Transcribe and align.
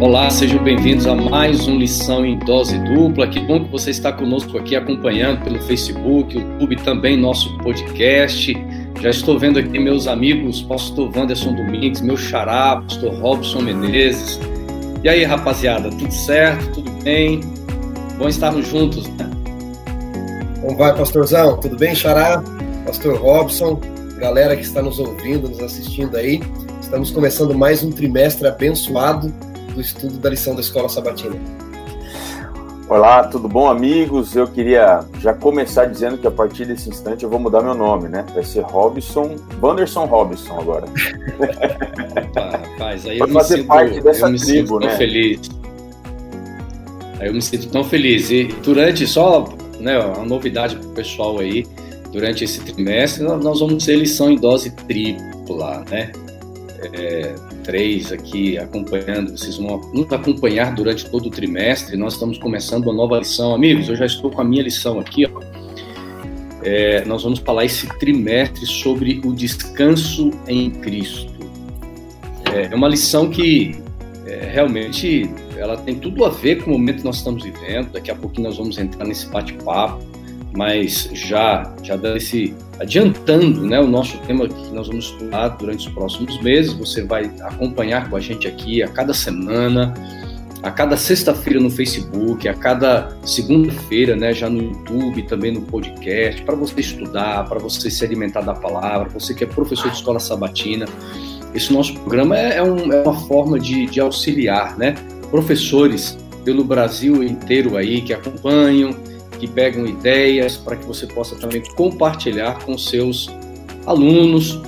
Olá, 0.00 0.28
sejam 0.28 0.62
bem-vindos 0.62 1.06
a 1.06 1.14
mais 1.14 1.68
um 1.68 1.78
Lição 1.78 2.26
em 2.26 2.36
Dose 2.40 2.76
Dupla. 2.78 3.28
Que 3.28 3.38
bom 3.38 3.64
que 3.64 3.70
você 3.70 3.90
está 3.90 4.12
conosco 4.12 4.58
aqui 4.58 4.74
acompanhando 4.74 5.44
pelo 5.44 5.62
Facebook, 5.62 6.36
YouTube, 6.36 6.76
também 6.82 7.16
nosso 7.16 7.56
podcast. 7.58 8.52
Já 9.00 9.10
estou 9.10 9.38
vendo 9.38 9.58
aqui 9.58 9.78
meus 9.78 10.08
amigos, 10.08 10.62
pastor 10.62 11.16
Wanderson 11.16 11.54
Domingues, 11.54 12.00
meu 12.00 12.16
xará, 12.16 12.76
pastor 12.82 13.14
Robson 13.20 13.62
Menezes. 13.62 14.40
E 15.04 15.08
aí, 15.08 15.22
rapaziada, 15.24 15.88
tudo 15.90 16.12
certo? 16.12 16.72
Tudo 16.72 16.90
bem? 17.04 17.40
Bom 18.18 18.28
estarmos 18.28 18.66
juntos, 18.66 19.06
né? 19.10 19.30
Como 20.60 20.76
vai, 20.76 20.94
pastorzão? 20.94 21.56
Tudo 21.60 21.76
bem, 21.76 21.94
xará? 21.94 22.42
Pastor 22.84 23.16
Robson, 23.16 23.80
galera 24.18 24.56
que 24.56 24.62
está 24.62 24.82
nos 24.82 24.98
ouvindo, 24.98 25.48
nos 25.48 25.60
assistindo 25.60 26.16
aí. 26.16 26.42
Estamos 26.80 27.12
começando 27.12 27.54
mais 27.54 27.82
um 27.82 27.90
trimestre 27.90 28.46
abençoado 28.46 29.32
do 29.74 29.80
estudo 29.80 30.18
da 30.18 30.30
lição 30.30 30.54
da 30.54 30.60
Escola 30.60 30.88
Sabatina. 30.88 31.36
Olá, 32.88 33.24
tudo 33.24 33.48
bom, 33.48 33.68
amigos? 33.68 34.36
Eu 34.36 34.46
queria 34.46 35.04
já 35.18 35.32
começar 35.32 35.86
dizendo 35.86 36.18
que 36.18 36.26
a 36.26 36.30
partir 36.30 36.66
desse 36.66 36.88
instante 36.88 37.24
eu 37.24 37.30
vou 37.30 37.40
mudar 37.40 37.62
meu 37.62 37.74
nome, 37.74 38.08
né? 38.08 38.24
Vai 38.34 38.44
ser 38.44 38.60
Robson, 38.60 39.36
Wanderson 39.60 40.04
Robson 40.04 40.60
agora. 40.60 40.84
Opa, 40.86 42.50
rapaz, 42.50 43.06
aí 43.06 43.18
eu 43.18 43.26
me, 43.26 43.42
sinto, 43.42 43.66
parte 43.66 44.00
dessa 44.00 44.26
eu 44.26 44.30
me 44.30 44.38
tribo, 44.38 44.68
sinto 44.68 44.80
tão 44.80 44.88
né? 44.90 44.96
feliz. 44.96 45.40
Aí 47.18 47.28
eu 47.28 47.34
me 47.34 47.42
sinto 47.42 47.68
tão 47.68 47.82
feliz. 47.82 48.30
E 48.30 48.44
durante, 48.62 49.06
só 49.06 49.48
né, 49.80 49.98
uma 49.98 50.24
novidade 50.26 50.76
para 50.76 50.86
o 50.86 50.92
pessoal 50.92 51.38
aí, 51.38 51.66
durante 52.12 52.44
esse 52.44 52.60
trimestre, 52.60 53.24
nós 53.24 53.60
vamos 53.60 53.84
ter 53.84 53.96
lição 53.96 54.30
em 54.30 54.36
dose 54.36 54.70
tripla, 54.70 55.84
né? 55.90 56.12
É, 56.92 57.34
três 57.64 58.12
aqui 58.12 58.56
acompanhando, 58.58 59.36
vocês 59.36 59.56
vão 59.56 59.80
nos 59.92 60.12
acompanhar 60.12 60.74
durante 60.74 61.08
todo 61.10 61.26
o 61.26 61.30
trimestre. 61.30 61.96
Nós 61.96 62.12
estamos 62.12 62.38
começando 62.38 62.84
uma 62.84 62.94
nova 62.94 63.18
lição. 63.18 63.54
Amigos, 63.54 63.88
eu 63.88 63.96
já 63.96 64.06
estou 64.06 64.30
com 64.30 64.40
a 64.40 64.44
minha 64.44 64.62
lição 64.62 65.00
aqui. 65.00 65.26
Ó. 65.26 65.40
É, 66.62 67.04
nós 67.04 67.22
vamos 67.24 67.40
falar 67.40 67.64
esse 67.64 67.86
trimestre 67.98 68.64
sobre 68.66 69.20
o 69.24 69.32
descanso 69.32 70.30
em 70.46 70.70
Cristo. 70.70 71.32
É, 72.52 72.72
é 72.72 72.74
uma 72.74 72.88
lição 72.88 73.28
que 73.28 73.74
é, 74.26 74.50
realmente 74.52 75.28
ela 75.56 75.76
tem 75.76 75.96
tudo 75.96 76.24
a 76.24 76.28
ver 76.28 76.62
com 76.62 76.70
o 76.70 76.72
momento 76.74 76.98
que 76.98 77.04
nós 77.04 77.16
estamos 77.16 77.42
vivendo. 77.42 77.90
Daqui 77.92 78.10
a 78.10 78.14
pouquinho 78.14 78.48
nós 78.48 78.58
vamos 78.58 78.78
entrar 78.78 79.04
nesse 79.04 79.26
bate-papo 79.26 80.13
mas 80.56 81.08
já 81.12 81.74
já 81.82 81.96
esse 82.16 82.54
adiantando, 82.78 83.62
né, 83.62 83.80
o 83.80 83.86
nosso 83.86 84.18
tema 84.18 84.48
que 84.48 84.72
nós 84.72 84.88
vamos 84.88 85.06
estudar 85.06 85.48
durante 85.48 85.88
os 85.88 85.94
próximos 85.94 86.40
meses. 86.42 86.72
Você 86.74 87.02
vai 87.02 87.30
acompanhar 87.40 88.08
com 88.08 88.16
a 88.16 88.20
gente 88.20 88.46
aqui 88.46 88.82
a 88.82 88.88
cada 88.88 89.14
semana, 89.14 89.94
a 90.62 90.70
cada 90.70 90.96
sexta-feira 90.96 91.60
no 91.60 91.70
Facebook, 91.70 92.48
a 92.48 92.54
cada 92.54 93.16
segunda-feira, 93.24 94.16
né, 94.16 94.32
já 94.32 94.48
no 94.48 94.62
YouTube, 94.62 95.22
também 95.24 95.52
no 95.52 95.62
podcast, 95.62 96.42
para 96.42 96.54
você 96.54 96.80
estudar, 96.80 97.48
para 97.48 97.58
você 97.58 97.90
se 97.90 98.04
alimentar 98.04 98.40
da 98.40 98.54
palavra, 98.54 99.08
você 99.10 99.34
que 99.34 99.44
é 99.44 99.46
professor 99.46 99.90
de 99.90 99.96
escola 99.96 100.18
sabatina. 100.18 100.86
Esse 101.54 101.72
nosso 101.72 101.94
programa 101.94 102.36
é, 102.36 102.56
é, 102.56 102.62
um, 102.62 102.92
é 102.92 103.02
uma 103.02 103.14
forma 103.26 103.60
de, 103.60 103.86
de 103.86 104.00
auxiliar, 104.00 104.76
né, 104.76 104.94
professores 105.30 106.18
pelo 106.44 106.64
Brasil 106.64 107.22
inteiro 107.22 107.76
aí 107.76 108.02
que 108.02 108.12
acompanham 108.12 108.94
que 109.44 109.48
pegam 109.48 109.86
ideias 109.86 110.56
para 110.56 110.74
que 110.74 110.86
você 110.86 111.06
possa 111.06 111.36
também 111.36 111.62
compartilhar 111.76 112.64
com 112.64 112.78
seus 112.78 113.28
alunos, 113.86 114.58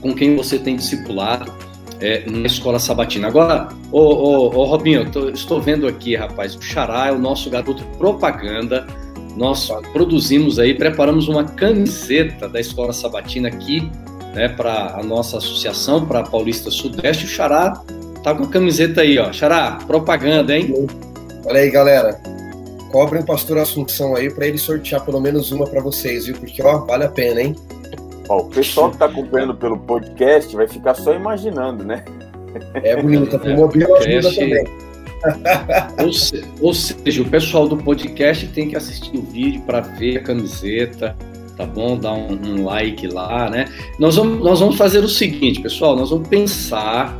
com 0.00 0.14
quem 0.14 0.34
você 0.34 0.58
tem 0.58 0.76
discipulado 0.76 1.52
é, 2.00 2.24
na 2.28 2.46
escola 2.46 2.78
sabatina. 2.78 3.28
Agora, 3.28 3.68
ô, 3.92 4.00
ô, 4.00 4.56
ô 4.56 4.64
Robinho, 4.64 5.10
tô, 5.10 5.28
estou 5.28 5.60
vendo 5.60 5.86
aqui, 5.86 6.16
rapaz, 6.16 6.54
o 6.54 6.62
Xará 6.62 7.08
é 7.08 7.12
o 7.12 7.18
nosso 7.18 7.50
garoto 7.50 7.84
propaganda. 7.98 8.86
Nós 9.36 9.68
produzimos 9.92 10.58
aí, 10.58 10.74
preparamos 10.74 11.28
uma 11.28 11.44
camiseta 11.44 12.48
da 12.48 12.58
escola 12.58 12.92
sabatina 12.92 13.48
aqui, 13.48 13.90
né, 14.34 14.48
para 14.48 14.96
a 14.98 15.02
nossa 15.02 15.36
associação, 15.36 16.06
para 16.06 16.20
a 16.20 16.22
Paulista 16.22 16.70
Sudeste. 16.70 17.26
O 17.26 17.28
Xará 17.28 17.82
tá 18.24 18.34
com 18.34 18.44
a 18.44 18.48
camiseta 18.48 19.02
aí, 19.02 19.18
ó. 19.18 19.30
Xará, 19.32 19.78
propaganda, 19.86 20.56
hein? 20.56 20.86
Olha 21.44 21.60
aí, 21.60 21.70
galera 21.70 22.37
cobrem 22.90 23.22
o 23.22 23.26
pastor 23.26 23.58
Assunção 23.58 24.14
aí 24.14 24.30
para 24.30 24.46
ele 24.46 24.58
sortear 24.58 25.04
pelo 25.04 25.20
menos 25.20 25.52
uma 25.52 25.66
para 25.66 25.80
vocês, 25.80 26.26
viu? 26.26 26.36
Porque, 26.36 26.62
ó, 26.62 26.78
vale 26.84 27.04
a 27.04 27.08
pena, 27.08 27.40
hein? 27.40 27.56
Ó, 28.28 28.42
o 28.42 28.44
pessoal 28.46 28.88
que 28.88 28.96
está 28.96 29.06
acompanhando 29.06 29.54
pelo 29.54 29.78
podcast 29.78 30.54
vai 30.54 30.68
ficar 30.68 30.94
só 30.94 31.14
imaginando, 31.14 31.84
né? 31.84 32.04
É 32.74 33.00
bonita, 33.00 33.36
o 33.36 33.56
modelo 33.56 33.94
ajuda 33.96 34.34
também. 34.34 34.64
ou, 36.04 36.12
se, 36.12 36.44
ou 36.60 36.74
seja, 36.74 37.22
o 37.22 37.28
pessoal 37.28 37.68
do 37.68 37.76
podcast 37.76 38.46
tem 38.48 38.68
que 38.68 38.76
assistir 38.76 39.16
o 39.16 39.22
vídeo 39.22 39.60
para 39.62 39.80
ver 39.80 40.18
a 40.18 40.22
camiseta, 40.22 41.16
tá 41.56 41.66
bom? 41.66 41.98
Dar 41.98 42.12
um, 42.12 42.32
um, 42.32 42.64
like 42.64 43.06
lá, 43.08 43.50
né? 43.50 43.66
Nós 43.98 44.16
vamos, 44.16 44.38
nós 44.44 44.60
vamos 44.60 44.76
fazer 44.76 45.00
o 45.00 45.08
seguinte, 45.08 45.60
pessoal, 45.60 45.96
nós 45.96 46.10
vamos 46.10 46.28
pensar 46.28 47.18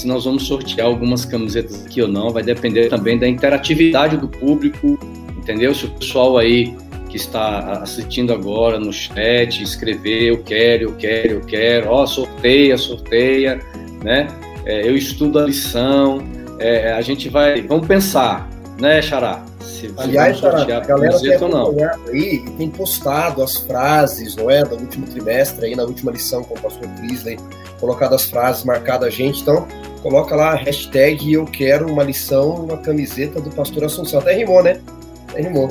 se 0.00 0.06
nós 0.06 0.24
vamos 0.24 0.46
sortear 0.46 0.86
algumas 0.86 1.26
camisetas 1.26 1.84
aqui 1.84 2.00
ou 2.00 2.08
não, 2.08 2.30
vai 2.30 2.42
depender 2.42 2.88
também 2.88 3.18
da 3.18 3.28
interatividade 3.28 4.16
do 4.16 4.28
público, 4.28 4.98
entendeu? 5.36 5.74
Se 5.74 5.84
o 5.84 5.90
pessoal 5.90 6.38
aí 6.38 6.74
que 7.10 7.16
está 7.18 7.82
assistindo 7.82 8.32
agora 8.32 8.78
no 8.78 8.92
chat 8.92 9.62
escrever 9.62 10.30
eu 10.30 10.42
quero, 10.42 10.84
eu 10.84 10.92
quero, 10.96 11.32
eu 11.32 11.40
quero, 11.42 11.90
ó, 11.90 12.06
sorteia, 12.06 12.78
sorteia, 12.78 13.60
né? 14.02 14.28
É, 14.64 14.88
eu 14.88 14.96
estudo 14.96 15.38
a 15.38 15.42
lição, 15.42 16.22
é, 16.58 16.92
a 16.92 17.00
gente 17.02 17.28
vai, 17.28 17.60
vamos 17.60 17.86
pensar, 17.86 18.48
né, 18.80 19.02
Xará? 19.02 19.44
Se, 19.60 19.92
Aliás, 19.98 20.38
Xará, 20.38 20.62
a 20.62 20.80
galera 20.80 21.18
tem 21.18 21.38
não. 21.40 21.74
aí 22.08 22.42
e 22.46 22.50
tem 22.52 22.70
postado 22.70 23.42
as 23.42 23.58
frases, 23.58 24.34
não 24.36 24.50
é, 24.50 24.64
do 24.64 24.76
último 24.76 25.06
trimestre 25.06 25.66
aí, 25.66 25.76
na 25.76 25.82
última 25.82 26.10
lição 26.10 26.42
com 26.42 26.54
o 26.54 26.60
pastor 26.60 26.88
Crisley, 26.96 27.38
colocado 27.78 28.14
as 28.14 28.30
frases, 28.30 28.64
marcado 28.64 29.04
a 29.04 29.10
gente. 29.10 29.42
Então, 29.42 29.66
coloca 30.02 30.34
lá 30.34 30.52
a 30.52 30.56
hashtag 30.56 31.32
eu 31.32 31.44
quero 31.44 31.90
uma 31.90 32.02
lição, 32.02 32.64
uma 32.64 32.76
camiseta 32.76 33.40
do 33.40 33.50
pastor 33.50 33.84
Assunção. 33.84 34.20
Até 34.20 34.34
rimou, 34.34 34.62
né? 34.62 34.80
Até 35.28 35.42
rimou. 35.42 35.68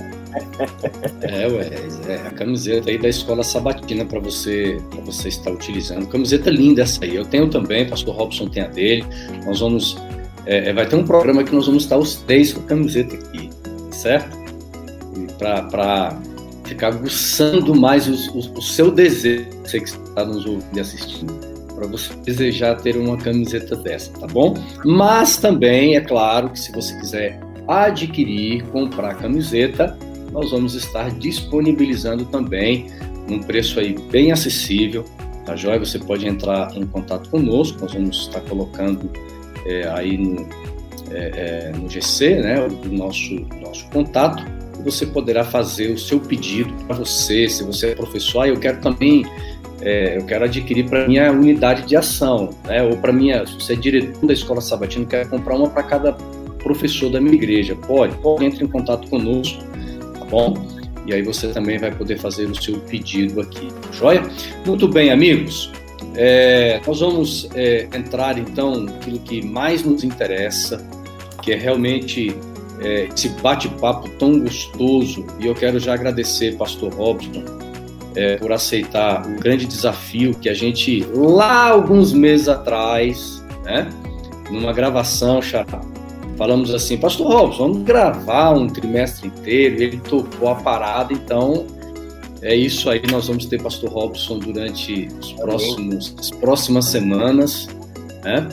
É, 1.21 1.47
ué, 1.47 1.69
é 2.07 2.15
a 2.27 2.31
camiseta 2.31 2.89
aí 2.89 2.97
da 2.97 3.09
escola 3.09 3.43
sabatina 3.43 4.05
para 4.05 4.19
você 4.19 4.77
para 4.89 5.01
você 5.01 5.29
estar 5.29 5.51
utilizando. 5.51 6.07
Camiseta 6.07 6.49
linda 6.49 6.83
essa 6.83 7.03
aí. 7.03 7.15
Eu 7.15 7.25
tenho 7.25 7.49
também, 7.49 7.89
pastor 7.89 8.15
Robson 8.15 8.47
tem 8.47 8.63
a 8.63 8.67
dele. 8.67 9.05
Nós 9.45 9.59
vamos 9.59 9.97
é, 10.45 10.69
é 10.69 10.73
vai 10.73 10.87
ter 10.87 10.95
um 10.95 11.03
programa 11.03 11.43
que 11.43 11.53
nós 11.53 11.65
vamos 11.65 11.83
estar 11.83 11.97
os 11.97 12.17
três 12.17 12.53
com 12.53 12.61
a 12.61 12.63
camiseta 12.63 13.15
aqui, 13.15 13.49
certo? 13.91 14.37
Para 15.37 16.19
ficar 16.65 16.89
aguçando 16.89 17.73
mais 17.73 18.07
o, 18.07 18.37
o, 18.37 18.59
o 18.59 18.61
seu 18.61 18.91
desejo, 18.91 19.49
você 19.63 19.79
que 19.79 19.89
está 19.89 20.23
nos 20.23 20.45
ouvindo 20.45 20.77
e 20.77 20.79
assistindo 20.79 21.48
para 21.79 21.87
você 21.87 22.13
desejar 22.25 22.75
ter 22.75 22.97
uma 22.97 23.15
camiseta 23.15 23.75
dessa, 23.77 24.11
tá 24.11 24.27
bom? 24.27 24.53
Mas 24.83 25.37
também 25.37 25.95
é 25.95 26.01
claro 26.01 26.49
que 26.49 26.59
se 26.59 26.71
você 26.73 26.93
quiser 26.99 27.39
adquirir, 27.67 28.63
comprar 28.65 29.15
camiseta, 29.15 29.97
nós 30.31 30.51
vamos 30.51 30.75
estar 30.75 31.09
disponibilizando 31.11 32.25
também 32.25 32.87
num 33.29 33.39
preço 33.39 33.79
aí 33.79 33.95
bem 34.11 34.31
acessível, 34.31 35.05
tá 35.45 35.55
joia? 35.55 35.79
Você 35.79 35.97
pode 35.97 36.27
entrar 36.27 36.75
em 36.75 36.85
contato 36.85 37.29
conosco, 37.29 37.79
nós 37.79 37.93
vamos 37.93 38.27
estar 38.27 38.41
colocando 38.41 39.09
é, 39.65 39.87
aí 39.89 40.17
no, 40.17 40.47
é, 41.11 41.71
é, 41.71 41.77
no 41.77 41.89
GC, 41.89 42.41
né, 42.41 42.67
o 42.67 42.87
nosso, 42.89 43.35
nosso 43.61 43.89
contato, 43.89 44.43
você 44.83 45.05
poderá 45.05 45.43
fazer 45.43 45.91
o 45.91 45.97
seu 45.97 46.19
pedido 46.19 46.73
para 46.85 46.95
você, 46.95 47.47
se 47.49 47.63
você 47.63 47.87
é 47.87 47.95
professor, 47.95 48.41
ah, 48.41 48.47
eu 48.47 48.59
quero 48.59 48.79
também 48.81 49.23
é, 49.81 50.17
eu 50.17 50.25
quero 50.25 50.45
adquirir 50.45 50.89
para 50.89 51.07
minha 51.07 51.31
unidade 51.31 51.83
de 51.83 51.95
ação, 51.95 52.49
né? 52.65 52.83
Ou 52.83 52.97
para 52.97 53.13
minha, 53.13 53.45
se 53.45 53.55
você 53.55 53.73
é 53.73 53.75
diretor 53.75 54.25
da 54.25 54.33
escola 54.33 54.61
sabatina, 54.61 55.05
quer 55.05 55.29
comprar 55.29 55.55
uma 55.55 55.69
para 55.69 55.83
cada 55.83 56.13
professor 56.61 57.09
da 57.11 57.21
minha 57.21 57.35
igreja. 57.35 57.75
Pode, 57.75 58.15
pode, 58.17 58.45
entre 58.45 58.63
em 58.63 58.67
contato 58.67 59.07
conosco, 59.09 59.63
tá 60.17 60.25
bom? 60.25 60.53
E 61.05 61.13
aí 61.13 61.21
você 61.21 61.47
também 61.47 61.77
vai 61.77 61.91
poder 61.91 62.19
fazer 62.19 62.45
o 62.45 62.61
seu 62.61 62.79
pedido 62.81 63.41
aqui, 63.41 63.69
joia? 63.93 64.21
Muito 64.65 64.87
bem, 64.87 65.11
amigos. 65.11 65.71
É, 66.15 66.81
nós 66.85 66.99
vamos 66.99 67.49
é, 67.55 67.87
entrar 67.95 68.37
então 68.37 68.81
naquilo 68.81 69.19
que 69.19 69.43
mais 69.45 69.83
nos 69.83 70.03
interessa, 70.03 70.85
que 71.41 71.53
é 71.53 71.55
realmente 71.55 72.35
é, 72.81 73.07
esse 73.13 73.29
bate-papo 73.41 74.09
tão 74.19 74.39
gostoso. 74.39 75.25
E 75.39 75.47
eu 75.47 75.55
quero 75.55 75.79
já 75.79 75.93
agradecer, 75.93 76.57
Pastor 76.57 76.93
Robson, 76.93 77.68
é, 78.15 78.37
por 78.37 78.51
aceitar 78.51 79.25
o 79.25 79.35
grande 79.39 79.65
desafio 79.65 80.33
que 80.33 80.49
a 80.49 80.53
gente, 80.53 81.05
lá 81.13 81.69
alguns 81.69 82.11
meses 82.13 82.47
atrás, 82.47 83.43
né, 83.63 83.89
numa 84.49 84.73
gravação, 84.73 85.41
chata, 85.41 85.79
falamos 86.37 86.73
assim, 86.73 86.97
Pastor 86.97 87.27
Robson, 87.27 87.71
vamos 87.71 87.83
gravar 87.83 88.51
um 88.51 88.67
trimestre 88.67 89.27
inteiro, 89.27 89.81
ele 89.81 89.97
tocou 89.97 90.49
a 90.49 90.55
parada, 90.55 91.13
então 91.13 91.65
é 92.41 92.55
isso 92.55 92.89
aí, 92.89 93.01
nós 93.11 93.27
vamos 93.27 93.45
ter 93.45 93.61
Pastor 93.61 93.91
Robson 93.91 94.39
durante 94.39 95.07
os 95.19 95.33
próximos, 95.33 96.15
as 96.17 96.31
próximas 96.31 96.85
semanas, 96.85 97.67
né? 98.23 98.47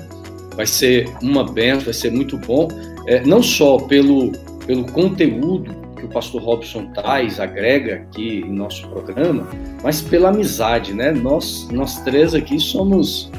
vai 0.56 0.66
ser 0.66 1.08
uma 1.22 1.44
benção, 1.44 1.80
vai 1.80 1.94
ser 1.94 2.10
muito 2.10 2.36
bom, 2.38 2.68
é, 3.06 3.24
não 3.24 3.42
só 3.42 3.78
pelo, 3.78 4.32
pelo 4.66 4.84
conteúdo 4.90 5.85
pastor 6.16 6.42
Robson 6.42 6.86
traz, 6.94 7.38
agrega 7.38 7.96
aqui 7.96 8.38
em 8.38 8.50
nosso 8.50 8.88
programa, 8.88 9.46
mas 9.82 10.00
pela 10.00 10.30
amizade, 10.30 10.94
né? 10.94 11.12
Nós, 11.12 11.68
nós 11.70 12.00
três 12.00 12.34
aqui 12.34 12.58
somos 12.58 13.30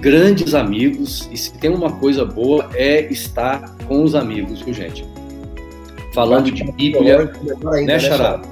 grandes 0.00 0.52
amigos 0.52 1.28
e 1.30 1.36
se 1.36 1.52
tem 1.52 1.70
uma 1.70 1.92
coisa 1.92 2.24
boa 2.24 2.68
é 2.74 3.00
estar 3.12 3.76
com 3.86 4.02
os 4.02 4.16
amigos, 4.16 4.60
viu, 4.60 4.74
gente? 4.74 5.06
Falando 6.12 6.50
de 6.50 6.64
Bíblia, 6.72 7.30
né, 7.86 8.00
Xará? 8.00 8.42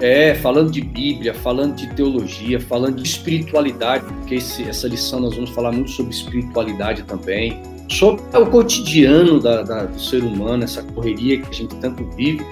É, 0.00 0.34
falando 0.36 0.70
de 0.70 0.80
Bíblia, 0.80 1.34
falando 1.34 1.74
de 1.74 1.86
teologia, 1.94 2.58
falando 2.58 2.96
de 2.96 3.06
espiritualidade, 3.06 4.04
porque 4.06 4.36
esse, 4.36 4.62
essa 4.62 4.88
lição 4.88 5.20
nós 5.20 5.34
vamos 5.34 5.50
falar 5.50 5.70
muito 5.70 5.90
sobre 5.90 6.14
espiritualidade 6.14 7.02
também, 7.02 7.60
sobre 7.90 8.22
o 8.38 8.46
cotidiano 8.46 9.38
da, 9.38 9.62
da, 9.62 9.84
do 9.84 10.00
ser 10.00 10.22
humano, 10.22 10.64
essa 10.64 10.82
correria 10.82 11.42
que 11.42 11.48
a 11.50 11.52
gente 11.52 11.74
tanto 11.76 12.04
vive, 12.16 12.42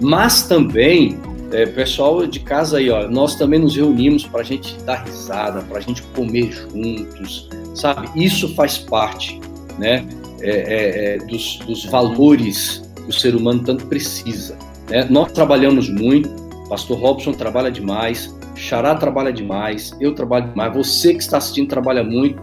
mas 0.00 0.46
também, 0.46 1.18
é, 1.52 1.66
pessoal 1.66 2.26
de 2.26 2.40
casa 2.40 2.78
aí, 2.78 2.90
ó, 2.90 3.08
nós 3.08 3.36
também 3.36 3.60
nos 3.60 3.76
reunimos 3.76 4.26
para 4.26 4.40
a 4.40 4.44
gente 4.44 4.76
dar 4.84 5.04
risada, 5.04 5.62
para 5.62 5.78
a 5.78 5.80
gente 5.80 6.02
comer 6.14 6.52
juntos, 6.52 7.48
sabe? 7.74 8.08
Isso 8.14 8.54
faz 8.54 8.78
parte, 8.78 9.40
né, 9.78 10.06
é, 10.40 10.50
é, 10.50 11.14
é, 11.14 11.18
dos, 11.18 11.58
dos 11.66 11.84
valores 11.86 12.82
que 12.94 13.10
o 13.10 13.12
ser 13.12 13.34
humano 13.34 13.62
tanto 13.64 13.86
precisa. 13.86 14.56
Né? 14.90 15.06
Nós 15.08 15.32
trabalhamos 15.32 15.88
muito, 15.88 16.28
Pastor 16.68 16.98
Robson 16.98 17.32
trabalha 17.32 17.70
demais, 17.70 18.34
Xará 18.56 18.94
trabalha 18.94 19.32
demais, 19.32 19.94
eu 20.00 20.14
trabalho 20.14 20.48
demais, 20.48 20.74
você 20.74 21.12
que 21.12 21.22
está 21.22 21.38
assistindo 21.38 21.68
trabalha 21.68 22.02
muito. 22.02 22.42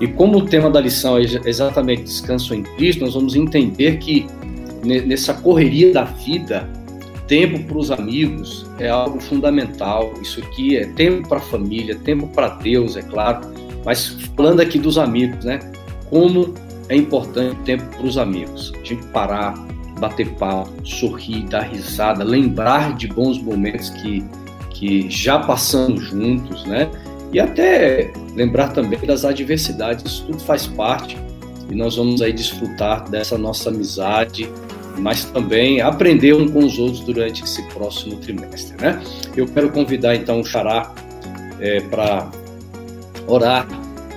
E 0.00 0.06
como 0.06 0.38
o 0.38 0.44
tema 0.44 0.70
da 0.70 0.78
lição 0.78 1.16
é 1.16 1.22
exatamente 1.22 2.02
descanso 2.02 2.54
em 2.54 2.62
Cristo, 2.62 3.02
nós 3.02 3.14
vamos 3.14 3.34
entender 3.34 3.96
que 3.96 4.26
nessa 4.84 5.34
correria 5.34 5.92
da 5.92 6.04
vida, 6.04 6.68
tempo 7.26 7.62
para 7.64 7.78
os 7.78 7.90
amigos 7.90 8.66
é 8.78 8.88
algo 8.88 9.20
fundamental. 9.20 10.12
Isso 10.20 10.40
aqui 10.40 10.76
é 10.76 10.86
tempo 10.86 11.28
para 11.28 11.38
a 11.38 11.42
família, 11.42 11.96
tempo 11.96 12.26
para 12.28 12.48
Deus, 12.48 12.96
é 12.96 13.02
claro. 13.02 13.40
Mas 13.84 14.08
falando 14.36 14.60
aqui 14.60 14.78
dos 14.78 14.98
amigos, 14.98 15.44
né? 15.44 15.58
Como 16.08 16.54
é 16.88 16.96
importante 16.96 17.56
o 17.56 17.64
tempo 17.64 17.84
para 17.96 18.06
os 18.06 18.18
amigos. 18.18 18.72
A 18.80 18.84
gente 18.84 19.04
parar, 19.06 19.54
bater 19.98 20.28
papo, 20.34 20.70
sorrir, 20.84 21.42
dar 21.44 21.62
risada, 21.62 22.24
lembrar 22.24 22.94
de 22.96 23.08
bons 23.08 23.42
momentos 23.42 23.90
que, 23.90 24.24
que 24.70 25.10
já 25.10 25.38
passamos 25.38 26.04
juntos, 26.04 26.64
né? 26.64 26.90
E 27.32 27.40
até 27.40 28.12
lembrar 28.34 28.68
também 28.68 28.98
das 29.00 29.24
adversidades, 29.24 30.04
isso 30.04 30.26
tudo 30.26 30.38
faz 30.40 30.66
parte 30.66 31.16
e 31.70 31.74
nós 31.74 31.96
vamos 31.96 32.22
aí 32.22 32.32
desfrutar 32.32 33.08
dessa 33.10 33.36
nossa 33.36 33.70
amizade, 33.70 34.48
mas 34.98 35.24
também 35.24 35.80
aprender 35.80 36.34
um 36.34 36.48
com 36.48 36.60
os 36.60 36.78
outros 36.78 37.00
durante 37.00 37.44
esse 37.44 37.62
próximo 37.68 38.16
trimestre, 38.16 38.76
né? 38.80 39.02
Eu 39.36 39.46
quero 39.46 39.70
convidar 39.70 40.14
então 40.14 40.40
o 40.40 40.44
Xará 40.44 40.94
é, 41.60 41.80
para 41.80 42.30
orar 43.26 43.66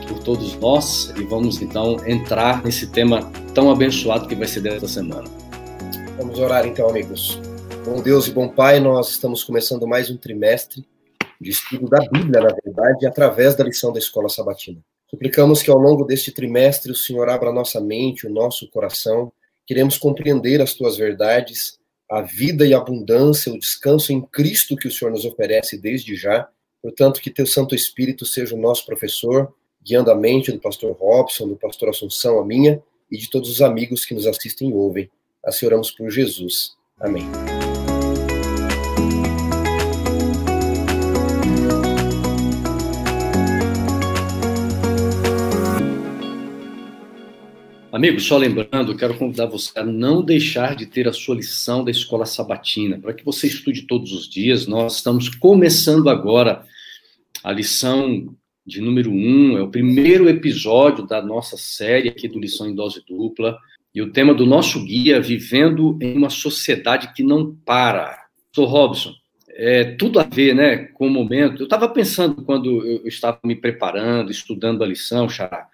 por 0.07 0.19
todos 0.23 0.55
nós 0.55 1.13
e 1.17 1.23
vamos 1.23 1.61
então 1.61 1.97
entrar 2.07 2.63
nesse 2.63 2.87
tema 2.87 3.31
tão 3.53 3.69
abençoado 3.71 4.27
que 4.27 4.35
vai 4.35 4.47
ser 4.47 4.61
desta 4.61 4.87
semana. 4.87 5.29
Vamos 6.17 6.39
orar 6.39 6.65
então, 6.65 6.89
amigos. 6.89 7.39
Bom 7.85 8.01
Deus 8.01 8.27
e 8.27 8.31
bom 8.31 8.49
Pai, 8.49 8.79
nós 8.79 9.09
estamos 9.09 9.43
começando 9.43 9.87
mais 9.87 10.09
um 10.09 10.17
trimestre 10.17 10.85
de 11.39 11.49
estudo 11.49 11.87
da 11.87 11.99
Bíblia, 11.99 12.41
na 12.41 12.55
verdade, 12.63 13.07
através 13.07 13.55
da 13.55 13.63
lição 13.63 13.93
da 13.93 13.99
Escola 13.99 14.27
Sabatina. 14.27 14.79
Suplicamos 15.09 15.63
que 15.63 15.71
ao 15.71 15.77
longo 15.77 16.03
deste 16.03 16.31
trimestre 16.31 16.91
o 16.91 16.95
Senhor 16.95 17.29
abra 17.29 17.51
nossa 17.51 17.79
mente, 17.79 18.27
o 18.27 18.29
nosso 18.29 18.69
coração. 18.69 19.31
Queremos 19.69 19.99
compreender 19.99 20.63
as 20.63 20.73
tuas 20.73 20.97
verdades, 20.97 21.77
a 22.09 22.23
vida 22.23 22.65
e 22.65 22.73
a 22.73 22.79
abundância, 22.79 23.53
o 23.53 23.59
descanso 23.59 24.11
em 24.11 24.19
Cristo 24.19 24.75
que 24.75 24.87
o 24.87 24.91
Senhor 24.91 25.11
nos 25.11 25.25
oferece 25.25 25.77
desde 25.77 26.15
já. 26.15 26.49
Portanto, 26.81 27.21
que 27.21 27.29
teu 27.29 27.45
Santo 27.45 27.75
Espírito 27.75 28.25
seja 28.25 28.55
o 28.55 28.59
nosso 28.59 28.83
professor, 28.83 29.53
guiando 29.79 30.09
a 30.09 30.15
mente 30.15 30.51
do 30.51 30.59
pastor 30.59 30.93
Robson, 30.93 31.49
do 31.49 31.55
pastor 31.55 31.89
Assunção, 31.89 32.39
a 32.39 32.45
minha 32.45 32.81
e 33.11 33.17
de 33.19 33.29
todos 33.29 33.47
os 33.47 33.61
amigos 33.61 34.05
que 34.05 34.15
nos 34.15 34.25
assistem 34.25 34.71
e 34.71 34.73
ouvem. 34.73 35.07
Assim 35.45 35.67
oramos 35.67 35.91
por 35.91 36.09
Jesus. 36.09 36.71
Amém. 36.99 37.25
Amigos, 47.99 48.23
só 48.23 48.37
lembrando, 48.37 48.95
quero 48.95 49.17
convidar 49.17 49.47
você 49.47 49.77
a 49.77 49.83
não 49.83 50.23
deixar 50.23 50.73
de 50.73 50.85
ter 50.85 51.05
a 51.05 51.11
sua 51.11 51.35
lição 51.35 51.83
da 51.83 51.91
escola 51.91 52.25
sabatina, 52.25 52.97
para 52.97 53.13
que 53.13 53.25
você 53.25 53.45
estude 53.45 53.81
todos 53.81 54.13
os 54.13 54.29
dias. 54.29 54.65
Nós 54.67 54.95
estamos 54.95 55.27
começando 55.27 56.09
agora 56.09 56.63
a 57.43 57.51
lição 57.51 58.33
de 58.65 58.79
número 58.79 59.11
um, 59.11 59.57
é 59.57 59.61
o 59.61 59.69
primeiro 59.69 60.29
episódio 60.29 61.05
da 61.05 61.21
nossa 61.21 61.57
série 61.57 62.07
aqui 62.07 62.29
do 62.29 62.39
Lição 62.39 62.69
em 62.69 62.73
Dose 62.73 63.03
Dupla. 63.05 63.59
E 63.93 64.01
o 64.01 64.13
tema 64.13 64.33
do 64.33 64.45
nosso 64.45 64.81
guia, 64.85 65.19
Vivendo 65.19 65.99
em 66.01 66.15
uma 66.15 66.29
Sociedade 66.29 67.11
que 67.13 67.21
Não 67.21 67.53
Para. 67.65 68.17
Sou 68.55 68.63
Robson, 68.63 69.11
é 69.49 69.83
tudo 69.83 70.21
a 70.21 70.23
ver 70.23 70.55
né, 70.55 70.77
com 70.93 71.05
o 71.05 71.11
momento. 71.11 71.63
Eu 71.63 71.65
estava 71.65 71.89
pensando 71.89 72.45
quando 72.45 72.81
eu 72.81 73.05
estava 73.05 73.41
me 73.43 73.57
preparando, 73.57 74.31
estudando 74.31 74.85
a 74.85 74.87
lição, 74.87 75.27
Xará, 75.27 75.67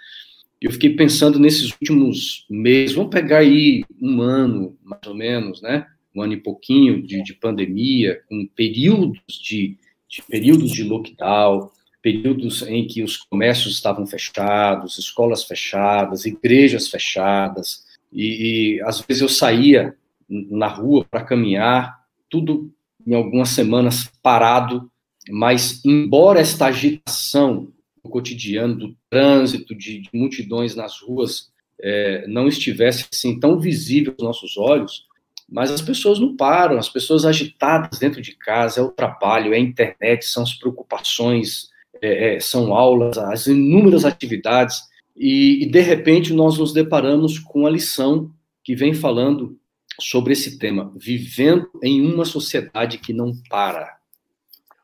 eu 0.66 0.72
fiquei 0.72 0.90
pensando 0.90 1.38
nesses 1.38 1.72
últimos 1.74 2.44
meses, 2.50 2.96
vamos 2.96 3.12
pegar 3.12 3.38
aí 3.38 3.84
um 4.02 4.20
ano, 4.20 4.76
mais 4.84 5.06
ou 5.06 5.14
menos, 5.14 5.62
né? 5.62 5.86
Um 6.16 6.24
ano 6.24 6.34
e 6.34 6.38
pouquinho 6.38 7.06
de, 7.06 7.22
de 7.22 7.36
pandemia, 7.36 8.20
com 8.28 8.48
períodos 8.56 9.22
de, 9.28 9.78
de 10.10 10.24
períodos 10.28 10.72
de 10.72 10.84
lockdown, 10.84 11.70
períodos 12.02 12.64
em 12.64 12.88
que 12.88 13.04
os 13.04 13.16
comércios 13.16 13.76
estavam 13.76 14.08
fechados, 14.08 14.98
escolas 14.98 15.44
fechadas, 15.44 16.26
igrejas 16.26 16.88
fechadas, 16.88 17.86
e, 18.12 18.78
e 18.78 18.82
às 18.82 19.02
vezes 19.02 19.22
eu 19.22 19.30
saía 19.30 19.96
na 20.28 20.68
rua 20.68 21.06
para 21.06 21.24
caminhar, 21.24 21.96
tudo 22.28 22.74
em 23.06 23.14
algumas 23.14 23.50
semanas 23.50 24.12
parado, 24.24 24.90
mas 25.30 25.86
embora 25.86 26.40
esta 26.40 26.66
agitação 26.66 27.72
cotidiano, 28.10 28.76
do 28.76 28.98
trânsito, 29.10 29.76
de, 29.76 30.02
de 30.02 30.10
multidões 30.14 30.76
nas 30.76 31.02
ruas, 31.02 31.52
é, 31.82 32.26
não 32.28 32.48
estivesse 32.48 33.08
assim 33.12 33.40
tão 33.40 33.60
visível 33.60 34.14
aos 34.18 34.24
nossos 34.24 34.58
olhos, 34.58 35.06
mas 35.48 35.72
as 35.72 35.82
pessoas 35.82 36.20
não 36.20 36.36
param, 36.36 36.78
as 36.78 36.90
pessoas 36.90 37.26
agitadas 37.26 38.00
dentro 38.00 38.22
de 38.22 38.36
casa, 38.36 38.80
é 38.80 38.84
o 38.84 38.92
trabalho, 38.92 39.54
é 39.54 39.58
a 39.58 39.60
internet, 39.60 40.26
são 40.26 40.44
as 40.44 40.54
preocupações, 40.54 41.70
é, 42.02 42.36
é, 42.36 42.40
são 42.40 42.74
aulas, 42.74 43.18
as 43.18 43.48
inúmeras 43.48 44.06
atividades 44.06 44.82
e, 45.16 45.64
e, 45.64 45.66
de 45.66 45.80
repente 45.80 46.34
nós 46.34 46.58
nos 46.58 46.74
deparamos 46.74 47.40
com 47.40 47.66
a 47.66 47.70
lição 47.70 48.32
que 48.64 48.76
vem 48.76 48.94
falando 48.94 49.58
sobre 50.00 50.34
esse 50.34 50.58
tema, 50.58 50.92
vivendo 50.96 51.70
em 51.82 52.02
uma 52.02 52.26
sociedade 52.26 52.98
que 52.98 53.14
não 53.14 53.32
para. 53.50 53.98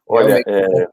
Olha, 0.08 0.42
é... 0.48 0.88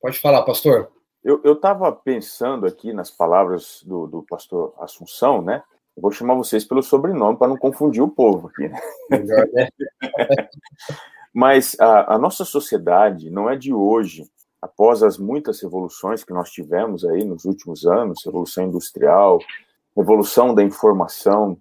pode 0.00 0.18
falar, 0.18 0.42
pastor. 0.42 0.92
Eu 1.26 1.54
estava 1.54 1.90
pensando 1.90 2.66
aqui 2.66 2.92
nas 2.92 3.10
palavras 3.10 3.82
do, 3.84 4.06
do 4.06 4.22
pastor 4.22 4.72
Assunção, 4.78 5.42
né? 5.42 5.60
Eu 5.96 6.00
vou 6.00 6.12
chamar 6.12 6.36
vocês 6.36 6.64
pelo 6.64 6.84
sobrenome 6.84 7.36
para 7.36 7.48
não 7.48 7.56
confundir 7.56 8.00
o 8.00 8.08
povo 8.08 8.46
aqui. 8.46 8.68
Né? 8.68 8.80
Melhor, 9.10 9.48
né? 9.52 9.68
Mas 11.34 11.76
a, 11.80 12.14
a 12.14 12.18
nossa 12.18 12.44
sociedade 12.44 13.28
não 13.28 13.50
é 13.50 13.56
de 13.56 13.74
hoje 13.74 14.24
após 14.62 15.02
as 15.02 15.18
muitas 15.18 15.60
revoluções 15.60 16.22
que 16.22 16.32
nós 16.32 16.50
tivemos 16.50 17.04
aí 17.04 17.24
nos 17.24 17.44
últimos 17.44 17.84
anos, 17.84 18.24
revolução 18.24 18.64
industrial, 18.64 19.40
revolução 19.96 20.54
da 20.54 20.62
informação, 20.62 21.58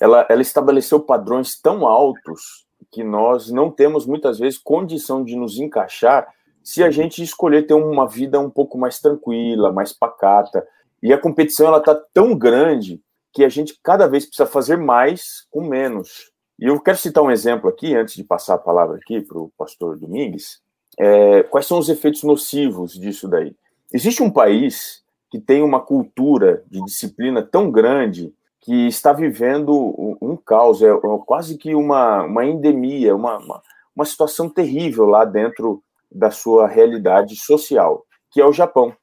ela, 0.00 0.26
ela 0.28 0.42
estabeleceu 0.42 1.00
padrões 1.00 1.60
tão 1.60 1.86
altos 1.86 2.66
que 2.92 3.02
nós 3.02 3.50
não 3.50 3.68
temos 3.68 4.06
muitas 4.06 4.38
vezes 4.38 4.58
condição 4.58 5.24
de 5.24 5.34
nos 5.34 5.58
encaixar 5.58 6.32
se 6.64 6.82
a 6.82 6.90
gente 6.90 7.22
escolher 7.22 7.66
ter 7.66 7.74
uma 7.74 8.08
vida 8.08 8.40
um 8.40 8.48
pouco 8.48 8.78
mais 8.78 8.98
tranquila, 8.98 9.70
mais 9.70 9.92
pacata. 9.92 10.66
E 11.02 11.12
a 11.12 11.18
competição 11.18 11.66
ela 11.66 11.76
está 11.76 11.94
tão 11.94 12.34
grande 12.34 13.02
que 13.34 13.44
a 13.44 13.50
gente 13.50 13.78
cada 13.82 14.08
vez 14.08 14.24
precisa 14.24 14.46
fazer 14.46 14.78
mais 14.78 15.46
com 15.50 15.68
menos. 15.68 16.32
E 16.58 16.64
eu 16.64 16.80
quero 16.80 16.96
citar 16.96 17.22
um 17.22 17.30
exemplo 17.30 17.68
aqui, 17.68 17.94
antes 17.94 18.14
de 18.14 18.24
passar 18.24 18.54
a 18.54 18.58
palavra 18.58 18.96
aqui 18.96 19.20
para 19.20 19.38
o 19.38 19.52
pastor 19.58 19.98
Domingues, 19.98 20.62
é, 20.98 21.42
quais 21.42 21.66
são 21.66 21.78
os 21.78 21.90
efeitos 21.90 22.22
nocivos 22.22 22.94
disso 22.94 23.28
daí? 23.28 23.54
Existe 23.92 24.22
um 24.22 24.30
país 24.30 25.02
que 25.30 25.38
tem 25.38 25.62
uma 25.62 25.80
cultura 25.80 26.64
de 26.70 26.82
disciplina 26.84 27.42
tão 27.42 27.70
grande 27.70 28.32
que 28.60 28.86
está 28.86 29.12
vivendo 29.12 29.74
um, 29.74 30.16
um 30.22 30.36
caos, 30.36 30.80
é, 30.80 30.88
é 30.88 31.00
quase 31.26 31.58
que 31.58 31.74
uma, 31.74 32.22
uma 32.22 32.46
endemia, 32.46 33.14
uma, 33.14 33.36
uma, 33.36 33.62
uma 33.94 34.04
situação 34.06 34.48
terrível 34.48 35.04
lá 35.04 35.26
dentro 35.26 35.82
da 36.14 36.30
sua 36.30 36.68
realidade 36.68 37.34
social, 37.36 38.06
que 38.30 38.40
é 38.40 38.46
o 38.46 38.52
Japão. 38.52 38.96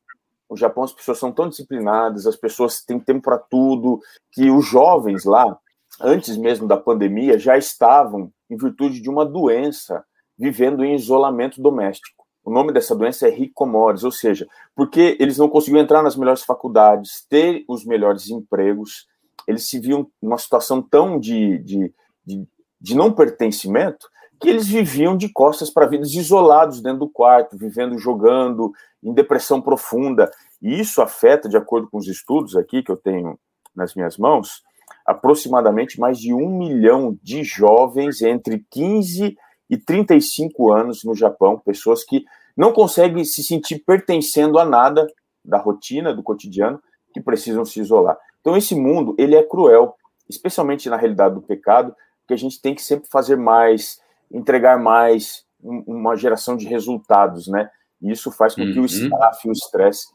No 0.49 0.55
Japão 0.55 0.83
as 0.83 0.93
pessoas 0.93 1.19
são 1.19 1.31
tão 1.31 1.49
disciplinadas, 1.49 2.25
as 2.25 2.35
pessoas 2.35 2.81
têm 2.83 2.99
tempo 2.99 3.21
para 3.21 3.37
tudo, 3.37 3.99
que 4.31 4.49
os 4.49 4.65
jovens 4.65 5.25
lá, 5.25 5.57
antes 5.99 6.37
mesmo 6.37 6.67
da 6.67 6.77
pandemia, 6.77 7.37
já 7.37 7.57
estavam, 7.57 8.31
em 8.49 8.55
virtude 8.55 9.01
de 9.01 9.09
uma 9.09 9.25
doença, 9.25 10.03
vivendo 10.37 10.83
em 10.83 10.95
isolamento 10.95 11.61
doméstico. 11.61 12.25
O 12.43 12.51
nome 12.51 12.73
dessa 12.73 12.95
doença 12.95 13.27
é 13.27 13.29
hikikomores, 13.29 14.03
ou 14.03 14.11
seja, 14.11 14.47
porque 14.75 15.15
eles 15.19 15.37
não 15.37 15.47
conseguiam 15.47 15.81
entrar 15.81 16.01
nas 16.01 16.15
melhores 16.15 16.43
faculdades, 16.43 17.25
ter 17.29 17.63
os 17.67 17.85
melhores 17.85 18.29
empregos, 18.29 19.07
eles 19.47 19.69
se 19.69 19.79
viam 19.79 20.09
numa 20.21 20.37
situação 20.37 20.81
tão 20.81 21.19
de, 21.19 21.59
de, 21.59 21.93
de, 22.25 22.47
de 22.79 22.95
não 22.95 23.11
pertencimento 23.11 24.09
que 24.41 24.49
eles 24.49 24.67
viviam 24.67 25.15
de 25.15 25.29
costas 25.29 25.69
para 25.69 25.85
vidas 25.85 26.11
isolados 26.13 26.81
dentro 26.81 26.99
do 26.99 27.09
quarto, 27.09 27.55
vivendo, 27.55 27.97
jogando, 27.99 28.71
em 29.03 29.13
depressão 29.13 29.61
profunda. 29.61 30.31
E 30.59 30.79
isso 30.79 31.01
afeta, 31.01 31.47
de 31.47 31.55
acordo 31.55 31.87
com 31.87 31.99
os 31.99 32.07
estudos 32.07 32.55
aqui 32.55 32.81
que 32.81 32.91
eu 32.91 32.97
tenho 32.97 33.39
nas 33.75 33.93
minhas 33.93 34.17
mãos, 34.17 34.63
aproximadamente 35.05 35.99
mais 35.99 36.17
de 36.17 36.33
um 36.33 36.57
milhão 36.57 37.17
de 37.21 37.43
jovens 37.43 38.21
entre 38.23 38.65
15 38.71 39.37
e 39.69 39.77
35 39.77 40.71
anos 40.71 41.03
no 41.03 41.15
Japão, 41.15 41.59
pessoas 41.59 42.03
que 42.03 42.25
não 42.57 42.73
conseguem 42.73 43.23
se 43.23 43.43
sentir 43.43 43.83
pertencendo 43.85 44.57
a 44.57 44.65
nada 44.65 45.07
da 45.45 45.59
rotina, 45.59 46.13
do 46.13 46.23
cotidiano, 46.23 46.81
que 47.13 47.21
precisam 47.21 47.63
se 47.63 47.79
isolar. 47.79 48.17
Então 48.41 48.57
esse 48.57 48.73
mundo, 48.73 49.15
ele 49.19 49.35
é 49.35 49.43
cruel, 49.43 49.95
especialmente 50.27 50.89
na 50.89 50.97
realidade 50.97 51.35
do 51.35 51.41
pecado, 51.41 51.95
que 52.27 52.33
a 52.33 52.37
gente 52.37 52.61
tem 52.61 52.73
que 52.73 52.81
sempre 52.81 53.07
fazer 53.09 53.35
mais, 53.35 54.00
entregar 54.33 54.79
mais, 54.79 55.43
uma 55.61 56.15
geração 56.15 56.55
de 56.57 56.67
resultados, 56.67 57.47
né? 57.47 57.69
E 58.01 58.11
isso 58.11 58.31
faz 58.31 58.55
com 58.55 58.63
que 58.63 58.77
uhum. 58.77 58.83
o 58.83 58.85
staff, 58.85 59.47
o 59.47 59.51
estresse, 59.51 60.07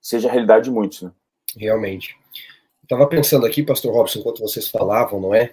seja 0.00 0.28
a 0.28 0.32
realidade 0.32 0.66
de 0.66 0.70
muitos, 0.70 1.02
né? 1.02 1.10
Realmente. 1.56 2.16
Estava 2.82 3.06
pensando 3.08 3.46
aqui, 3.46 3.62
Pastor 3.62 3.92
Robson, 3.92 4.20
enquanto 4.20 4.40
vocês 4.40 4.68
falavam, 4.68 5.20
não 5.20 5.34
é? 5.34 5.52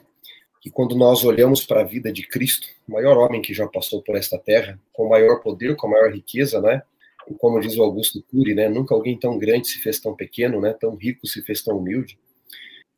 Que 0.62 0.70
quando 0.70 0.96
nós 0.96 1.24
olhamos 1.24 1.66
para 1.66 1.82
a 1.82 1.84
vida 1.84 2.12
de 2.12 2.28
Cristo, 2.28 2.68
o 2.88 2.94
maior 2.94 3.18
homem 3.18 3.42
que 3.42 3.54
já 3.54 3.68
passou 3.68 4.04
por 4.04 4.16
esta 4.16 4.38
terra, 4.38 4.80
com 4.92 5.10
maior 5.10 5.42
poder, 5.42 5.76
com 5.76 5.90
maior 5.90 6.12
riqueza, 6.12 6.62
né? 6.62 6.84
E 7.28 7.34
como 7.34 7.60
diz 7.60 7.76
o 7.78 7.84
Augusto 7.84 8.24
Cury, 8.30 8.54
né? 8.54 8.70
Nunca 8.70 8.94
alguém 8.94 9.18
tão 9.18 9.38
grande 9.40 9.68
se 9.68 9.80
fez 9.80 10.00
tão 10.00 10.16
pequeno, 10.16 10.62
né? 10.62 10.74
Tão 10.74 10.96
rico 10.96 11.26
se 11.26 11.42
fez 11.42 11.64
tão 11.64 11.78
humilde. 11.78 12.20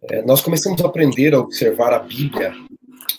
É, 0.04 0.22
nós 0.24 0.42
começamos 0.42 0.82
a 0.82 0.88
aprender 0.88 1.34
a 1.34 1.40
observar 1.40 1.94
a 1.94 2.00
Bíblia, 2.00 2.54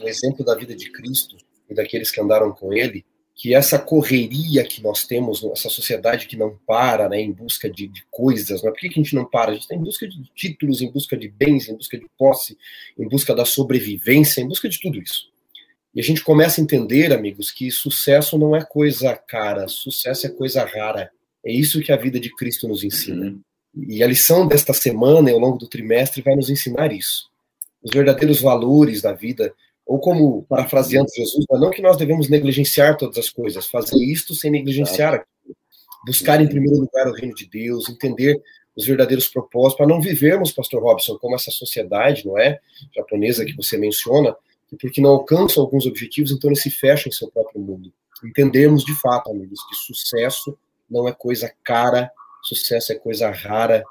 o 0.00 0.07
exemplo 0.07 0.45
da 0.45 0.55
vida 0.55 0.75
de 0.76 0.90
Cristo 0.90 1.37
e 1.68 1.75
daqueles 1.75 2.11
que 2.11 2.20
andaram 2.20 2.52
com 2.52 2.73
Ele, 2.73 3.04
que 3.35 3.54
essa 3.54 3.78
correria 3.78 4.64
que 4.64 4.82
nós 4.82 5.04
temos, 5.04 5.44
essa 5.44 5.68
sociedade 5.68 6.26
que 6.26 6.38
não 6.38 6.58
para, 6.66 7.06
né, 7.06 7.20
em 7.20 7.30
busca 7.30 7.68
de, 7.68 7.87
de 7.87 8.02
coisas, 8.11 8.62
né? 8.62 8.70
por 8.70 8.78
que, 8.78 8.88
que 8.88 8.99
a 8.99 9.02
gente 9.02 9.14
não 9.14 9.26
para? 9.26 9.50
A 9.50 9.54
gente 9.54 9.64
está 9.64 9.75
em 9.75 9.82
busca 9.82 10.08
de 10.08 10.23
títulos, 10.35 10.80
em 10.80 10.90
busca 10.90 11.16
de 11.16 11.28
bens, 11.28 11.68
em 11.68 11.76
busca 11.76 11.99
de 11.99 12.06
posse, 12.16 12.56
em 12.99 13.06
busca 13.06 13.35
da 13.35 13.44
sobrevivência, 13.44 14.40
em 14.40 14.49
busca 14.49 14.70
de 14.70 14.80
tudo 14.80 14.99
isso. 14.99 15.30
E 15.94 16.00
a 16.00 16.02
gente 16.02 16.25
começa 16.25 16.61
a 16.61 16.64
entender, 16.64 17.12
amigos, 17.12 17.50
que 17.50 17.70
sucesso 17.70 18.38
não 18.38 18.56
é 18.56 18.64
coisa 18.64 19.14
cara, 19.14 19.68
sucesso 19.68 20.26
é 20.26 20.30
coisa 20.30 20.64
rara. 20.64 21.11
É 21.44 21.52
isso 21.52 21.80
que 21.80 21.92
a 21.92 21.96
vida 21.96 22.18
de 22.18 22.35
Cristo 22.35 22.66
nos 22.66 22.82
ensina. 22.82 23.26
Uhum. 23.26 23.40
E 23.88 24.02
a 24.02 24.06
lição 24.06 24.49
desta 24.49 24.73
semana, 24.73 25.30
ao 25.30 25.38
longo 25.38 25.58
do 25.58 25.68
trimestre, 25.68 26.23
vai 26.23 26.35
nos 26.35 26.49
ensinar 26.49 26.90
isso. 26.90 27.30
Os 27.82 27.90
verdadeiros 27.90 28.40
valores 28.40 29.02
da 29.02 29.12
vida 29.12 29.54
ou 29.87 30.00
como, 30.00 30.43
parafraseando 30.49 31.09
Jesus, 31.14 31.47
não 31.49 31.71
que 31.71 31.81
nós 31.81 31.97
devemos 31.97 32.28
negligenciar 32.28 32.97
todas 32.97 33.16
as 33.16 33.31
coisas, 33.31 33.69
fazer 33.69 33.97
isto 34.02 34.35
sem 34.35 34.50
negligenciar 34.50 35.14
aquilo. 35.14 35.57
Buscar 36.05 36.40
em 36.40 36.49
primeiro 36.49 36.81
lugar 36.81 37.07
o 37.09 37.12
reino 37.12 37.35
de 37.35 37.49
Deus, 37.49 37.88
entender 37.88 38.43
os 38.76 38.85
verdadeiros 38.85 39.28
propósitos, 39.28 39.78
para 39.78 39.87
não 39.87 40.00
vivermos, 40.00 40.52
pastor 40.52 40.83
Robson, 40.83 41.16
como 41.19 41.37
essa 41.37 41.50
sociedade, 41.50 42.26
não 42.26 42.38
é? 42.38 42.61
Japonesa 42.95 43.45
que 43.45 43.57
você 43.57 43.78
menciona, 43.78 44.37
que 44.69 44.76
porque 44.76 45.00
não 45.00 45.11
alcançam 45.11 45.62
alguns 45.62 45.87
objetivos, 45.87 46.33
então 46.33 46.50
eles 46.50 46.62
se 46.62 46.71
fecham 46.71 47.09
em 47.09 47.12
seu 47.12 47.28
próprio 47.31 47.61
mundo. 47.61 47.93
Entendemos 48.25 48.85
de 48.85 48.95
fato, 49.00 49.31
amigos, 49.31 49.61
que 49.69 49.76
sucesso 49.76 50.59
não 50.90 51.09
é 51.09 51.12
coisa 51.12 51.52
cara, 51.64 52.11
sucesso 52.43 52.93
é 52.93 52.97
coisa 52.97 53.31
rara, 53.31 53.85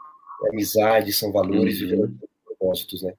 é 0.45 0.49
amizade, 0.49 1.13
são 1.13 1.31
valores 1.31 1.81
uhum. 1.81 2.05
e 2.05 2.45
propósitos, 2.45 3.01
né? 3.01 3.13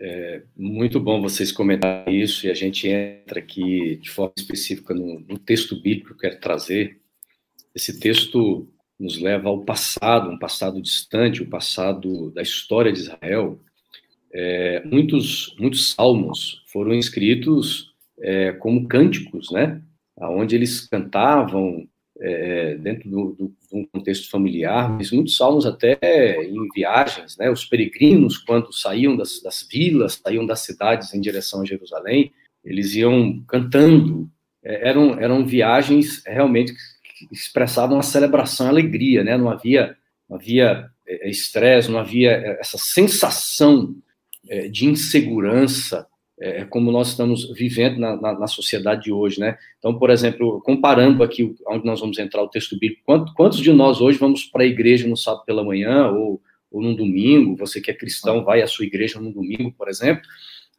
É 0.00 0.42
muito 0.56 0.98
bom 1.00 1.20
vocês 1.20 1.52
comentarem 1.52 2.20
isso 2.20 2.46
e 2.46 2.50
a 2.50 2.54
gente 2.54 2.88
entra 2.88 3.38
aqui 3.38 3.96
de 3.96 4.10
forma 4.10 4.32
específica 4.36 4.94
no, 4.94 5.20
no, 5.20 5.38
texto 5.38 5.80
bíblico 5.80 6.08
que 6.08 6.14
eu 6.14 6.18
quero 6.18 6.40
trazer. 6.40 7.00
Esse 7.74 7.98
texto 7.98 8.68
nos 8.98 9.18
leva 9.20 9.48
ao 9.48 9.64
passado, 9.64 10.30
um 10.30 10.38
passado 10.38 10.80
distante, 10.80 11.42
o 11.42 11.48
passado 11.48 12.30
da 12.30 12.42
história 12.42 12.92
de 12.92 13.00
Israel. 13.00 13.60
É, 14.32 14.84
muitos, 14.84 15.54
muitos 15.58 15.92
salmos 15.92 16.62
foram 16.66 16.94
escritos 16.94 17.94
é, 18.18 18.52
como 18.52 18.88
cânticos, 18.88 19.50
né? 19.50 19.82
Onde 20.16 20.54
eles 20.54 20.86
cantavam 20.88 21.88
é, 22.26 22.74
dentro 22.76 23.10
do, 23.10 23.32
do, 23.32 23.48
de 23.48 23.78
um 23.78 23.86
contexto 23.86 24.30
familiar, 24.30 24.90
mas 24.90 25.10
muitos 25.10 25.36
salmos 25.36 25.66
até 25.66 25.98
em 26.42 26.68
viagens, 26.74 27.36
né? 27.36 27.50
Os 27.50 27.66
peregrinos, 27.66 28.38
quando 28.38 28.72
saíam 28.72 29.14
das, 29.14 29.42
das 29.42 29.66
vilas, 29.70 30.20
saíam 30.24 30.46
das 30.46 30.60
cidades 30.60 31.12
em 31.12 31.20
direção 31.20 31.60
a 31.60 31.66
Jerusalém, 31.66 32.32
eles 32.64 32.94
iam 32.94 33.44
cantando. 33.46 34.30
É, 34.64 34.88
eram, 34.88 35.20
eram 35.20 35.44
viagens 35.44 36.22
realmente 36.24 36.72
que 36.72 37.28
expressavam 37.30 37.98
a 37.98 38.02
celebração, 38.02 38.66
a 38.66 38.70
alegria, 38.70 39.22
né? 39.22 39.36
Não 39.36 39.50
havia, 39.50 39.94
não 40.26 40.38
havia 40.38 40.86
é, 41.06 41.28
estresse, 41.28 41.90
não 41.90 41.98
havia 41.98 42.30
essa 42.58 42.78
sensação 42.78 43.94
é, 44.48 44.68
de 44.68 44.86
insegurança 44.86 46.06
é, 46.40 46.60
é, 46.60 46.64
como 46.64 46.90
nós 46.90 47.08
estamos 47.08 47.52
vivendo 47.52 47.98
na, 47.98 48.16
na, 48.16 48.38
na, 48.40 48.46
sociedade 48.46 49.04
de 49.04 49.12
hoje, 49.12 49.38
né? 49.38 49.56
Então, 49.78 49.96
por 49.96 50.10
exemplo, 50.10 50.60
comparando 50.62 51.22
aqui 51.22 51.54
onde 51.68 51.86
nós 51.86 52.00
vamos 52.00 52.18
entrar 52.18 52.42
o 52.42 52.48
texto 52.48 52.76
bíblico, 52.76 53.02
quantos, 53.04 53.32
quantos 53.34 53.58
de 53.60 53.72
nós 53.72 54.00
hoje 54.00 54.18
vamos 54.18 54.44
para 54.44 54.64
a 54.64 54.66
igreja 54.66 55.06
no 55.06 55.16
sábado 55.16 55.44
pela 55.44 55.62
manhã 55.62 56.08
ou, 56.08 56.42
ou 56.72 56.82
no 56.82 56.96
domingo? 56.96 57.56
Você 57.56 57.80
que 57.80 57.90
é 57.90 57.94
cristão 57.94 58.44
vai 58.44 58.62
à 58.62 58.66
sua 58.66 58.84
igreja 58.84 59.20
no 59.20 59.32
domingo, 59.32 59.72
por 59.72 59.88
exemplo? 59.88 60.24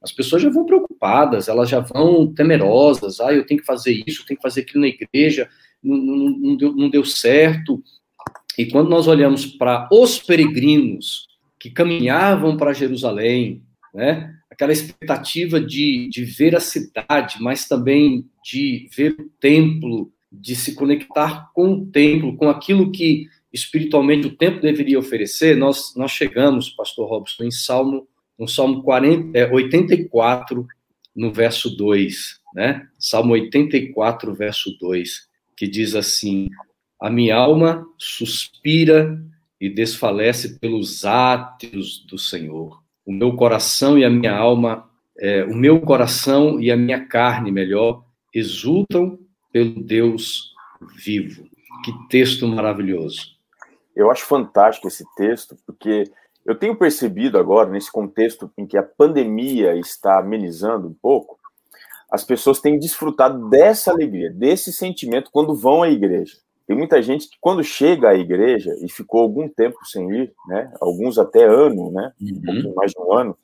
As 0.01 0.11
pessoas 0.11 0.41
já 0.41 0.49
vão 0.49 0.65
preocupadas, 0.65 1.47
elas 1.47 1.69
já 1.69 1.79
vão 1.79 2.31
temerosas. 2.33 3.21
Ah, 3.21 3.33
eu 3.33 3.45
tenho 3.45 3.61
que 3.61 3.65
fazer 3.65 4.03
isso, 4.05 4.21
eu 4.21 4.25
tenho 4.25 4.37
que 4.37 4.43
fazer 4.43 4.61
aquilo 4.61 4.81
na 4.81 4.87
igreja, 4.87 5.49
não, 5.81 5.97
não, 5.97 6.57
deu, 6.57 6.75
não 6.75 6.89
deu 6.89 7.05
certo. 7.05 7.81
E 8.57 8.65
quando 8.65 8.89
nós 8.89 9.07
olhamos 9.07 9.45
para 9.45 9.87
os 9.91 10.19
peregrinos 10.19 11.27
que 11.57 11.69
caminhavam 11.69 12.57
para 12.57 12.73
Jerusalém, 12.73 13.63
né? 13.93 14.35
Aquela 14.55 14.71
expectativa 14.71 15.59
de, 15.59 16.07
de 16.09 16.23
ver 16.23 16.55
a 16.55 16.61
cidade, 16.61 17.35
mas 17.41 17.67
também 17.67 18.25
de 18.43 18.89
ver 18.95 19.11
o 19.11 19.29
templo, 19.39 20.11
de 20.31 20.55
se 20.55 20.73
conectar 20.73 21.51
com 21.53 21.73
o 21.73 21.85
templo, 21.85 22.35
com 22.37 22.49
aquilo 22.49 22.91
que 22.91 23.27
espiritualmente 23.51 24.27
o 24.27 24.35
templo 24.35 24.61
deveria 24.61 24.97
oferecer, 24.97 25.55
nós, 25.57 25.93
nós 25.95 26.11
chegamos, 26.11 26.69
pastor 26.69 27.09
Robson, 27.09 27.43
em 27.43 27.51
Salmo, 27.51 28.07
no 28.39 28.47
Salmo 28.47 28.81
40, 28.81 29.37
é, 29.37 29.51
84, 29.51 30.65
no 31.13 31.31
verso 31.31 31.69
2, 31.69 32.39
né? 32.53 32.87
Salmo 32.97 33.33
84, 33.33 34.33
verso 34.33 34.77
2, 34.79 35.27
que 35.55 35.67
diz 35.67 35.95
assim: 35.95 36.49
A 36.99 37.09
minha 37.09 37.35
alma 37.35 37.85
suspira 37.97 39.21
e 39.59 39.69
desfalece 39.69 40.59
pelos 40.59 41.05
átrios 41.05 42.05
do 42.05 42.17
Senhor 42.17 42.84
o 43.05 43.13
meu 43.13 43.35
coração 43.35 43.97
e 43.97 44.03
a 44.03 44.09
minha 44.09 44.35
alma, 44.35 44.89
é, 45.17 45.43
o 45.43 45.53
meu 45.53 45.79
coração 45.81 46.59
e 46.59 46.71
a 46.71 46.77
minha 46.77 47.05
carne, 47.05 47.51
melhor, 47.51 48.03
exultam 48.33 49.19
pelo 49.51 49.83
Deus 49.83 50.53
vivo. 50.97 51.47
Que 51.83 51.93
texto 52.09 52.47
maravilhoso. 52.47 53.35
Eu 53.95 54.11
acho 54.11 54.25
fantástico 54.25 54.87
esse 54.87 55.05
texto, 55.15 55.55
porque 55.65 56.03
eu 56.45 56.55
tenho 56.55 56.75
percebido 56.75 57.37
agora, 57.37 57.69
nesse 57.69 57.91
contexto 57.91 58.51
em 58.57 58.65
que 58.65 58.77
a 58.77 58.83
pandemia 58.83 59.75
está 59.75 60.19
amenizando 60.19 60.87
um 60.87 60.93
pouco, 60.93 61.39
as 62.11 62.23
pessoas 62.23 62.59
têm 62.59 62.79
desfrutado 62.79 63.49
dessa 63.49 63.91
alegria, 63.91 64.29
desse 64.31 64.71
sentimento 64.71 65.29
quando 65.31 65.55
vão 65.55 65.83
à 65.83 65.89
igreja. 65.89 66.37
Tem 66.67 66.75
muita 66.75 67.01
gente 67.01 67.29
que, 67.29 67.37
quando 67.39 67.63
chega 67.63 68.09
à 68.09 68.15
igreja 68.15 68.75
e 68.81 68.89
ficou 68.89 69.21
algum 69.21 69.47
tempo 69.47 69.77
sem 69.85 70.11
ir, 70.11 70.33
né, 70.47 70.71
alguns 70.81 71.19
até 71.19 71.45
ano, 71.45 71.91
né, 71.91 72.11
uhum. 72.19 72.71
um 72.71 72.73
mais 72.73 72.91
de 72.91 72.99
um 72.99 73.13
ano, 73.13 73.37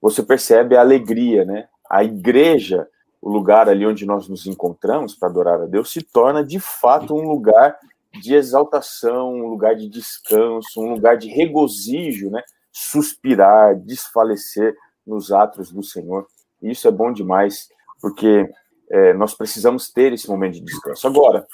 você 0.00 0.22
percebe 0.22 0.76
a 0.76 0.80
alegria, 0.80 1.44
né? 1.44 1.68
A 1.90 2.04
igreja, 2.04 2.88
o 3.20 3.28
lugar 3.30 3.68
ali 3.68 3.86
onde 3.86 4.06
nós 4.06 4.28
nos 4.28 4.46
encontramos 4.46 5.14
para 5.14 5.28
adorar 5.28 5.60
a 5.60 5.66
Deus, 5.66 5.90
se 5.90 6.02
torna 6.02 6.44
de 6.44 6.60
fato 6.60 7.14
um 7.14 7.28
lugar 7.28 7.76
de 8.20 8.34
exaltação, 8.34 9.32
um 9.34 9.48
lugar 9.48 9.74
de 9.74 9.88
descanso, 9.88 10.80
um 10.80 10.92
lugar 10.92 11.16
de 11.16 11.28
regozijo, 11.28 12.30
né? 12.30 12.42
Suspirar, 12.72 13.74
desfalecer 13.76 14.76
nos 15.06 15.32
atos 15.32 15.72
do 15.72 15.82
Senhor. 15.82 16.26
E 16.62 16.70
isso 16.70 16.86
é 16.86 16.90
bom 16.90 17.12
demais, 17.12 17.68
porque 18.00 18.48
é, 18.90 19.12
nós 19.14 19.34
precisamos 19.34 19.90
ter 19.90 20.12
esse 20.12 20.28
momento 20.28 20.54
de 20.54 20.60
descanso. 20.60 21.06
Agora, 21.06 21.46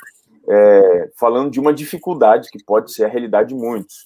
é, 0.49 1.11
falando 1.19 1.51
de 1.51 1.61
uma 1.61 1.73
dificuldade 1.73 2.51
que 2.51 2.63
pode 2.65 2.93
ser 2.93 3.05
a 3.05 3.09
realidade 3.09 3.51
de 3.51 3.55
muitos. 3.55 4.05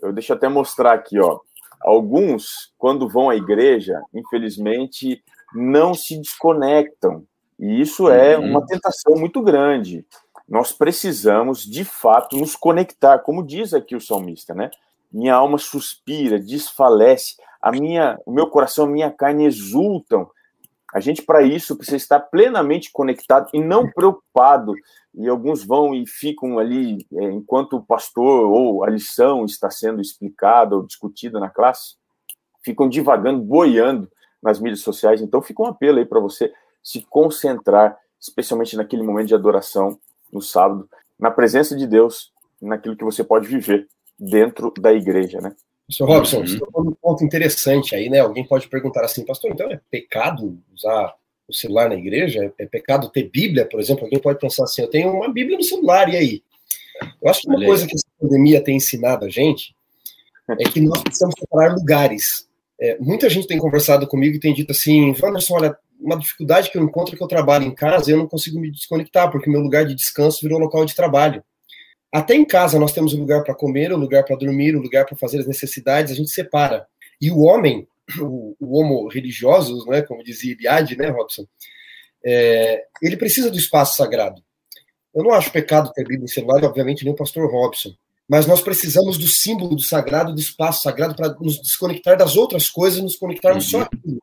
Eu 0.00 0.12
deixo 0.12 0.32
até 0.32 0.48
mostrar 0.48 0.92
aqui, 0.92 1.18
ó. 1.18 1.40
Alguns, 1.80 2.72
quando 2.78 3.08
vão 3.08 3.30
à 3.30 3.36
igreja, 3.36 4.00
infelizmente, 4.12 5.22
não 5.54 5.94
se 5.94 6.18
desconectam. 6.18 7.24
E 7.58 7.80
isso 7.80 8.10
é 8.10 8.36
uhum. 8.36 8.50
uma 8.50 8.66
tentação 8.66 9.14
muito 9.16 9.40
grande. 9.42 10.04
Nós 10.48 10.72
precisamos, 10.72 11.64
de 11.64 11.84
fato, 11.84 12.36
nos 12.36 12.54
conectar, 12.54 13.18
como 13.20 13.44
diz 13.44 13.74
aqui 13.74 13.96
o 13.96 14.00
salmista, 14.00 14.54
né? 14.54 14.70
Minha 15.12 15.34
alma 15.34 15.58
suspira, 15.58 16.38
desfalece, 16.38 17.36
a 17.60 17.72
minha, 17.72 18.18
o 18.24 18.32
meu 18.32 18.46
coração, 18.48 18.84
a 18.84 18.88
minha 18.88 19.10
carne 19.10 19.44
exultam. 19.44 20.28
A 20.94 21.00
gente, 21.00 21.22
para 21.22 21.42
isso, 21.42 21.76
precisa 21.76 21.96
estar 21.96 22.20
plenamente 22.20 22.90
conectado 22.92 23.48
e 23.52 23.60
não 23.60 23.90
preocupado. 23.90 24.74
E 25.14 25.28
alguns 25.28 25.64
vão 25.64 25.94
e 25.94 26.06
ficam 26.06 26.58
ali, 26.58 27.06
é, 27.14 27.24
enquanto 27.24 27.76
o 27.76 27.84
pastor 27.84 28.50
ou 28.50 28.84
a 28.84 28.90
lição 28.90 29.44
está 29.44 29.70
sendo 29.70 30.00
explicada 30.00 30.76
ou 30.76 30.86
discutida 30.86 31.40
na 31.40 31.50
classe, 31.50 31.96
ficam 32.64 32.88
divagando, 32.88 33.42
boiando 33.42 34.08
nas 34.42 34.60
mídias 34.60 34.80
sociais. 34.80 35.20
Então, 35.20 35.42
fica 35.42 35.62
um 35.62 35.66
apelo 35.66 35.98
aí 35.98 36.04
para 36.04 36.20
você 36.20 36.52
se 36.82 37.02
concentrar, 37.08 37.98
especialmente 38.20 38.76
naquele 38.76 39.02
momento 39.02 39.28
de 39.28 39.34
adoração 39.34 39.98
no 40.32 40.40
sábado, 40.40 40.88
na 41.18 41.30
presença 41.30 41.76
de 41.76 41.86
Deus, 41.86 42.32
naquilo 42.60 42.96
que 42.96 43.04
você 43.04 43.24
pode 43.24 43.48
viver 43.48 43.88
dentro 44.18 44.72
da 44.78 44.92
igreja, 44.92 45.40
né? 45.40 45.54
Sr. 45.90 46.04
Robson, 46.04 46.38
uhum. 46.38 46.46
você 46.46 46.58
tocou 46.58 46.88
um 46.88 46.94
ponto 46.94 47.24
interessante 47.24 47.94
aí, 47.94 48.10
né? 48.10 48.20
Alguém 48.20 48.44
pode 48.44 48.68
perguntar 48.68 49.04
assim, 49.04 49.24
pastor, 49.24 49.52
então 49.52 49.70
é 49.70 49.80
pecado 49.90 50.58
usar 50.74 51.14
o 51.48 51.54
celular 51.54 51.88
na 51.88 51.94
igreja? 51.94 52.52
É 52.58 52.66
pecado 52.66 53.08
ter 53.10 53.30
Bíblia, 53.30 53.66
por 53.66 53.78
exemplo? 53.78 54.04
Alguém 54.04 54.18
pode 54.18 54.38
pensar 54.40 54.64
assim, 54.64 54.82
eu 54.82 54.90
tenho 54.90 55.12
uma 55.12 55.32
Bíblia 55.32 55.56
no 55.56 55.62
celular, 55.62 56.12
e 56.12 56.16
aí? 56.16 56.42
Eu 57.22 57.28
acho 57.28 57.42
que 57.42 57.48
uma 57.48 57.64
coisa 57.64 57.86
que 57.86 57.94
essa 57.94 58.06
pandemia 58.20 58.62
tem 58.62 58.76
ensinado 58.76 59.24
a 59.24 59.28
gente 59.28 59.74
é 60.48 60.64
que 60.64 60.80
nós 60.80 61.02
precisamos 61.02 61.34
separar 61.38 61.74
lugares. 61.74 62.48
É, 62.80 62.98
muita 62.98 63.28
gente 63.28 63.46
tem 63.46 63.58
conversado 63.58 64.06
comigo 64.06 64.36
e 64.36 64.40
tem 64.40 64.54
dito 64.54 64.72
assim, 64.72 65.14
Wanderson, 65.20 65.54
olha, 65.54 65.78
uma 65.98 66.18
dificuldade 66.18 66.70
que 66.70 66.78
eu 66.78 66.82
encontro 66.82 67.14
é 67.14 67.18
que 67.18 67.22
eu 67.22 67.28
trabalho 67.28 67.64
em 67.64 67.74
casa 67.74 68.10
e 68.10 68.12
eu 68.14 68.18
não 68.18 68.26
consigo 68.26 68.60
me 68.60 68.70
desconectar, 68.70 69.30
porque 69.30 69.50
meu 69.50 69.60
lugar 69.60 69.84
de 69.84 69.94
descanso 69.94 70.40
virou 70.42 70.58
local 70.58 70.84
de 70.84 70.94
trabalho. 70.94 71.42
Até 72.16 72.34
em 72.34 72.46
casa 72.46 72.78
nós 72.78 72.94
temos 72.94 73.12
um 73.12 73.20
lugar 73.20 73.44
para 73.44 73.54
comer, 73.54 73.92
um 73.92 73.98
lugar 73.98 74.24
para 74.24 74.36
dormir, 74.36 74.74
um 74.74 74.80
lugar 74.80 75.04
para 75.04 75.18
fazer 75.18 75.40
as 75.40 75.46
necessidades, 75.46 76.10
a 76.10 76.14
gente 76.14 76.30
separa. 76.30 76.86
E 77.20 77.30
o 77.30 77.40
homem, 77.40 77.86
o, 78.18 78.56
o 78.58 78.78
homo 78.78 79.06
religioso, 79.06 79.84
né, 79.86 80.00
como 80.00 80.24
dizia 80.24 80.54
Eliade, 80.54 80.96
né, 80.96 81.10
Robson, 81.10 81.46
é, 82.24 82.84
ele 83.02 83.18
precisa 83.18 83.50
do 83.50 83.58
espaço 83.58 83.98
sagrado. 83.98 84.42
Eu 85.14 85.24
não 85.24 85.32
acho 85.32 85.52
pecado 85.52 85.92
ter 85.92 86.04
Bíblia 86.04 86.24
em 86.24 86.26
celular, 86.26 86.64
obviamente 86.64 87.04
nem 87.04 87.12
o 87.12 87.16
pastor 87.16 87.52
Robson, 87.52 87.90
mas 88.26 88.46
nós 88.46 88.62
precisamos 88.62 89.18
do 89.18 89.28
símbolo 89.28 89.76
do 89.76 89.82
sagrado, 89.82 90.32
do 90.32 90.40
espaço 90.40 90.84
sagrado, 90.84 91.14
para 91.14 91.34
nos 91.34 91.60
desconectar 91.60 92.16
das 92.16 92.34
outras 92.34 92.70
coisas 92.70 92.98
e 92.98 93.02
nos 93.02 93.16
conectarmos 93.16 93.64
uhum. 93.66 93.80
só 93.80 93.82
aquilo. 93.82 94.22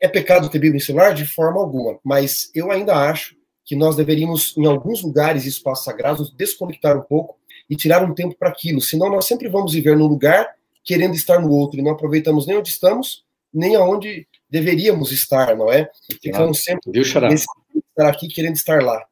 É 0.00 0.06
pecado 0.06 0.48
ter 0.48 0.60
Bíblia 0.60 0.78
em 0.78 0.84
celular? 0.84 1.12
De 1.12 1.26
forma 1.26 1.60
alguma, 1.60 1.98
mas 2.04 2.48
eu 2.54 2.70
ainda 2.70 2.94
acho 2.94 3.34
que 3.64 3.74
nós 3.74 3.96
deveríamos, 3.96 4.56
em 4.56 4.66
alguns 4.66 5.02
lugares 5.02 5.44
e 5.44 5.48
espaços 5.48 5.84
sagrados, 5.84 6.20
nos 6.20 6.34
desconectar 6.34 6.96
um 6.96 7.02
pouco 7.02 7.38
e 7.68 7.74
tirar 7.74 8.04
um 8.04 8.14
tempo 8.14 8.36
para 8.38 8.50
aquilo. 8.50 8.80
Senão, 8.80 9.10
nós 9.10 9.26
sempre 9.26 9.48
vamos 9.48 9.72
viver 9.72 9.96
num 9.96 10.06
lugar 10.06 10.48
querendo 10.84 11.14
estar 11.14 11.40
no 11.40 11.50
outro 11.50 11.80
e 11.80 11.82
não 11.82 11.92
aproveitamos 11.92 12.46
nem 12.46 12.58
onde 12.58 12.68
estamos, 12.68 13.24
nem 13.52 13.74
aonde 13.74 14.26
deveríamos 14.50 15.12
estar, 15.12 15.56
não 15.56 15.72
é? 15.72 15.90
Ficamos 16.22 16.62
sempre 16.62 16.92
Viu, 16.92 17.04
Xará? 17.04 17.32
estar 17.32 18.08
aqui 18.08 18.28
querendo 18.28 18.56
estar 18.56 18.82
lá. 18.82 19.02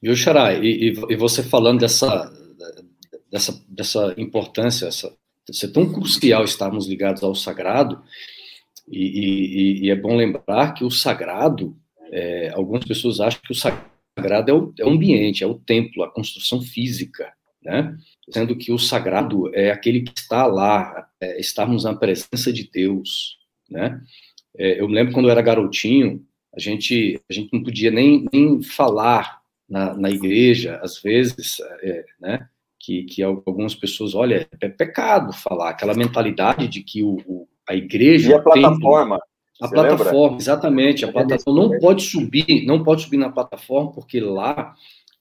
Viu, 0.00 0.16
Xará? 0.16 0.54
E, 0.54 0.94
e, 1.10 1.16
você 1.16 1.42
falando 1.42 1.80
dessa, 1.80 2.32
dessa, 3.30 3.62
dessa 3.68 4.14
importância, 4.16 4.86
essa, 4.86 5.14
ser 5.50 5.68
tão 5.68 5.92
crucial 5.92 6.44
estarmos 6.44 6.86
ligados 6.86 7.22
ao 7.22 7.34
sagrado, 7.34 8.02
e, 8.88 9.04
e, 9.04 9.86
e 9.86 9.90
é 9.90 9.96
bom 9.96 10.16
lembrar 10.16 10.72
que 10.72 10.84
o 10.84 10.90
sagrado, 10.90 11.76
é, 12.10 12.50
algumas 12.54 12.84
pessoas 12.84 13.20
acham 13.20 13.40
que 13.44 13.52
o 13.52 13.54
sagrado 13.54 13.89
sagrado 14.18 14.50
é 14.50 14.54
o, 14.54 14.74
é 14.78 14.84
o 14.84 14.90
ambiente, 14.90 15.44
é 15.44 15.46
o 15.46 15.54
templo, 15.54 16.02
a 16.02 16.10
construção 16.10 16.60
física, 16.60 17.32
né? 17.62 17.96
Sendo 18.30 18.56
que 18.56 18.72
o 18.72 18.78
sagrado 18.78 19.54
é 19.54 19.70
aquele 19.70 20.02
que 20.02 20.12
está 20.18 20.46
lá, 20.46 21.08
é, 21.20 21.38
estarmos 21.40 21.84
na 21.84 21.94
presença 21.94 22.52
de 22.52 22.68
Deus, 22.70 23.38
né? 23.68 24.00
É, 24.56 24.80
eu 24.80 24.88
me 24.88 24.94
lembro 24.94 25.12
quando 25.12 25.26
eu 25.26 25.32
era 25.32 25.42
garotinho, 25.42 26.24
a 26.54 26.60
gente, 26.60 27.20
a 27.28 27.32
gente 27.32 27.52
não 27.52 27.62
podia 27.62 27.90
nem, 27.90 28.26
nem 28.32 28.62
falar 28.62 29.40
na, 29.68 29.94
na 29.94 30.10
igreja, 30.10 30.80
às 30.82 31.00
vezes, 31.00 31.56
é, 31.82 32.04
né? 32.20 32.48
Que, 32.78 33.04
que 33.04 33.22
algumas 33.22 33.74
pessoas, 33.74 34.14
olha, 34.14 34.48
é 34.60 34.68
pecado 34.68 35.34
falar, 35.34 35.70
aquela 35.70 35.94
mentalidade 35.94 36.66
de 36.66 36.82
que 36.82 37.02
o, 37.02 37.18
o 37.26 37.48
a 37.70 37.74
igreja. 37.74 38.30
E 38.30 38.34
a 38.34 38.42
plataforma. 38.42 39.16
Templo, 39.16 39.29
a 39.60 39.66
Você 39.66 39.74
plataforma, 39.74 40.22
lembra? 40.22 40.36
exatamente. 40.38 41.04
A 41.04 41.12
plataforma 41.12 41.62
não 41.62 41.78
pode 41.78 42.02
subir, 42.02 42.64
não 42.66 42.82
pode 42.82 43.02
subir 43.02 43.18
na 43.18 43.30
plataforma, 43.30 43.92
porque 43.92 44.18
lá, 44.20 44.74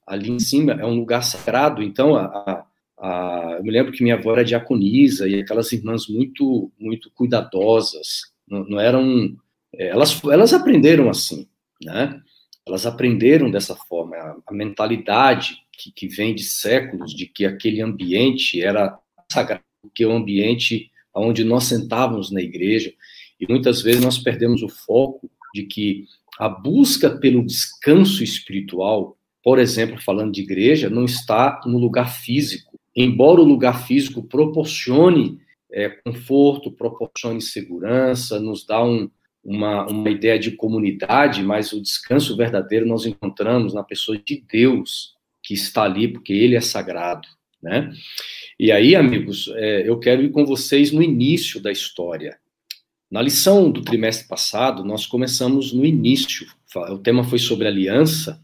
ali 0.07 0.31
em 0.31 0.39
cima, 0.39 0.73
é 0.73 0.85
um 0.85 0.95
lugar 0.95 1.23
sagrado. 1.23 1.83
Então, 1.83 2.15
a, 2.15 2.65
a, 2.97 3.55
eu 3.57 3.63
me 3.63 3.71
lembro 3.71 3.91
que 3.91 4.01
minha 4.01 4.15
avó 4.15 4.31
era 4.31 4.45
diaconisa 4.45 5.27
e 5.27 5.41
aquelas 5.41 5.71
irmãs 5.71 6.07
muito, 6.07 6.71
muito 6.79 7.11
cuidadosas. 7.11 8.31
Não, 8.47 8.63
não 8.63 8.79
eram. 8.79 9.35
É, 9.73 9.89
elas, 9.89 10.23
elas 10.23 10.53
aprenderam 10.53 11.09
assim, 11.09 11.47
né? 11.83 12.21
Elas 12.65 12.85
aprenderam 12.85 13.51
dessa 13.51 13.75
forma. 13.75 14.15
A, 14.15 14.37
a 14.47 14.53
mentalidade 14.53 15.57
que, 15.73 15.91
que 15.91 16.07
vem 16.07 16.33
de 16.33 16.43
séculos 16.43 17.13
de 17.13 17.25
que 17.25 17.45
aquele 17.45 17.81
ambiente 17.81 18.61
era 18.61 18.97
sagrado, 19.31 19.63
que 19.93 20.05
o 20.05 20.11
ambiente 20.11 20.89
onde 21.13 21.43
nós 21.43 21.65
sentávamos 21.65 22.31
na 22.31 22.41
igreja 22.41 22.93
e 23.39 23.47
muitas 23.47 23.81
vezes 23.81 24.03
nós 24.03 24.17
perdemos 24.17 24.61
o 24.61 24.69
foco 24.69 25.29
de 25.53 25.63
que 25.63 26.05
a 26.37 26.47
busca 26.47 27.09
pelo 27.09 27.45
descanso 27.45 28.23
espiritual, 28.23 29.17
por 29.43 29.59
exemplo, 29.59 30.01
falando 30.01 30.31
de 30.31 30.41
igreja, 30.41 30.89
não 30.89 31.05
está 31.05 31.61
no 31.65 31.77
lugar 31.77 32.09
físico. 32.09 32.79
Embora 32.95 33.41
o 33.41 33.45
lugar 33.45 33.85
físico 33.85 34.23
proporcione 34.23 35.37
é, 35.71 35.89
conforto, 35.89 36.71
proporcione 36.71 37.41
segurança, 37.41 38.39
nos 38.39 38.65
dá 38.65 38.83
um, 38.83 39.09
uma, 39.43 39.85
uma 39.87 40.09
ideia 40.09 40.37
de 40.39 40.51
comunidade, 40.51 41.43
mas 41.43 41.71
o 41.71 41.81
descanso 41.81 42.35
verdadeiro 42.35 42.85
nós 42.85 43.05
encontramos 43.05 43.73
na 43.73 43.83
pessoa 43.83 44.17
de 44.17 44.43
Deus, 44.51 45.15
que 45.41 45.53
está 45.53 45.83
ali 45.83 46.07
porque 46.07 46.33
Ele 46.33 46.55
é 46.55 46.61
sagrado, 46.61 47.27
né? 47.61 47.91
E 48.59 48.71
aí, 48.71 48.95
amigos, 48.95 49.49
é, 49.55 49.87
eu 49.87 49.97
quero 49.99 50.21
ir 50.21 50.31
com 50.31 50.45
vocês 50.45 50.91
no 50.91 51.01
início 51.01 51.61
da 51.61 51.71
história. 51.71 52.37
Na 53.11 53.21
lição 53.21 53.71
do 53.71 53.81
trimestre 53.81 54.27
passado, 54.27 54.83
nós 54.83 55.07
começamos 55.07 55.73
no 55.73 55.83
início. 55.83 56.45
O 56.91 56.97
tema 56.99 57.23
foi 57.23 57.39
sobre 57.39 57.67
aliança, 57.67 58.39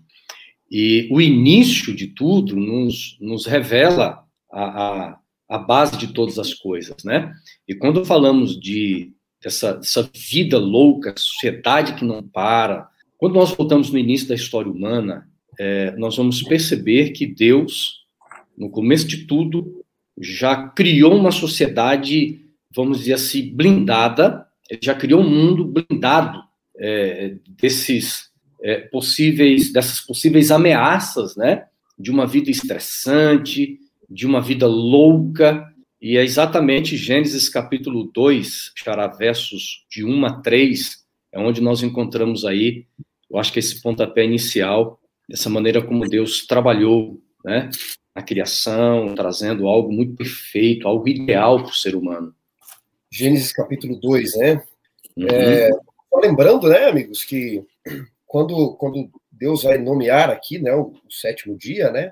e 0.69 1.07
o 1.11 1.21
início 1.21 1.95
de 1.95 2.07
tudo 2.07 2.55
nos, 2.55 3.17
nos 3.21 3.45
revela 3.45 4.23
a, 4.51 4.63
a, 4.63 5.19
a, 5.49 5.57
base 5.59 5.97
de 5.97 6.07
todas 6.07 6.39
as 6.39 6.53
coisas, 6.53 7.03
né? 7.03 7.31
E 7.67 7.75
quando 7.75 8.03
falamos 8.03 8.59
de 8.59 9.13
dessa, 9.41 9.73
dessa 9.75 10.09
vida 10.13 10.57
louca, 10.57 11.13
sociedade 11.15 11.93
que 11.93 12.03
não 12.03 12.23
para, 12.23 12.89
quando 13.17 13.35
nós 13.35 13.51
voltamos 13.51 13.91
no 13.91 13.99
início 13.99 14.27
da 14.27 14.35
história 14.35 14.71
humana, 14.71 15.29
é, 15.59 15.95
nós 15.97 16.17
vamos 16.17 16.41
perceber 16.41 17.11
que 17.11 17.27
Deus, 17.27 18.05
no 18.57 18.69
começo 18.69 19.07
de 19.07 19.25
tudo, 19.27 19.85
já 20.19 20.69
criou 20.69 21.15
uma 21.15 21.31
sociedade, 21.31 22.41
vamos 22.75 22.99
dizer 22.99 23.13
assim, 23.13 23.53
blindada, 23.53 24.44
ele 24.69 24.79
já 24.81 24.93
criou 24.95 25.21
um 25.21 25.29
mundo 25.29 25.65
blindado 25.65 26.41
é, 26.77 27.35
desses 27.47 28.31
é, 28.61 28.79
possíveis, 28.79 29.71
dessas 29.71 30.01
possíveis 30.01 30.51
ameaças, 30.51 31.35
né? 31.35 31.65
De 31.97 32.11
uma 32.11 32.25
vida 32.25 32.49
estressante, 32.49 33.79
de 34.09 34.25
uma 34.25 34.41
vida 34.41 34.67
louca, 34.67 35.71
e 36.01 36.17
é 36.17 36.23
exatamente 36.23 36.97
Gênesis 36.97 37.49
capítulo 37.49 38.03
2, 38.13 38.73
xará, 38.75 39.07
versos 39.07 39.85
de 39.89 40.03
1 40.03 40.25
a 40.25 40.41
3, 40.41 41.03
é 41.31 41.39
onde 41.39 41.61
nós 41.61 41.81
encontramos 41.81 42.45
aí, 42.45 42.85
eu 43.29 43.39
acho 43.39 43.51
que 43.51 43.59
esse 43.59 43.81
pontapé 43.81 44.23
inicial, 44.23 44.99
dessa 45.27 45.49
maneira 45.49 45.81
como 45.81 46.07
Deus 46.07 46.45
trabalhou, 46.45 47.19
né? 47.43 47.69
Na 48.15 48.21
criação, 48.21 49.13
trazendo 49.15 49.67
algo 49.67 49.91
muito 49.91 50.15
perfeito, 50.15 50.87
algo 50.87 51.07
ideal 51.07 51.63
para 51.63 51.71
o 51.71 51.75
ser 51.75 51.95
humano. 51.95 52.33
Gênesis 53.15 53.53
capítulo 53.53 53.95
2, 53.95 54.35
né? 54.35 54.61
Uhum. 55.15 55.27
É, 55.29 55.69
lembrando, 56.21 56.67
né, 56.67 56.89
amigos, 56.89 57.23
que 57.23 57.63
quando, 58.27 58.75
quando 58.75 59.09
Deus 59.31 59.63
vai 59.63 59.77
nomear 59.77 60.29
aqui, 60.29 60.59
né, 60.59 60.73
o, 60.73 60.87
o, 60.87 61.11
sétimo 61.11 61.57
dia, 61.57 61.89
né, 61.91 62.11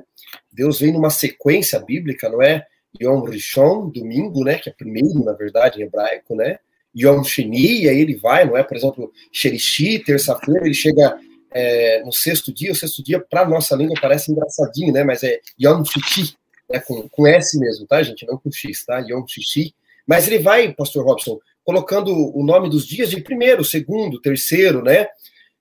Deus 0.50 0.80
vem 0.80 0.94
numa 0.94 1.10
sequência 1.10 1.78
bíblica, 1.78 2.30
não 2.30 2.42
é? 2.42 2.66
Yom 3.02 3.22
Rishon, 3.24 3.90
domingo, 3.90 4.46
né, 4.46 4.56
que 4.58 4.70
é 4.70 4.74
primeiro, 4.74 5.26
na 5.26 5.34
verdade, 5.34 5.82
em 5.82 5.86
hebraico, 5.86 6.36
né? 6.36 6.58
Yom 6.96 7.22
Sheni, 7.24 7.90
aí 7.90 8.00
ele 8.00 8.16
vai, 8.16 8.46
não 8.46 8.56
é? 8.56 8.64
Por 8.64 8.78
exemplo, 8.78 9.12
Xerishi, 9.30 10.00
terça-feira, 10.00 10.66
ele 10.66 10.76
chega 10.76 11.20
é, 11.52 12.02
no 12.06 12.14
sexto 12.14 12.54
dia, 12.54 12.72
o 12.72 12.76
sexto 12.76 13.04
dia, 13.04 13.20
para 13.20 13.46
nossa 13.46 13.76
língua, 13.76 13.96
parece 14.00 14.32
engraçadinho, 14.32 14.94
né? 14.94 15.04
Mas 15.04 15.22
é 15.24 15.42
Yom 15.62 15.84
Shishi, 15.84 16.38
né? 16.70 16.80
com, 16.80 17.10
com 17.10 17.28
S 17.28 17.60
mesmo, 17.60 17.86
tá, 17.88 18.02
gente? 18.02 18.26
Não 18.26 18.38
com 18.38 18.50
X, 18.50 18.86
tá? 18.86 19.00
Yom 19.00 19.28
Shishi. 19.28 19.76
Mas 20.08 20.28
ele 20.28 20.40
vai, 20.40 20.74
pastor 20.74 21.06
Robson, 21.06 21.40
colocando 21.64 22.12
o 22.38 22.44
nome 22.44 22.70
dos 22.70 22.86
dias 22.86 23.10
de 23.10 23.22
primeiro, 23.22 23.64
segundo, 23.64 24.20
terceiro, 24.20 24.84
né? 24.84 25.08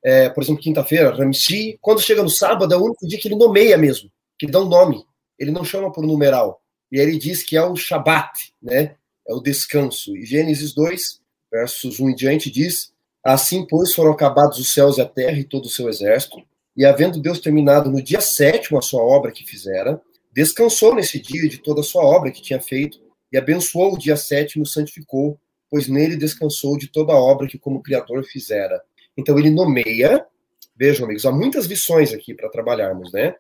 É, 0.05 0.29
por 0.29 0.43
exemplo, 0.43 0.61
quinta-feira, 0.61 1.15
Ramshi. 1.15 1.79
Quando 1.81 2.01
chega 2.01 2.23
no 2.23 2.29
sábado, 2.29 2.75
é 2.75 2.77
o 2.77 2.85
único 2.85 3.07
dia 3.07 3.19
que 3.19 3.29
ele 3.29 3.37
nomeia 3.37 3.79
mesmo, 3.79 4.11
que 4.39 4.47
dá 4.47 4.61
um 4.61 4.69
nome. 4.69 5.05
Ele 5.39 5.53
não 5.53 5.65
chama 5.65 5.93
por 5.93 6.05
numeral. 6.05 6.61
E 6.91 7.01
aí 7.01 7.07
ele 7.07 7.19
diz 7.19 7.43
que 7.43 7.57
é 7.57 7.63
o 7.63 7.77
Shabat, 7.77 8.53
né? 8.61 8.97
É 9.27 9.33
o 9.33 9.41
descanso. 9.41 10.17
E 10.17 10.27
Gênesis 10.27 10.75
2, 10.75 11.21
versos 11.51 12.01
1 12.01 12.11
em 12.11 12.15
diante, 12.15 12.51
diz: 12.51 12.93
Assim, 13.25 13.65
pois, 13.67 13.95
foram 13.95 14.13
acabados 14.13 14.59
os 14.59 14.73
céus 14.73 14.99
e 14.99 15.01
a 15.01 15.07
terra 15.07 15.39
e 15.39 15.45
todo 15.45 15.67
o 15.67 15.71
seu 15.71 15.89
exército. 15.89 16.43
E 16.77 16.85
havendo 16.85 17.21
Deus 17.21 17.39
terminado 17.39 17.91
no 17.91 18.03
dia 18.03 18.21
sétimo 18.21 18.79
a 18.79 18.83
sua 18.83 19.03
obra 19.03 19.31
que 19.31 19.45
fizera, 19.45 20.01
descansou 20.33 20.95
nesse 20.95 21.21
dia 21.21 21.49
de 21.49 21.59
toda 21.59 21.81
a 21.81 21.85
sua 21.85 22.03
obra 22.03 22.31
que 22.31 22.43
tinha 22.43 22.61
feito, 22.61 22.99
e 23.33 23.39
abençoou 23.39 23.95
o 23.95 23.99
dia 23.99 24.17
sétimo 24.17 24.67
santificou, 24.67 25.39
pois 25.71 25.89
nele 25.89 26.17
descansou 26.17 26.77
de 26.77 26.89
toda 26.89 27.13
a 27.13 27.17
obra 27.17 27.49
que 27.49 27.59
como 27.59 27.83
Criador 27.83 28.25
fizera. 28.25 28.83
Então 29.17 29.39
ele 29.39 29.51
nomeia, 29.51 30.25
vejam 30.77 31.07
amigos, 31.07 31.25
há 31.25 31.33
muitas 31.33 31.67
lições 31.67 32.13
aqui 32.13 32.35
para 32.35 32.51
trabalharmos, 32.51 33.13
né? 33.13 33.35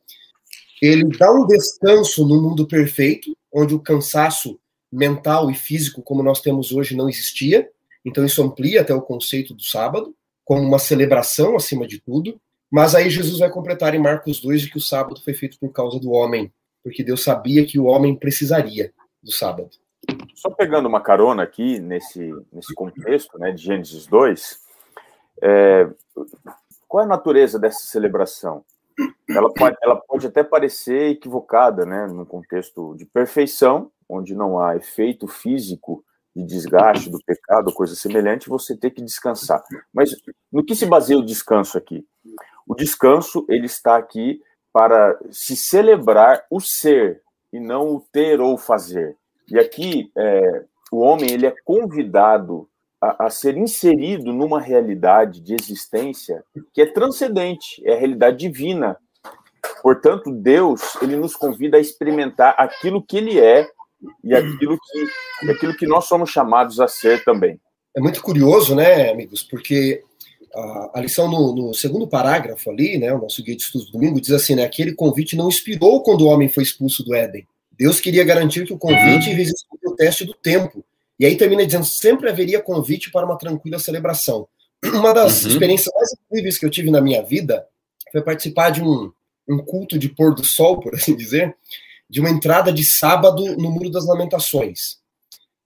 Ele 0.81 1.05
dá 1.17 1.31
um 1.31 1.47
descanso 1.47 2.27
no 2.27 2.43
mundo 2.43 2.67
perfeito, 2.67 3.37
onde 3.53 3.75
o 3.75 3.81
cansaço 3.81 4.59
mental 4.91 5.51
e 5.51 5.55
físico 5.55 6.03
como 6.03 6.23
nós 6.23 6.41
temos 6.41 6.73
hoje 6.73 6.97
não 6.97 7.09
existia. 7.09 7.69
Então 8.05 8.25
isso 8.25 8.43
amplia 8.43 8.81
até 8.81 8.95
o 8.95 9.01
conceito 9.01 9.55
do 9.55 9.63
sábado, 9.63 10.15
como 10.45 10.61
uma 10.61 10.79
celebração 10.79 11.55
acima 11.55 11.87
de 11.87 12.01
tudo. 12.01 12.41
Mas 12.71 12.95
aí 12.95 13.11
Jesus 13.11 13.39
vai 13.39 13.51
completar 13.51 13.95
em 13.95 13.99
Marcos 13.99 14.41
2 14.41 14.63
de 14.63 14.71
que 14.71 14.79
o 14.79 14.81
sábado 14.81 15.21
foi 15.23 15.35
feito 15.35 15.59
por 15.59 15.71
causa 15.71 16.01
do 16.01 16.11
homem, 16.11 16.51
porque 16.83 17.05
Deus 17.05 17.23
sabia 17.23 17.65
que 17.67 17.79
o 17.79 17.85
homem 17.85 18.17
precisaria 18.17 18.93
do 19.23 19.31
sábado. 19.31 19.71
Só 20.35 20.51
pegando 20.51 20.88
uma 20.88 21.01
carona 21.01 21.43
aqui 21.43 21.79
nesse, 21.79 22.33
nesse 22.53 22.75
contexto 22.75 23.38
né, 23.38 23.53
de 23.53 23.62
Gênesis 23.62 24.07
2, 24.07 24.61
é, 25.43 25.88
qual 26.88 27.03
é 27.03 27.07
a 27.07 27.09
natureza 27.09 27.59
dessa 27.59 27.87
celebração? 27.87 28.65
Ela 29.29 29.53
pode, 29.53 29.77
ela 29.83 29.97
pode 29.97 30.27
até 30.27 30.43
parecer 30.43 31.12
equivocada, 31.12 31.87
né, 31.87 32.07
num 32.07 32.25
contexto 32.25 32.95
de 32.97 33.07
perfeição, 33.07 33.91
onde 34.09 34.35
não 34.35 34.59
há 34.59 34.77
efeito 34.77 35.27
físico 35.27 36.05
de 36.35 36.45
desgaste 36.45 37.11
do 37.11 37.19
pecado, 37.25 37.73
coisa 37.73 37.95
semelhante, 37.95 38.49
você 38.49 38.77
ter 38.77 38.91
que 38.91 39.03
descansar. 39.03 39.62
Mas 39.93 40.11
no 40.51 40.65
que 40.65 40.75
se 40.75 40.87
baseia 40.87 41.19
o 41.19 41.25
descanso 41.25 41.79
aqui? 41.79 42.07
O 42.67 42.75
descanso 42.75 43.45
ele 43.49 43.67
está 43.67 43.97
aqui 43.97 44.41
para 44.73 45.19
se 45.31 45.55
celebrar 45.55 46.45
o 46.51 46.61
ser 46.61 47.23
e 47.53 47.61
não 47.61 47.95
o 47.95 48.01
ter 48.01 48.41
ou 48.41 48.57
fazer. 48.57 49.17
E 49.51 49.59
aqui 49.59 50.11
é, 50.17 50.65
o 50.91 51.01
homem 51.01 51.31
ele 51.31 51.47
é 51.47 51.55
convidado 51.65 52.69
a, 53.01 53.27
a, 53.27 53.31
ser 53.31 53.57
inserido 53.57 54.33
numa 54.33 54.61
realidade 54.61 55.41
de 55.41 55.55
existência 55.55 56.45
que 56.73 56.81
é 56.81 56.87
transcendente, 56.87 57.83
é 57.85 57.95
a 57.95 57.99
realidade 57.99 58.37
divina. 58.39 58.97
Portanto, 59.83 60.31
Deus 60.31 60.97
ele 61.03 61.17
nos 61.17 61.35
convida 61.35 61.77
a 61.77 61.81
experimentar 61.81 62.55
aquilo 62.59 63.03
que 63.03 63.17
Ele 63.17 63.39
é 63.41 63.69
e 64.25 64.35
aquilo 64.35 64.79
que, 64.79 65.51
aquilo 65.51 65.77
que 65.77 65.87
nós 65.87 66.07
somos 66.07 66.31
chamados 66.31 66.81
a 66.81 66.89
ser 66.89 67.25
também. 67.25 67.61
É 67.95 68.01
muito 68.01 68.23
curioso, 68.23 68.75
né, 68.75 69.11
amigos, 69.11 69.43
porque 69.43 70.03
a, 70.55 70.91
a 70.95 71.01
lição 71.01 71.31
no, 71.31 71.55
no, 71.55 71.75
segundo 71.75 72.07
parágrafo 72.07 72.71
ali, 72.71 72.99
né, 72.99 73.13
o 73.13 73.21
nosso 73.21 73.43
guia 73.43 73.57
de 73.57 73.63
estudos 73.63 73.89
do 73.89 73.93
domingo, 73.93 74.21
diz 74.21 74.31
assim, 74.31 74.55
né, 74.55 74.65
aquele 74.65 74.95
convite 74.95 75.37
não 75.37 75.49
inspirou 75.49 76.03
quando 76.03 76.23
o 76.23 76.29
homem 76.29 76.49
foi 76.49 76.63
expulso 76.63 77.05
do 77.05 77.15
Éden. 77.15 77.47
Deus 77.83 77.99
queria 77.99 78.23
garantir 78.23 78.64
que 78.64 78.73
o 78.73 78.79
convite 78.79 79.31
uhum. 79.31 79.35
resistisse 79.35 79.66
o 79.85 79.97
teste 79.97 80.25
do 80.25 80.35
tempo. 80.35 80.85
E 81.18 81.27
aí 81.27 81.37
termina 81.37 81.66
dizendo, 81.66 81.85
sempre 81.85 82.31
haveria 82.31 82.62
convite 82.62 83.11
para 83.11 83.27
uma 83.27 83.37
tranquila 83.37 83.77
celebração. 83.81 84.47
Uma 84.87 85.12
das 85.12 85.42
uhum. 85.42 85.51
experiências 85.51 85.92
mais 85.92 86.12
incríveis 86.12 86.59
que 86.59 86.64
eu 86.64 86.71
tive 86.71 86.92
na 86.92 87.01
minha 87.01 87.25
vida 87.25 87.66
foi 88.12 88.23
participar 88.23 88.71
de 88.71 88.81
um, 88.83 89.11
um 89.49 89.59
culto 89.59 89.99
de 89.99 90.09
pôr 90.09 90.33
do 90.33 90.45
sol, 90.45 90.79
por 90.81 90.95
assim 90.95 91.16
dizer, 91.16 91.57
de 92.09 92.21
uma 92.21 92.31
entrada 92.31 92.73
de 92.73 92.85
sábado 92.85 93.57
no 93.57 93.71
Muro 93.73 93.90
das 93.90 94.07
Lamentações. 94.07 94.99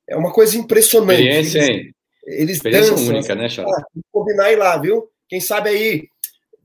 É 0.08 0.16
uma 0.16 0.32
coisa 0.32 0.56
impressionante. 0.56 1.20
Experiência, 1.20 1.70
hein? 1.70 1.94
Eles 2.24 2.56
Experiência 2.56 2.92
dançam, 2.92 3.08
única, 3.08 3.34
né, 3.34 3.48
Charles? 3.50 3.76
Ah, 3.76 3.84
combinar 4.10 4.50
ir 4.52 4.56
lá, 4.56 4.78
viu? 4.78 5.10
Quem 5.28 5.40
sabe 5.40 5.68
aí, 5.68 6.08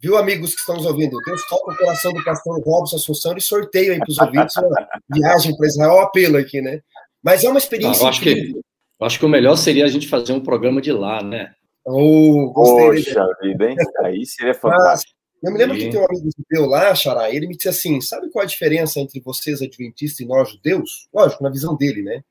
viu, 0.01 0.17
amigos 0.17 0.53
que 0.53 0.59
estão 0.59 0.75
nos 0.75 0.85
ouvindo? 0.85 1.17
Deus 1.25 1.45
toca 1.47 1.71
o 1.71 1.77
coração 1.77 2.11
do 2.11 2.23
pastor 2.23 2.61
Robson 2.61 2.95
Assunção 2.95 3.37
e 3.37 3.41
sorteio 3.41 3.93
aí 3.93 3.99
para 3.99 4.09
os 4.09 4.17
ouvintes 4.17 4.55
uma 4.57 4.87
viagem 5.13 5.55
para 5.55 5.67
Israel, 5.67 5.93
um 5.93 5.99
apelo 5.99 6.37
aqui, 6.37 6.61
né? 6.61 6.81
Mas 7.23 7.43
é 7.43 7.49
uma 7.49 7.59
experiência. 7.59 8.01
Ah, 8.01 8.05
eu, 8.05 8.09
acho 8.09 8.21
que, 8.21 8.51
eu 8.99 9.05
acho 9.07 9.19
que 9.19 9.25
o 9.25 9.29
melhor 9.29 9.55
seria 9.55 9.85
a 9.85 9.87
gente 9.87 10.07
fazer 10.07 10.33
um 10.33 10.41
programa 10.41 10.81
de 10.81 10.91
lá, 10.91 11.21
né? 11.23 11.53
Oh, 11.85 12.51
Poxa 12.53 13.25
vida, 13.41 13.69
hein? 13.69 13.75
Aí 14.03 14.25
seria 14.25 14.53
fantástico. 14.53 15.13
Eu 15.43 15.51
me 15.51 15.57
lembro 15.57 15.75
que 15.75 15.89
tem 15.89 15.99
um 15.99 16.05
amigo 16.05 16.29
judeu 16.37 16.69
lá, 16.69 16.93
Xará, 16.93 17.31
ele 17.31 17.47
me 17.47 17.55
disse 17.55 17.69
assim: 17.69 17.99
sabe 17.99 18.29
qual 18.29 18.43
a 18.43 18.47
diferença 18.47 18.99
entre 18.99 19.19
vocês 19.19 19.61
adventistas 19.61 20.19
e 20.19 20.25
nós 20.25 20.49
judeus? 20.49 21.07
Lógico, 21.11 21.43
na 21.43 21.49
visão 21.49 21.75
dele, 21.75 22.03
né? 22.03 22.23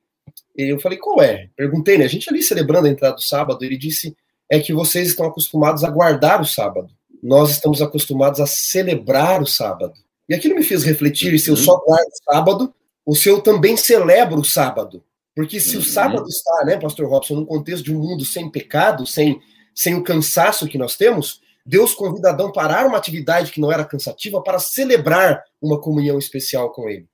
E 0.57 0.73
eu 0.73 0.79
falei, 0.79 0.99
qual 0.99 1.21
é? 1.21 1.49
Perguntei, 1.57 1.99
né? 1.99 2.05
A 2.05 2.09
gente 2.09 2.29
ali 2.31 2.43
celebrando 2.43 2.87
a 2.87 2.91
entrada 2.91 3.17
do 3.17 3.23
sábado, 3.23 3.65
ele 3.65 3.77
disse: 3.77 4.17
é 4.49 4.61
que 4.61 4.73
vocês 4.73 5.09
estão 5.09 5.27
acostumados 5.27 5.83
a 5.83 5.91
guardar 5.91 6.41
o 6.41 6.45
sábado. 6.45 6.89
Nós 7.23 7.51
estamos 7.51 7.83
acostumados 7.83 8.41
a 8.41 8.47
celebrar 8.47 9.43
o 9.43 9.47
sábado. 9.47 9.95
E 10.29 10.35
aquilo 10.35 10.55
me 10.55 10.63
fez 10.63 10.85
refletir: 10.85 11.39
se 11.39 11.51
eu 11.51 11.57
só 11.57 11.75
uhum. 11.75 11.85
guardo 11.87 12.09
o 12.09 12.33
sábado, 12.33 12.75
o 13.05 13.15
se 13.15 13.29
eu 13.29 13.41
também 13.41 13.77
celebro 13.77 14.41
o 14.41 14.45
sábado. 14.45 15.03
Porque 15.35 15.61
se 15.61 15.77
o 15.77 15.81
uhum. 15.81 15.85
sábado 15.85 16.29
está, 16.29 16.65
né, 16.65 16.77
Pastor 16.77 17.09
Robson, 17.09 17.35
num 17.37 17.45
contexto 17.45 17.85
de 17.85 17.95
um 17.95 17.99
mundo 18.01 18.25
sem 18.25 18.51
pecado, 18.51 19.07
sem, 19.07 19.41
sem 19.75 19.95
o 19.95 20.03
cansaço 20.03 20.67
que 20.67 20.79
nós 20.79 20.97
temos, 20.97 21.41
Deus 21.65 21.95
convida 21.95 22.31
Adão 22.31 22.49
a 22.49 22.53
parar 22.53 22.87
uma 22.87 22.99
atividade 22.99 23.53
que 23.53 23.61
não 23.61 23.71
era 23.71 23.85
cansativa 23.85 24.43
para 24.43 24.59
celebrar 24.59 25.43
uma 25.61 25.81
comunhão 25.81 26.19
especial 26.19 26.73
com 26.73 26.89
ele. 26.89 27.07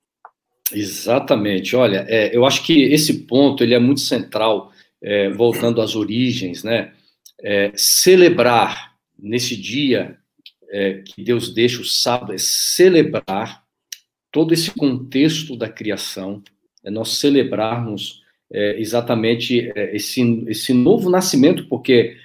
Exatamente. 0.73 1.75
Olha, 1.75 2.05
é, 2.09 2.35
eu 2.35 2.45
acho 2.45 2.63
que 2.63 2.83
esse 2.91 3.13
ponto 3.19 3.63
ele 3.63 3.73
é 3.73 3.79
muito 3.79 4.01
central, 4.01 4.71
é, 5.01 5.29
voltando 5.29 5.81
às 5.81 5.95
origens, 5.95 6.63
né? 6.63 6.91
É, 7.41 7.71
celebrar 7.75 8.96
nesse 9.17 9.55
dia 9.55 10.17
é, 10.69 11.01
que 11.05 11.23
Deus 11.23 11.53
deixa 11.53 11.81
o 11.81 11.85
sábado, 11.85 12.33
é 12.33 12.37
celebrar 12.37 13.63
todo 14.31 14.53
esse 14.53 14.71
contexto 14.71 15.55
da 15.55 15.69
criação, 15.69 16.43
é 16.83 16.89
nós 16.89 17.17
celebrarmos 17.17 18.21
é, 18.51 18.79
exatamente 18.79 19.71
é, 19.75 19.95
esse, 19.95 20.21
esse 20.47 20.73
novo 20.73 21.09
nascimento, 21.09 21.67
porque 21.67 22.15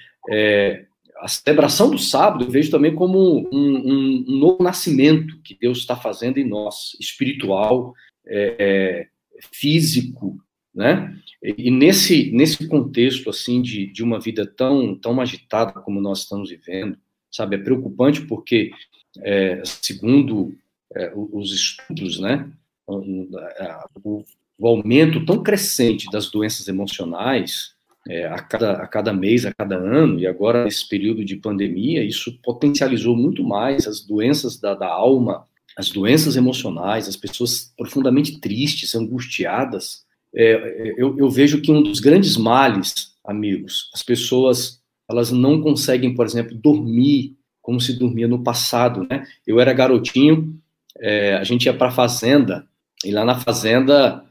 a 1.23 1.27
celebração 1.27 1.89
do 1.89 1.97
sábado 1.97 2.43
eu 2.43 2.49
vejo 2.49 2.69
também 2.69 2.93
como 2.93 3.17
um, 3.17 3.47
um, 3.51 4.25
um 4.27 4.37
novo 4.37 4.61
nascimento 4.61 5.39
que 5.41 5.57
Deus 5.57 5.79
está 5.79 5.95
fazendo 5.95 6.37
em 6.37 6.47
nós, 6.47 6.97
espiritual, 6.99 7.93
é, 8.25 8.55
é, 8.59 9.07
físico, 9.51 10.37
né? 10.73 11.15
E 11.41 11.69
nesse, 11.69 12.31
nesse 12.31 12.67
contexto, 12.67 13.29
assim, 13.29 13.61
de, 13.61 13.87
de 13.87 14.03
uma 14.03 14.19
vida 14.19 14.45
tão, 14.45 14.95
tão 14.95 15.19
agitada 15.19 15.73
como 15.73 16.01
nós 16.01 16.19
estamos 16.19 16.49
vivendo, 16.49 16.97
sabe, 17.31 17.55
é 17.55 17.59
preocupante 17.59 18.21
porque, 18.21 18.71
é, 19.19 19.61
segundo 19.65 20.55
é, 20.95 21.11
os 21.15 21.53
estudos, 21.53 22.19
né, 22.19 22.49
o, 22.87 24.23
o 24.57 24.67
aumento 24.67 25.25
tão 25.25 25.41
crescente 25.41 26.09
das 26.11 26.29
doenças 26.29 26.67
emocionais, 26.67 27.73
é, 28.07 28.25
a, 28.25 28.41
cada, 28.41 28.73
a 28.73 28.87
cada 28.87 29.13
mês, 29.13 29.45
a 29.45 29.53
cada 29.53 29.77
ano, 29.77 30.19
e 30.19 30.27
agora 30.27 30.65
nesse 30.65 30.87
período 30.87 31.23
de 31.23 31.37
pandemia, 31.37 32.03
isso 32.03 32.37
potencializou 32.43 33.15
muito 33.15 33.43
mais 33.43 33.87
as 33.87 34.01
doenças 34.01 34.59
da, 34.59 34.73
da 34.73 34.87
alma, 34.87 35.45
as 35.77 35.89
doenças 35.89 36.35
emocionais, 36.35 37.07
as 37.07 37.15
pessoas 37.15 37.73
profundamente 37.77 38.39
tristes, 38.39 38.93
angustiadas. 38.93 40.03
É, 40.35 40.95
eu, 40.97 41.17
eu 41.17 41.29
vejo 41.29 41.61
que 41.61 41.71
um 41.71 41.81
dos 41.81 41.99
grandes 41.99 42.37
males, 42.37 43.13
amigos, 43.23 43.89
as 43.93 44.01
pessoas 44.01 44.81
elas 45.09 45.31
não 45.31 45.61
conseguem, 45.61 46.15
por 46.15 46.25
exemplo, 46.25 46.55
dormir 46.55 47.35
como 47.61 47.79
se 47.79 47.93
dormia 47.93 48.27
no 48.27 48.43
passado, 48.43 49.05
né? 49.09 49.25
Eu 49.45 49.59
era 49.59 49.73
garotinho, 49.73 50.59
é, 50.99 51.35
a 51.35 51.43
gente 51.43 51.65
ia 51.65 51.73
para 51.73 51.87
a 51.87 51.91
fazenda, 51.91 52.67
e 53.05 53.11
lá 53.11 53.23
na 53.23 53.39
fazenda 53.39 54.23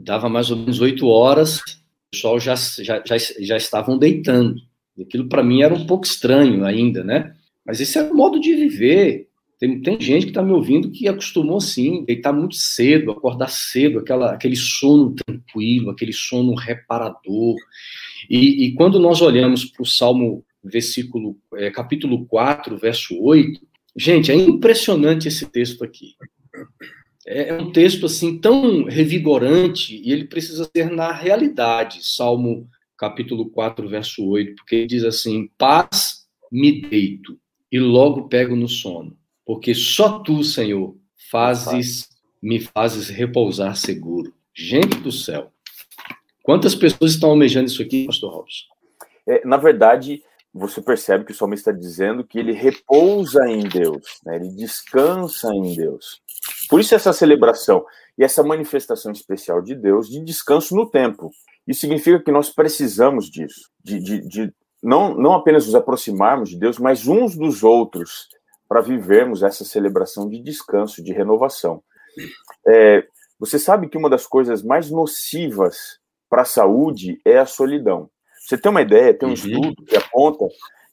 dava 0.00 0.28
mais 0.28 0.50
ou 0.50 0.56
menos 0.56 0.80
oito 0.80 1.06
horas, 1.06 1.60
pessoal 2.14 2.38
já, 2.38 2.54
já, 2.54 3.02
já, 3.04 3.16
já 3.16 3.56
estavam 3.56 3.98
deitando. 3.98 4.60
Aquilo 5.00 5.28
para 5.28 5.42
mim 5.42 5.62
era 5.62 5.74
um 5.74 5.86
pouco 5.86 6.06
estranho 6.06 6.64
ainda, 6.64 7.02
né? 7.02 7.34
Mas 7.66 7.80
esse 7.80 7.98
é 7.98 8.02
o 8.02 8.14
modo 8.14 8.40
de 8.40 8.54
viver. 8.54 9.28
Tem, 9.64 9.80
tem 9.80 10.00
gente 10.00 10.24
que 10.26 10.30
está 10.30 10.42
me 10.42 10.52
ouvindo 10.52 10.90
que 10.90 11.08
acostumou 11.08 11.56
assim, 11.56 12.04
deitar 12.04 12.34
muito 12.34 12.54
cedo, 12.54 13.10
acordar 13.10 13.48
cedo, 13.48 13.98
aquela, 13.98 14.32
aquele 14.32 14.56
sono 14.56 15.14
tranquilo, 15.14 15.90
aquele 15.90 16.12
sono 16.12 16.54
reparador. 16.54 17.56
E, 18.28 18.66
e 18.66 18.74
quando 18.74 18.98
nós 18.98 19.22
olhamos 19.22 19.64
para 19.64 19.82
o 19.82 19.86
Salmo 19.86 20.44
versículo, 20.62 21.38
é, 21.54 21.70
capítulo 21.70 22.26
4, 22.26 22.76
verso 22.76 23.18
8. 23.18 23.60
Gente, 23.96 24.30
é 24.30 24.34
impressionante 24.34 25.28
esse 25.28 25.46
texto 25.46 25.82
aqui. 25.82 26.14
É, 27.26 27.48
é 27.48 27.54
um 27.54 27.72
texto 27.72 28.04
assim 28.04 28.38
tão 28.38 28.84
revigorante 28.84 29.96
e 29.96 30.12
ele 30.12 30.24
precisa 30.24 30.68
ser 30.74 30.90
na 30.90 31.10
realidade. 31.10 32.06
Salmo 32.06 32.68
capítulo 32.98 33.48
4, 33.48 33.88
verso 33.88 34.26
8, 34.26 34.56
porque 34.56 34.76
ele 34.76 34.86
diz 34.86 35.04
assim: 35.04 35.48
Paz 35.56 36.26
me 36.52 36.82
deito 36.82 37.38
e 37.70 37.78
logo 37.78 38.28
pego 38.28 38.54
no 38.54 38.68
sono, 38.68 39.16
porque 39.44 39.74
só 39.74 40.18
tu, 40.20 40.42
Senhor, 40.42 40.96
fazes 41.30 42.08
me 42.44 42.60
fazes 42.60 43.08
repousar 43.08 43.74
seguro. 43.74 44.34
Gente 44.54 44.98
do 44.98 45.10
céu. 45.10 45.50
Quantas 46.42 46.74
pessoas 46.74 47.12
estão 47.12 47.30
almejando 47.30 47.68
isso 47.68 47.80
aqui, 47.80 48.04
pastor 48.04 48.34
Robson? 48.34 48.66
É, 49.26 49.46
na 49.46 49.56
verdade, 49.56 50.22
você 50.52 50.82
percebe 50.82 51.24
que 51.24 51.32
o 51.32 51.34
salmista 51.34 51.70
está 51.70 51.80
dizendo 51.80 52.22
que 52.22 52.38
ele 52.38 52.52
repousa 52.52 53.48
em 53.48 53.66
Deus, 53.66 54.20
né? 54.26 54.36
ele 54.36 54.50
descansa 54.50 55.48
em 55.54 55.74
Deus. 55.74 56.20
Por 56.68 56.80
isso 56.80 56.94
essa 56.94 57.14
celebração 57.14 57.82
e 58.18 58.22
essa 58.22 58.42
manifestação 58.42 59.10
especial 59.10 59.62
de 59.62 59.74
Deus 59.74 60.10
de 60.10 60.20
descanso 60.20 60.76
no 60.76 60.90
tempo. 60.90 61.30
Isso 61.66 61.80
significa 61.80 62.22
que 62.22 62.30
nós 62.30 62.50
precisamos 62.50 63.30
disso, 63.30 63.70
de, 63.82 63.98
de, 63.98 64.28
de 64.28 64.54
não, 64.82 65.14
não 65.14 65.32
apenas 65.32 65.64
nos 65.64 65.74
aproximarmos 65.74 66.50
de 66.50 66.58
Deus, 66.58 66.78
mas 66.78 67.08
uns 67.08 67.34
dos 67.34 67.64
outros, 67.64 68.28
para 68.68 68.80
vivermos 68.80 69.42
essa 69.42 69.64
celebração 69.64 70.28
de 70.28 70.40
descanso, 70.40 71.02
de 71.02 71.12
renovação. 71.12 71.82
É, 72.66 73.06
você 73.38 73.58
sabe 73.58 73.88
que 73.88 73.98
uma 73.98 74.08
das 74.08 74.26
coisas 74.26 74.62
mais 74.62 74.90
nocivas 74.90 75.98
para 76.28 76.42
a 76.42 76.46
saúde 76.46 77.20
é 77.24 77.38
a 77.38 77.46
solidão. 77.46 78.08
Você 78.40 78.58
tem 78.58 78.70
uma 78.70 78.82
ideia, 78.82 79.14
tem 79.14 79.28
um 79.28 79.32
uhum. 79.32 79.34
estudo 79.34 79.84
que 79.84 79.96
aponta 79.96 80.46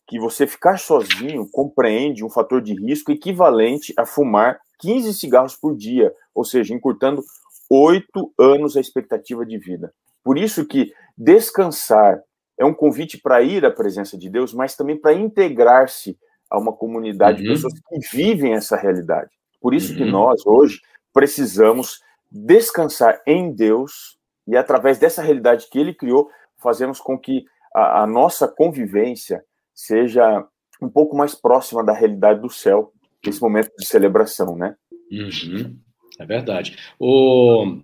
que 0.08 0.20
você 0.20 0.46
ficar 0.46 0.78
sozinho 0.78 1.48
compreende 1.52 2.24
um 2.24 2.30
fator 2.30 2.62
de 2.62 2.74
risco 2.74 3.12
equivalente 3.12 3.94
a 3.98 4.06
fumar 4.06 4.60
15 4.80 5.14
cigarros 5.14 5.56
por 5.56 5.76
dia, 5.76 6.14
ou 6.36 6.44
seja, 6.44 6.74
encurtando 6.74 7.24
oito 7.70 8.34
anos 8.38 8.76
a 8.76 8.82
expectativa 8.82 9.46
de 9.46 9.58
vida. 9.58 9.94
Por 10.24 10.38
isso 10.38 10.66
que 10.66 10.92
descansar 11.18 12.22
é 12.58 12.66
um 12.66 12.74
convite 12.74 13.18
para 13.18 13.42
ir 13.42 13.66
à 13.66 13.72
presença 13.72 14.18
de 14.18 14.30
Deus, 14.30 14.54
mas 14.54 14.76
também 14.76 14.98
para 14.98 15.14
integrar-se 15.14 16.18
a 16.52 16.60
uma 16.60 16.74
comunidade 16.74 17.38
uhum. 17.38 17.48
de 17.48 17.54
pessoas 17.54 17.74
que 17.74 18.16
vivem 18.16 18.54
essa 18.54 18.76
realidade. 18.76 19.32
Por 19.62 19.74
isso 19.74 19.94
uhum. 19.94 19.98
que 19.98 20.06
nós, 20.06 20.46
hoje, 20.46 20.82
precisamos 21.14 22.02
descansar 22.30 23.22
em 23.26 23.54
Deus 23.54 24.18
e, 24.48 24.58
através 24.58 25.00
dessa 25.00 25.22
realidade 25.22 25.68
que 25.72 25.80
Ele 25.80 25.94
criou, 25.94 26.30
fazemos 26.58 27.00
com 27.00 27.18
que 27.18 27.46
a, 27.74 28.04
a 28.04 28.08
nossa 28.08 28.48
convivência 28.48 29.44
seja 29.74 30.46
um 30.82 30.90
pouco 30.90 31.16
mais 31.16 31.34
próxima 31.34 31.84
da 31.84 31.94
realidade 31.94 32.42
do 32.42 32.50
céu, 32.50 32.92
nesse 33.26 33.42
momento 33.42 33.72
de 33.78 33.86
celebração, 33.86 34.58
né? 34.58 34.76
Uhum. 35.12 35.78
É 36.20 36.26
verdade. 36.26 36.78
O, 37.00 37.80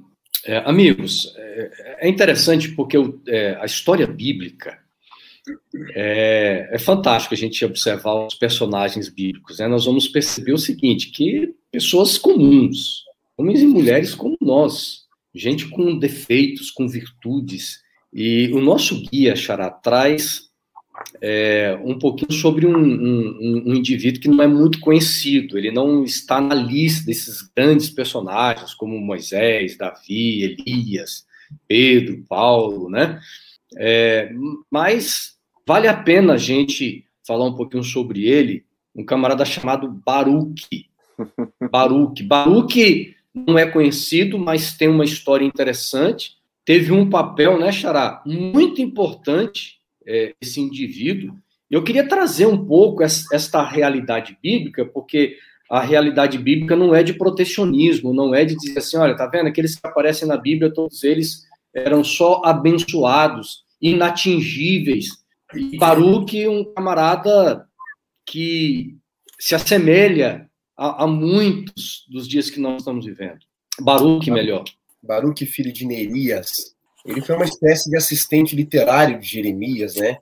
é, 0.45 0.57
amigos, 0.59 1.33
é, 1.37 1.97
é, 2.01 2.09
interessante 2.09 2.69
porque 2.75 2.97
o, 2.97 3.21
é, 3.27 3.55
a 3.61 3.65
história 3.65 4.07
bíblica 4.07 4.79
é, 5.95 6.69
é 6.71 6.79
fantástico 6.79 7.33
a 7.33 7.37
gente 7.37 7.63
observar 7.63 8.25
os 8.25 8.35
personagens 8.35 9.09
bíblicos. 9.09 9.59
Né? 9.59 9.67
Nós 9.67 9.85
vamos 9.85 10.07
perceber 10.07 10.53
o 10.53 10.57
seguinte, 10.57 11.11
que 11.11 11.53
pessoas 11.71 12.17
comuns, 12.17 13.03
homens 13.37 13.61
e 13.61 13.67
mulheres 13.67 14.15
como 14.15 14.37
nós, 14.41 15.05
gente 15.33 15.67
com 15.69 15.97
defeitos, 15.97 16.71
com 16.71 16.87
virtudes, 16.87 17.79
e 18.13 18.49
o 18.53 18.61
nosso 18.61 18.99
guia, 19.09 19.35
Xará, 19.35 19.69
traz 19.69 20.47
é, 21.21 21.79
um 21.83 21.97
pouquinho 21.99 22.31
sobre 22.31 22.65
um, 22.65 22.75
um, 22.75 23.63
um, 23.67 23.75
indivíduo 23.75 24.21
que 24.21 24.27
não 24.27 24.41
é 24.41 24.47
muito 24.47 24.79
conhecido, 24.79 25.57
ele 25.57 25.71
não 25.71 26.03
está 26.03 26.41
na 26.41 26.55
lista 26.55 27.05
desses 27.05 27.41
grandes 27.55 27.89
personagens 27.89 28.73
como 28.73 28.99
Moisés, 28.99 29.77
Davi, 29.77 30.43
Elias, 30.43 31.25
Pedro, 31.67 32.23
Paulo, 32.27 32.89
né? 32.89 33.19
É, 33.77 34.31
mas 34.71 35.36
vale 35.67 35.87
a 35.87 35.93
pena 35.93 36.33
a 36.33 36.37
gente 36.37 37.05
falar 37.25 37.45
um 37.45 37.53
pouquinho 37.53 37.83
sobre 37.83 38.25
ele, 38.25 38.63
um 38.95 39.03
camarada 39.03 39.43
chamado 39.43 39.89
Baruque. 39.89 40.85
Baruque. 41.69 42.23
Baruque 42.23 43.15
não 43.33 43.59
é 43.59 43.65
conhecido, 43.65 44.39
mas 44.39 44.77
tem 44.77 44.87
uma 44.87 45.03
história 45.03 45.45
interessante. 45.45 46.37
Teve 46.63 46.93
um 46.93 47.09
papel, 47.09 47.59
né, 47.59 47.71
Xará, 47.71 48.23
muito 48.25 48.81
importante 48.81 49.79
é, 50.05 50.33
esse 50.41 50.61
indivíduo. 50.61 51.35
Eu 51.69 51.83
queria 51.83 52.07
trazer 52.07 52.45
um 52.45 52.65
pouco 52.65 53.03
esta 53.03 53.61
realidade 53.61 54.37
bíblica, 54.41 54.85
porque 54.85 55.37
a 55.69 55.81
realidade 55.81 56.37
bíblica 56.37 56.77
não 56.77 56.95
é 56.95 57.03
de 57.03 57.13
protecionismo, 57.13 58.13
não 58.13 58.33
é 58.33 58.45
de 58.45 58.55
dizer 58.55 58.79
assim, 58.79 58.95
olha, 58.95 59.17
tá 59.17 59.27
vendo? 59.27 59.47
Aqueles 59.47 59.75
que 59.75 59.85
aparecem 59.85 60.25
na 60.25 60.37
Bíblia, 60.37 60.73
todos 60.73 61.03
eles 61.03 61.43
eram 61.73 62.05
só 62.05 62.41
abençoados, 62.45 63.65
inatingíveis. 63.81 65.26
E 65.53 65.77
Baruque, 65.77 66.47
um 66.47 66.73
camarada 66.73 67.67
que 68.25 68.97
se 69.39 69.55
assemelha 69.55 70.49
a, 70.75 71.03
a, 71.03 71.07
muitos 71.07 72.05
dos 72.09 72.27
dias 72.27 72.49
que 72.49 72.59
nós 72.59 72.81
estamos 72.81 73.05
vivendo. 73.05 73.39
Baruque, 73.79 74.29
melhor. 74.29 74.65
Baruque, 75.01 75.45
filho 75.45 75.71
de 75.71 75.85
Nerias, 75.85 76.75
ele 77.05 77.21
foi 77.21 77.35
uma 77.35 77.45
espécie 77.45 77.89
de 77.89 77.95
assistente 77.95 78.55
literário 78.55 79.17
de 79.19 79.25
Jeremias, 79.25 79.95
né? 79.95 80.17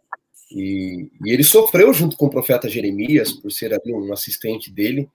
E, 0.51 1.09
e, 1.25 1.31
ele 1.31 1.43
sofreu 1.43 1.91
junto 1.91 2.15
com 2.15 2.27
o 2.27 2.29
profeta 2.29 2.69
Jeremias, 2.69 3.31
por 3.31 3.51
ser 3.51 3.73
ali 3.73 3.91
um 3.91 4.13
assistente 4.13 4.71
dele, 4.71 5.09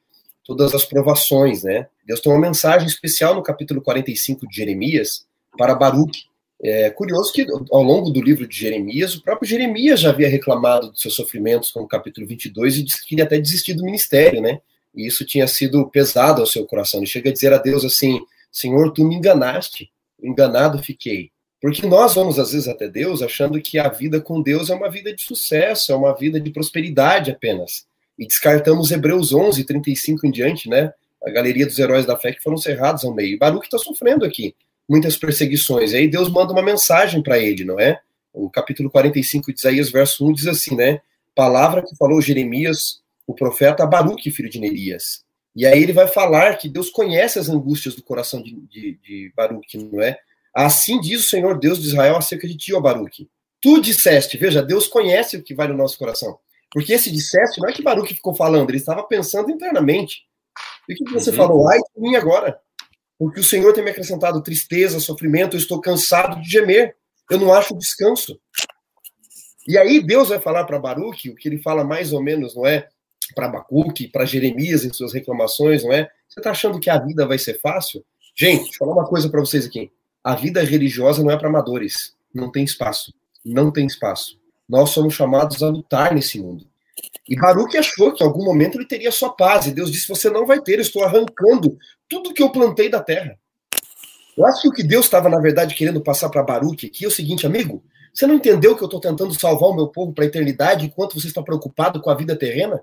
todas 0.45 0.75
as 0.75 0.85
provações, 0.85 1.63
né? 1.63 1.87
Deus 2.05 2.21
tem 2.21 2.33
uma 2.33 2.41
mensagem 2.41 2.89
especial 2.89 3.37
no 3.37 3.43
capítulo 3.43 3.81
45 3.81 4.49
de 4.49 4.57
Jeremias 4.57 5.25
para 5.57 5.77
Baruque. 5.77 6.25
É 6.63 6.91
curioso 6.91 7.33
que 7.33 7.47
ao 7.71 7.83
longo 7.83 8.11
do 8.11 8.21
livro 8.21 8.47
de 8.47 8.55
Jeremias, 8.55 9.15
o 9.15 9.23
próprio 9.23 9.49
Jeremias 9.49 10.01
já 10.01 10.11
havia 10.11 10.29
reclamado 10.29 10.91
dos 10.91 11.01
seus 11.01 11.15
sofrimentos, 11.15 11.71
como 11.71 11.89
capítulo 11.89 12.27
22, 12.27 12.77
e 12.77 12.83
disse 12.83 13.01
que 13.01 13.09
queria 13.09 13.25
até 13.25 13.39
desistir 13.39 13.73
do 13.73 13.85
ministério, 13.85 14.43
né? 14.43 14.61
E 14.95 15.07
isso 15.07 15.25
tinha 15.25 15.47
sido 15.47 15.89
pesado 15.89 16.43
ao 16.43 16.47
seu 16.47 16.67
coração. 16.67 17.01
Ele 17.01 17.07
chega 17.07 17.31
a 17.31 17.33
dizer 17.33 17.55
a 17.55 17.59
Deus 17.59 17.83
assim: 17.83 18.21
Senhor, 18.53 18.93
tu 18.93 19.07
me 19.07 19.15
enganaste, 19.15 19.91
enganado 20.23 20.83
fiquei. 20.83 21.31
Porque 21.63 21.87
nós 21.87 22.15
vamos, 22.15 22.39
às 22.39 22.53
vezes, 22.53 22.69
até 22.69 22.89
Deus 22.89 23.23
achando 23.23 23.61
que 23.61 23.79
a 23.79 23.89
vida 23.89 24.21
com 24.21 24.43
Deus 24.43 24.69
é 24.69 24.75
uma 24.75 24.91
vida 24.91 25.15
de 25.15 25.23
sucesso, 25.23 25.93
é 25.93 25.95
uma 25.95 26.15
vida 26.15 26.39
de 26.39 26.51
prosperidade 26.51 27.31
apenas. 27.31 27.87
E 28.19 28.27
descartamos 28.27 28.91
Hebreus 28.91 29.33
11, 29.33 29.65
35 29.65 30.27
em 30.27 30.31
diante, 30.31 30.69
né? 30.69 30.93
A 31.25 31.31
galeria 31.31 31.65
dos 31.65 31.79
heróis 31.79 32.05
da 32.05 32.19
fé 32.19 32.33
que 32.33 32.43
foram 32.43 32.59
cerrados 32.59 33.05
ao 33.05 33.15
meio. 33.15 33.35
E 33.35 33.39
Baruch 33.39 33.65
está 33.65 33.79
sofrendo 33.79 34.27
aqui 34.27 34.55
muitas 34.91 35.17
perseguições. 35.17 35.93
E 35.93 35.99
aí 35.99 36.09
Deus 36.09 36.29
manda 36.29 36.53
uma 36.53 36.65
mensagem 36.65 37.23
para 37.23 37.39
ele, 37.39 37.65
não 37.65 37.79
é? 37.79 38.01
O 38.33 38.51
capítulo 38.51 38.91
45 38.91 39.53
de 39.53 39.61
Isaías, 39.61 39.89
verso 39.89 40.27
1, 40.27 40.33
diz 40.33 40.47
assim, 40.49 40.75
né? 40.75 41.01
Palavra 41.33 41.81
que 41.81 41.95
falou 41.97 42.21
Jeremias, 42.21 43.01
o 43.25 43.33
profeta, 43.33 43.87
Baruque, 43.87 44.33
filho 44.33 44.51
de 44.51 44.59
Nerias. 44.59 45.25
E 45.55 45.65
aí 45.65 45.81
ele 45.81 45.93
vai 45.93 46.09
falar 46.09 46.57
que 46.57 46.69
Deus 46.69 46.91
conhece 46.91 47.39
as 47.39 47.49
angústias 47.49 47.95
do 47.95 48.03
coração 48.03 48.43
de, 48.43 48.57
de, 48.67 48.99
de 49.01 49.33
Baruque, 49.37 49.79
não 49.79 50.03
é? 50.03 50.19
Assim 50.53 51.01
diz 51.01 51.25
o 51.25 51.29
Senhor 51.29 51.57
Deus 51.57 51.81
de 51.81 51.87
Israel 51.87 52.17
acerca 52.17 52.49
de 52.49 52.57
ti, 52.57 52.75
ó 52.75 52.81
Baruque. 52.81 53.29
Tu 53.63 53.81
disseste, 53.81 54.37
veja, 54.37 54.61
Deus 54.61 54.89
conhece 54.89 55.37
o 55.37 55.43
que 55.43 55.55
vai 55.55 55.69
no 55.69 55.77
nosso 55.77 55.97
coração. 55.97 56.37
Porque 56.73 56.93
esse 56.93 57.13
disseste 57.13 57.61
não 57.61 57.69
é 57.69 57.73
que 57.73 57.83
Baruque 57.83 58.15
ficou 58.15 58.35
falando, 58.35 58.71
ele 58.71 58.79
estava 58.79 59.05
pensando 59.05 59.53
internamente. 59.53 60.25
E 60.89 60.95
o 60.95 60.97
que 60.97 61.13
você 61.13 61.31
uhum. 61.31 61.37
falou? 61.37 61.69
Ai 61.69 61.79
de 61.79 62.01
mim 62.01 62.17
agora. 62.17 62.59
Porque 63.21 63.41
o 63.41 63.45
Senhor 63.45 63.71
tem 63.75 63.85
me 63.85 63.91
acrescentado 63.91 64.43
tristeza, 64.43 64.99
sofrimento, 64.99 65.55
eu 65.55 65.61
estou 65.61 65.79
cansado 65.79 66.41
de 66.41 66.49
gemer. 66.49 66.97
Eu 67.31 67.39
não 67.39 67.53
acho 67.53 67.77
descanso. 67.77 68.41
E 69.69 69.77
aí 69.77 70.03
Deus 70.03 70.31
vai 70.31 70.41
falar 70.41 70.65
para 70.65 70.79
Baruque 70.79 71.29
o 71.29 71.35
que 71.35 71.47
ele 71.47 71.59
fala 71.59 71.85
mais 71.85 72.15
ou 72.15 72.23
menos, 72.23 72.57
não 72.57 72.67
é? 72.67 72.89
Para 73.35 73.45
Abacuque, 73.45 74.09
para 74.09 74.25
Jeremias 74.25 74.87
em 74.87 74.93
suas 74.95 75.13
reclamações, 75.13 75.85
não 75.85 75.93
é? 75.93 76.09
Você 76.27 76.41
está 76.41 76.53
achando 76.53 76.81
que 76.81 76.89
a 76.89 76.99
vida 76.99 77.27
vai 77.27 77.37
ser 77.37 77.61
fácil? 77.61 78.03
Gente, 78.35 78.63
deixa 78.63 78.77
eu 78.77 78.79
falar 78.79 78.95
uma 78.95 79.07
coisa 79.07 79.29
para 79.29 79.41
vocês 79.41 79.67
aqui. 79.67 79.93
A 80.25 80.35
vida 80.35 80.65
religiosa 80.65 81.23
não 81.23 81.31
é 81.31 81.37
para 81.37 81.49
amadores. 81.49 82.17
Não 82.35 82.51
tem 82.51 82.65
espaço. 82.65 83.13
Não 83.45 83.71
tem 83.71 83.87
espaço. 83.87 84.41
Nós 84.67 84.91
somos 84.91 85.13
chamados 85.13 85.63
a 85.63 85.69
lutar 85.69 86.15
nesse 86.15 86.41
mundo. 86.41 86.70
E 87.29 87.37
Baruch 87.37 87.77
achou 87.77 88.13
que 88.13 88.23
em 88.23 88.27
algum 88.27 88.45
momento 88.45 88.77
ele 88.77 88.87
teria 88.87 89.13
sua 89.13 89.31
paz. 89.31 89.67
E 89.67 89.73
Deus 89.73 89.91
disse: 89.91 90.09
Você 90.09 90.29
não 90.31 90.47
vai 90.47 90.61
ter, 90.61 90.75
eu 90.75 90.83
estou 90.83 91.05
arrancando 91.05 91.79
tudo 92.09 92.35
que 92.35 92.43
eu 92.43 92.51
plantei 92.51 92.89
da 92.89 93.01
terra. 93.01 93.39
Eu 94.37 94.47
acho 94.47 94.63
que 94.63 94.69
o 94.69 94.73
que 94.73 94.83
Deus 94.83 95.07
estava, 95.07 95.29
na 95.29 95.39
verdade, 95.39 95.75
querendo 95.75 96.01
passar 96.01 96.29
para 96.31 96.43
Baruch 96.43 96.87
aqui 96.87 97.05
é 97.05 97.09
o 97.09 97.11
seguinte, 97.11 97.47
amigo: 97.47 97.85
você 98.13 98.27
não 98.27 98.35
entendeu 98.35 98.77
que 98.77 98.83
eu 98.83 98.87
estou 98.87 99.01
tentando 99.01 99.39
salvar 99.39 99.71
o 99.71 99.75
meu 99.75 99.89
povo 99.89 100.13
para 100.13 100.25
a 100.25 100.27
eternidade 100.27 100.87
enquanto 100.87 101.19
você 101.19 101.29
está 101.29 101.43
preocupado 101.43 102.01
com 102.01 102.11
a 102.11 102.15
vida 102.15 102.37
terrena? 102.37 102.83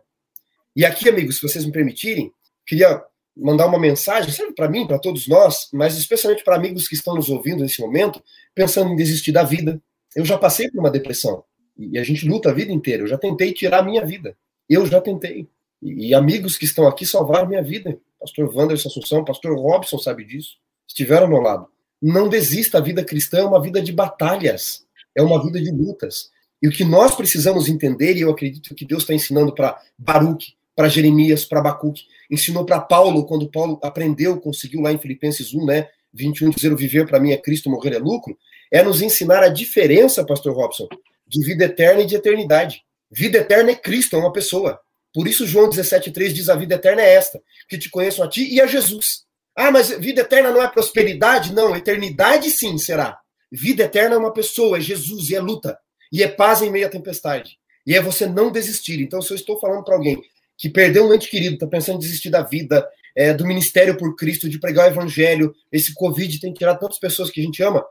E 0.76 0.86
aqui, 0.86 1.10
amigos, 1.10 1.38
se 1.38 1.42
vocês 1.42 1.66
me 1.66 1.72
permitirem, 1.72 2.32
queria 2.66 3.04
mandar 3.36 3.66
uma 3.68 3.80
mensagem, 3.80 4.32
serve 4.32 4.54
para 4.54 4.70
mim, 4.70 4.88
para 4.88 4.98
todos 4.98 5.28
nós, 5.28 5.68
mas 5.74 5.98
especialmente 5.98 6.44
para 6.44 6.56
amigos 6.56 6.88
que 6.88 6.96
estão 6.96 7.16
nos 7.16 7.30
ouvindo 7.30 7.62
nesse 7.62 7.82
momento, 7.82 8.22
pensando 8.56 8.92
em 8.92 8.96
desistir 8.96 9.32
da 9.32 9.44
vida. 9.44 9.82
Eu 10.16 10.26
já 10.26 10.38
passei 10.38 10.70
por 10.72 10.80
uma 10.80 10.90
depressão. 10.90 11.44
E 11.78 11.98
a 11.98 12.04
gente 12.04 12.28
luta 12.28 12.50
a 12.50 12.54
vida 12.54 12.72
inteira. 12.72 13.04
Eu 13.04 13.08
já 13.08 13.18
tentei 13.18 13.54
tirar 13.54 13.80
a 13.80 13.84
minha 13.84 14.06
vida. 14.06 14.36
Eu 14.70 14.86
já 14.86 15.00
tentei. 15.00 15.48
E, 15.82 16.10
e 16.10 16.14
amigos 16.14 16.58
que 16.58 16.66
estão 16.66 16.88
aqui 16.88 17.06
salvaram 17.06 17.48
minha 17.48 17.64
vida. 17.64 17.98
Pastor 18.20 18.54
Wanderson 18.54 18.90
Assunção, 18.90 19.24
pastor 19.24 19.58
Robson 19.58 19.98
sabe 20.00 20.26
disso. 20.26 20.58
Estiveram 20.88 21.24
ao 21.24 21.30
meu 21.30 21.42
lado. 21.42 21.68
Não 22.02 22.30
desista, 22.30 22.78
a 22.78 22.82
vida 22.82 23.04
cristã 23.04 23.40
é 23.40 23.44
uma 23.44 23.62
vida 23.62 23.82
de 23.82 23.92
batalhas, 23.92 24.86
é 25.16 25.22
uma 25.22 25.44
vida 25.44 25.60
de 25.60 25.72
lutas. 25.72 26.30
E 26.62 26.68
o 26.68 26.72
que 26.72 26.84
nós 26.84 27.16
precisamos 27.16 27.68
entender, 27.68 28.16
e 28.16 28.22
eu 28.22 28.32
acredito 28.32 28.74
que 28.76 28.86
Deus 28.86 29.04
está 29.04 29.14
ensinando 29.14 29.54
para 29.54 29.80
Baruch, 29.98 30.56
para 30.76 30.90
Jeremias, 30.90 31.44
para 31.44 31.60
Abacuque, 31.60 32.04
ensinou 32.30 32.66
para 32.66 32.80
Paulo, 32.80 33.26
quando 33.26 33.50
Paulo 33.50 33.80
aprendeu, 33.82 34.40
conseguiu 34.40 34.82
lá 34.82 34.92
em 34.92 35.00
Filipenses 35.00 35.54
1, 35.54 35.66
né, 35.66 35.88
21, 36.14 36.52
dizer 36.52 36.72
o 36.72 36.78
viver 36.78 37.08
para 37.08 37.20
mim 37.20 37.32
é 37.32 37.38
Cristo, 37.38 37.70
morrer 37.70 37.96
é 37.96 38.00
lucro, 38.00 38.38
é 38.72 38.84
nos 38.84 39.02
ensinar 39.02 39.44
a 39.44 39.50
diferença, 39.50 40.26
pastor 40.26 40.54
Robson, 40.56 40.88
de 41.28 41.44
vida 41.44 41.66
eterna 41.66 42.02
e 42.02 42.06
de 42.06 42.16
eternidade. 42.16 42.84
Vida 43.12 43.40
eterna 43.40 43.72
é 43.72 43.76
Cristo, 43.76 44.16
é 44.16 44.20
uma 44.20 44.34
pessoa. 44.34 44.80
Por 45.14 45.28
isso 45.28 45.48
João 45.48 45.70
17,3 45.70 46.32
diz 46.32 46.50
a 46.50 46.56
vida 46.56 46.76
eterna 46.76 47.02
é 47.02 47.14
esta, 47.14 47.42
que 47.68 47.78
te 47.78 47.90
conheçam 47.90 48.26
a 48.26 48.30
ti 48.30 48.48
e 48.54 48.62
a 48.62 48.68
Jesus. 48.68 49.26
Ah, 49.56 49.72
mas 49.72 49.90
vida 49.90 50.22
eterna 50.22 50.52
não 50.52 50.62
é 50.62 50.68
prosperidade? 50.68 51.54
Não, 51.54 51.76
eternidade 51.76 52.52
sim 52.52 52.78
será. 52.78 53.18
Vida 53.52 53.84
eterna 53.84 54.16
é 54.16 54.18
uma 54.18 54.34
pessoa, 54.34 54.78
é 54.78 54.82
Jesus, 54.82 55.30
e 55.30 55.36
é 55.36 55.40
luta. 55.40 55.78
E 56.12 56.22
é 56.22 56.28
paz 56.28 56.62
em 56.62 56.70
meio 56.70 56.86
à 56.86 56.90
tempestade. 56.90 57.58
E 57.86 57.96
é 57.96 58.02
você 58.02 58.28
não 58.28 58.52
desistir. 58.52 59.02
Então, 59.02 59.22
se 59.22 59.32
eu 59.32 59.36
estou 59.36 59.60
falando 59.60 59.84
para 59.84 59.96
alguém 59.96 60.22
que 60.58 60.70
perdeu 60.70 61.08
um 61.08 61.14
ente 61.14 61.30
querido, 61.30 61.56
está 61.56 61.68
pensando 61.68 61.96
em 61.96 62.00
desistir 62.00 62.30
da 62.30 62.44
vida, 62.44 62.88
é, 63.16 63.34
do 63.34 63.46
ministério 63.46 63.98
por 63.98 64.16
Cristo, 64.16 64.50
de 64.50 64.60
pregar 64.60 64.88
o 64.88 64.92
evangelho, 64.92 65.56
esse 65.72 65.94
Covid 65.94 66.40
tem 66.40 66.54
tirar 66.54 66.76
tantas 66.76 67.00
pessoas 67.00 67.32
que 67.32 67.42
a 67.42 67.44
gente 67.44 67.64
ama, 67.64 67.84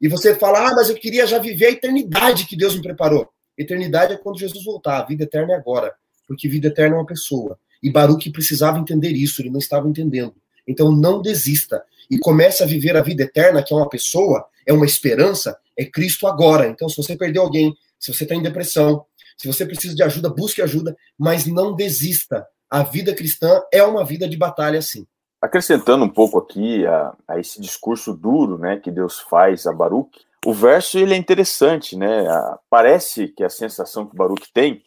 e 0.00 0.08
você 0.08 0.34
fala, 0.34 0.68
ah, 0.68 0.74
mas 0.74 0.88
eu 0.88 0.94
queria 0.94 1.26
já 1.26 1.38
viver 1.38 1.66
a 1.66 1.70
eternidade 1.70 2.46
que 2.46 2.56
Deus 2.56 2.74
me 2.74 2.82
preparou. 2.82 3.28
Eternidade 3.56 4.12
é 4.12 4.16
quando 4.16 4.38
Jesus 4.38 4.64
voltar, 4.64 4.98
a 4.98 5.04
vida 5.04 5.24
eterna 5.24 5.54
é 5.54 5.56
agora, 5.56 5.92
porque 6.26 6.48
vida 6.48 6.68
eterna 6.68 6.96
é 6.96 6.98
uma 6.98 7.06
pessoa. 7.06 7.58
E 7.82 7.90
Baruch 7.90 8.30
precisava 8.30 8.78
entender 8.78 9.10
isso, 9.10 9.42
ele 9.42 9.50
não 9.50 9.58
estava 9.58 9.88
entendendo. 9.88 10.34
Então 10.66 10.92
não 10.92 11.20
desista 11.20 11.82
e 12.10 12.18
comece 12.18 12.62
a 12.62 12.66
viver 12.66 12.96
a 12.96 13.02
vida 13.02 13.24
eterna, 13.24 13.62
que 13.62 13.72
é 13.72 13.76
uma 13.76 13.88
pessoa, 13.88 14.46
é 14.66 14.72
uma 14.72 14.86
esperança, 14.86 15.56
é 15.76 15.84
Cristo 15.84 16.26
agora. 16.26 16.66
Então, 16.68 16.88
se 16.88 16.96
você 16.96 17.16
perdeu 17.16 17.42
alguém, 17.42 17.74
se 17.98 18.12
você 18.12 18.24
está 18.24 18.34
em 18.34 18.42
depressão, 18.42 19.04
se 19.36 19.46
você 19.46 19.64
precisa 19.64 19.94
de 19.94 20.02
ajuda, 20.02 20.28
busque 20.28 20.60
ajuda, 20.60 20.96
mas 21.16 21.46
não 21.46 21.74
desista. 21.74 22.46
A 22.68 22.82
vida 22.82 23.14
cristã 23.14 23.62
é 23.72 23.82
uma 23.82 24.04
vida 24.04 24.28
de 24.28 24.36
batalha, 24.36 24.82
sim. 24.82 25.06
Acrescentando 25.40 26.04
um 26.04 26.08
pouco 26.08 26.38
aqui 26.38 26.86
a, 26.86 27.14
a 27.28 27.38
esse 27.38 27.60
discurso 27.60 28.12
duro, 28.12 28.58
né, 28.58 28.76
que 28.78 28.90
Deus 28.90 29.20
faz 29.20 29.66
a 29.66 29.72
Baruch, 29.72 30.10
o 30.44 30.52
verso 30.52 30.98
ele 30.98 31.14
é 31.14 31.16
interessante, 31.16 31.96
né? 31.96 32.24
Parece 32.70 33.28
que 33.28 33.42
a 33.42 33.50
sensação 33.50 34.06
que 34.06 34.16
Baruch 34.16 34.52
tem 34.52 34.82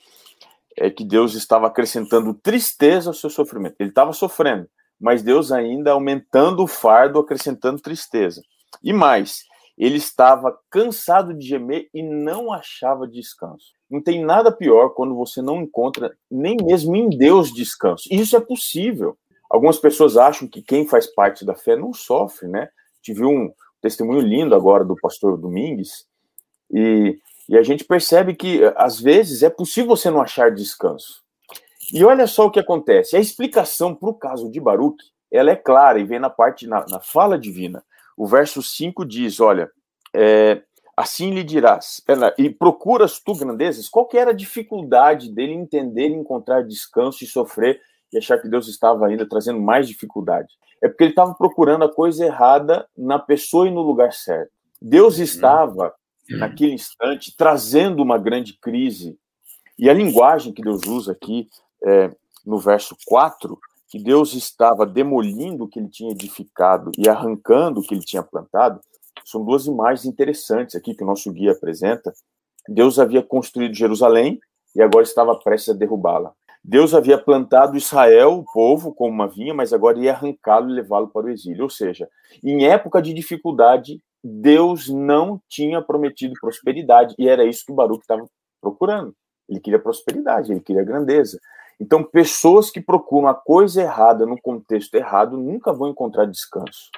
é 0.78 0.90
que 0.90 1.04
Deus 1.04 1.36
estava 1.36 1.68
acrescentando 1.68 2.34
tristeza 2.34 3.10
ao 3.10 3.14
seu 3.14 3.30
sofrimento. 3.30 3.76
Ele 3.80 3.90
estava 3.90 4.14
sofrendo, 4.14 4.68
mas 5.00 5.22
Deus 5.22 5.52
ainda 5.52 5.92
aumentando 5.92 6.64
o 6.64 6.68
fardo, 6.68 7.20
acrescentando 7.20 7.82
tristeza. 7.82 8.42
E 8.82 8.94
mais, 8.94 9.44
ele 9.78 9.98
estava 9.98 10.58
cansado 10.70 11.34
de 11.34 11.46
gemer 11.46 11.90
e 11.94 12.02
não 12.02 12.54
achava 12.54 13.08
descanso. 13.08 13.74
Não 13.90 14.02
tem 14.02 14.24
nada 14.24 14.52
pior 14.52 14.90
quando 14.92 15.16
você 15.16 15.42
não 15.42 15.62
encontra 15.62 16.16
nem 16.30 16.56
mesmo 16.64 16.96
em 16.96 17.10
Deus 17.10 17.54
descanso. 17.54 18.08
Isso 18.10 18.38
é 18.38 18.40
possível. 18.40 19.18
Algumas 19.52 19.78
pessoas 19.78 20.16
acham 20.16 20.48
que 20.48 20.62
quem 20.62 20.88
faz 20.88 21.06
parte 21.06 21.44
da 21.44 21.54
fé 21.54 21.76
não 21.76 21.94
sofre, 21.94 22.48
né? 22.48 22.70
Tive 23.02 23.26
um 23.26 23.54
testemunho 23.82 24.22
lindo 24.22 24.56
agora 24.56 24.86
do 24.86 24.96
pastor 24.96 25.38
Domingues, 25.38 26.06
e, 26.72 27.20
e 27.50 27.58
a 27.58 27.62
gente 27.62 27.84
percebe 27.84 28.34
que 28.34 28.62
às 28.78 28.98
vezes 28.98 29.44
é 29.44 29.50
possível 29.50 29.90
você 29.98 30.10
não 30.10 30.22
achar 30.22 30.52
descanso. 30.52 31.22
E 31.94 32.02
olha 32.06 32.28
só 32.28 32.46
o 32.46 32.52
que 32.52 32.62
acontece. 32.62 33.18
A 33.18 33.20
explicação 33.20 33.94
para 33.94 34.10
o 34.10 34.14
caso 34.14 34.50
de 34.50 34.62
Baruch, 34.62 35.04
ela 35.30 35.52
é 35.52 35.56
clara 35.58 36.00
e 36.00 36.06
vem 36.06 36.20
na 36.20 36.30
parte, 36.30 36.66
na, 36.66 36.86
na 36.88 37.02
fala 37.02 37.38
divina. 37.38 37.84
O 38.16 38.26
verso 38.26 38.64
5 38.64 39.04
diz, 39.04 39.42
olha, 39.42 39.70
é, 40.14 40.62
assim 40.96 41.32
lhe 41.32 41.44
dirás, 41.44 42.02
e 42.38 42.50
procuras 42.50 43.20
tu 43.20 43.36
grandezas, 43.36 43.90
qual 43.90 44.08
que 44.08 44.18
era 44.18 44.32
a 44.32 44.36
dificuldade 44.36 45.30
dele 45.30 45.54
entender, 45.54 46.08
encontrar 46.08 46.64
descanso 46.64 47.26
e 47.26 47.28
sofrer 47.28 47.82
e 48.12 48.18
achar 48.18 48.40
que 48.40 48.50
Deus 48.50 48.68
estava 48.68 49.08
ainda 49.08 49.28
trazendo 49.28 49.60
mais 49.60 49.88
dificuldade? 49.88 50.50
É 50.82 50.88
porque 50.88 51.04
ele 51.04 51.12
estava 51.12 51.34
procurando 51.34 51.86
a 51.86 51.94
coisa 51.94 52.26
errada 52.26 52.88
na 52.98 53.20
pessoa 53.20 53.68
e 53.68 53.72
no 53.72 53.82
lugar 53.82 54.14
certo. 54.14 54.52
Deus 54.82 55.18
uhum. 55.18 55.24
estava, 55.24 55.94
naquele 56.30 56.74
instante, 56.74 57.36
trazendo 57.38 58.02
uma 58.02 58.18
grande 58.18 58.58
crise. 58.60 59.18
E 59.78 59.90
a 59.90 59.94
linguagem 59.94 60.54
que 60.54 60.62
Deus 60.62 60.82
usa 60.88 61.12
aqui 61.12 61.48
é, 61.86 62.10
no 62.46 62.58
verso 62.58 62.96
4, 63.06 63.58
que 63.90 64.00
Deus 64.00 64.34
estava 64.34 64.86
demolindo 64.86 65.66
o 65.66 65.68
que 65.68 65.80
ele 65.80 65.90
tinha 65.90 66.12
edificado 66.12 66.92
e 66.98 67.08
arrancando 67.10 67.82
o 67.82 67.84
que 67.84 67.94
ele 67.94 68.04
tinha 68.04 68.24
plantado, 68.24 68.80
são 69.26 69.44
duas 69.44 69.66
imagens 69.66 70.06
interessantes 70.06 70.76
aqui 70.76 70.96
que 70.96 71.04
o 71.04 71.08
nosso 71.08 71.32
guia 71.32 71.52
apresenta. 71.52 72.12
Deus 72.68 73.00
havia 73.00 73.22
construído 73.22 73.76
Jerusalém 73.76 74.40
e 74.76 74.82
agora 74.82 75.04
estava 75.04 75.36
prestes 75.36 75.76
a 75.76 75.78
derrubá-la. 75.78 76.34
Deus 76.64 76.94
havia 76.94 77.18
plantado 77.18 77.76
Israel, 77.76 78.34
o 78.34 78.46
povo, 78.46 78.94
como 78.94 79.12
uma 79.12 79.28
vinha, 79.28 79.54
mas 79.54 79.74
agora 79.74 80.00
ia 80.00 80.14
arrancá-lo 80.14 80.70
e 80.70 80.74
levá-lo 80.74 81.08
para 81.08 81.26
o 81.26 81.30
exílio. 81.30 81.64
Ou 81.64 81.70
seja, 81.70 82.08
em 82.44 82.66
época 82.66 83.02
de 83.02 83.14
dificuldade, 83.14 84.00
Deus 84.24 84.88
não 84.88 85.42
tinha 85.50 85.82
prometido 85.82 86.34
prosperidade 86.40 87.16
e 87.18 87.28
era 87.28 87.44
isso 87.44 87.66
que 87.66 87.72
o 87.72 87.76
Baruch 87.76 88.02
estava 88.02 88.26
procurando. 88.62 89.16
Ele 89.50 89.60
queria 89.60 89.80
prosperidade, 89.80 90.52
ele 90.52 90.62
queria 90.62 90.84
grandeza. 90.84 91.40
Então, 91.80 92.04
pessoas 92.04 92.70
que 92.70 92.80
procuram 92.80 93.28
a 93.28 93.34
coisa 93.34 93.82
errada 93.82 94.26
no 94.26 94.40
contexto 94.40 94.94
errado 94.94 95.36
nunca 95.36 95.74
vão 95.74 95.90
encontrar 95.90 96.26
descanso. 96.26 96.92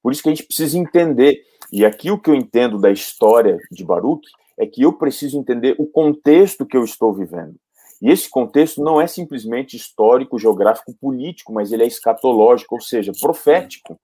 Por 0.00 0.12
isso 0.12 0.22
que 0.22 0.28
a 0.28 0.34
gente 0.34 0.46
precisa 0.46 0.78
entender. 0.78 1.42
E 1.72 1.84
aqui 1.84 2.12
o 2.12 2.18
que 2.18 2.30
eu 2.30 2.34
entendo 2.34 2.78
da 2.78 2.92
história 2.92 3.58
de 3.72 3.84
Baruch 3.84 4.26
é 4.56 4.66
que 4.66 4.82
eu 4.82 4.92
preciso 4.92 5.36
entender 5.36 5.74
o 5.78 5.86
contexto 5.86 6.64
que 6.64 6.76
eu 6.76 6.84
estou 6.84 7.12
vivendo. 7.12 7.56
E 8.00 8.10
esse 8.10 8.28
contexto 8.30 8.82
não 8.82 9.00
é 9.00 9.06
simplesmente 9.06 9.76
histórico, 9.76 10.38
geográfico, 10.38 10.94
político, 10.98 11.52
mas 11.52 11.70
ele 11.70 11.84
é 11.84 11.86
escatológico, 11.86 12.76
ou 12.76 12.80
seja, 12.80 13.12
profético. 13.20 14.00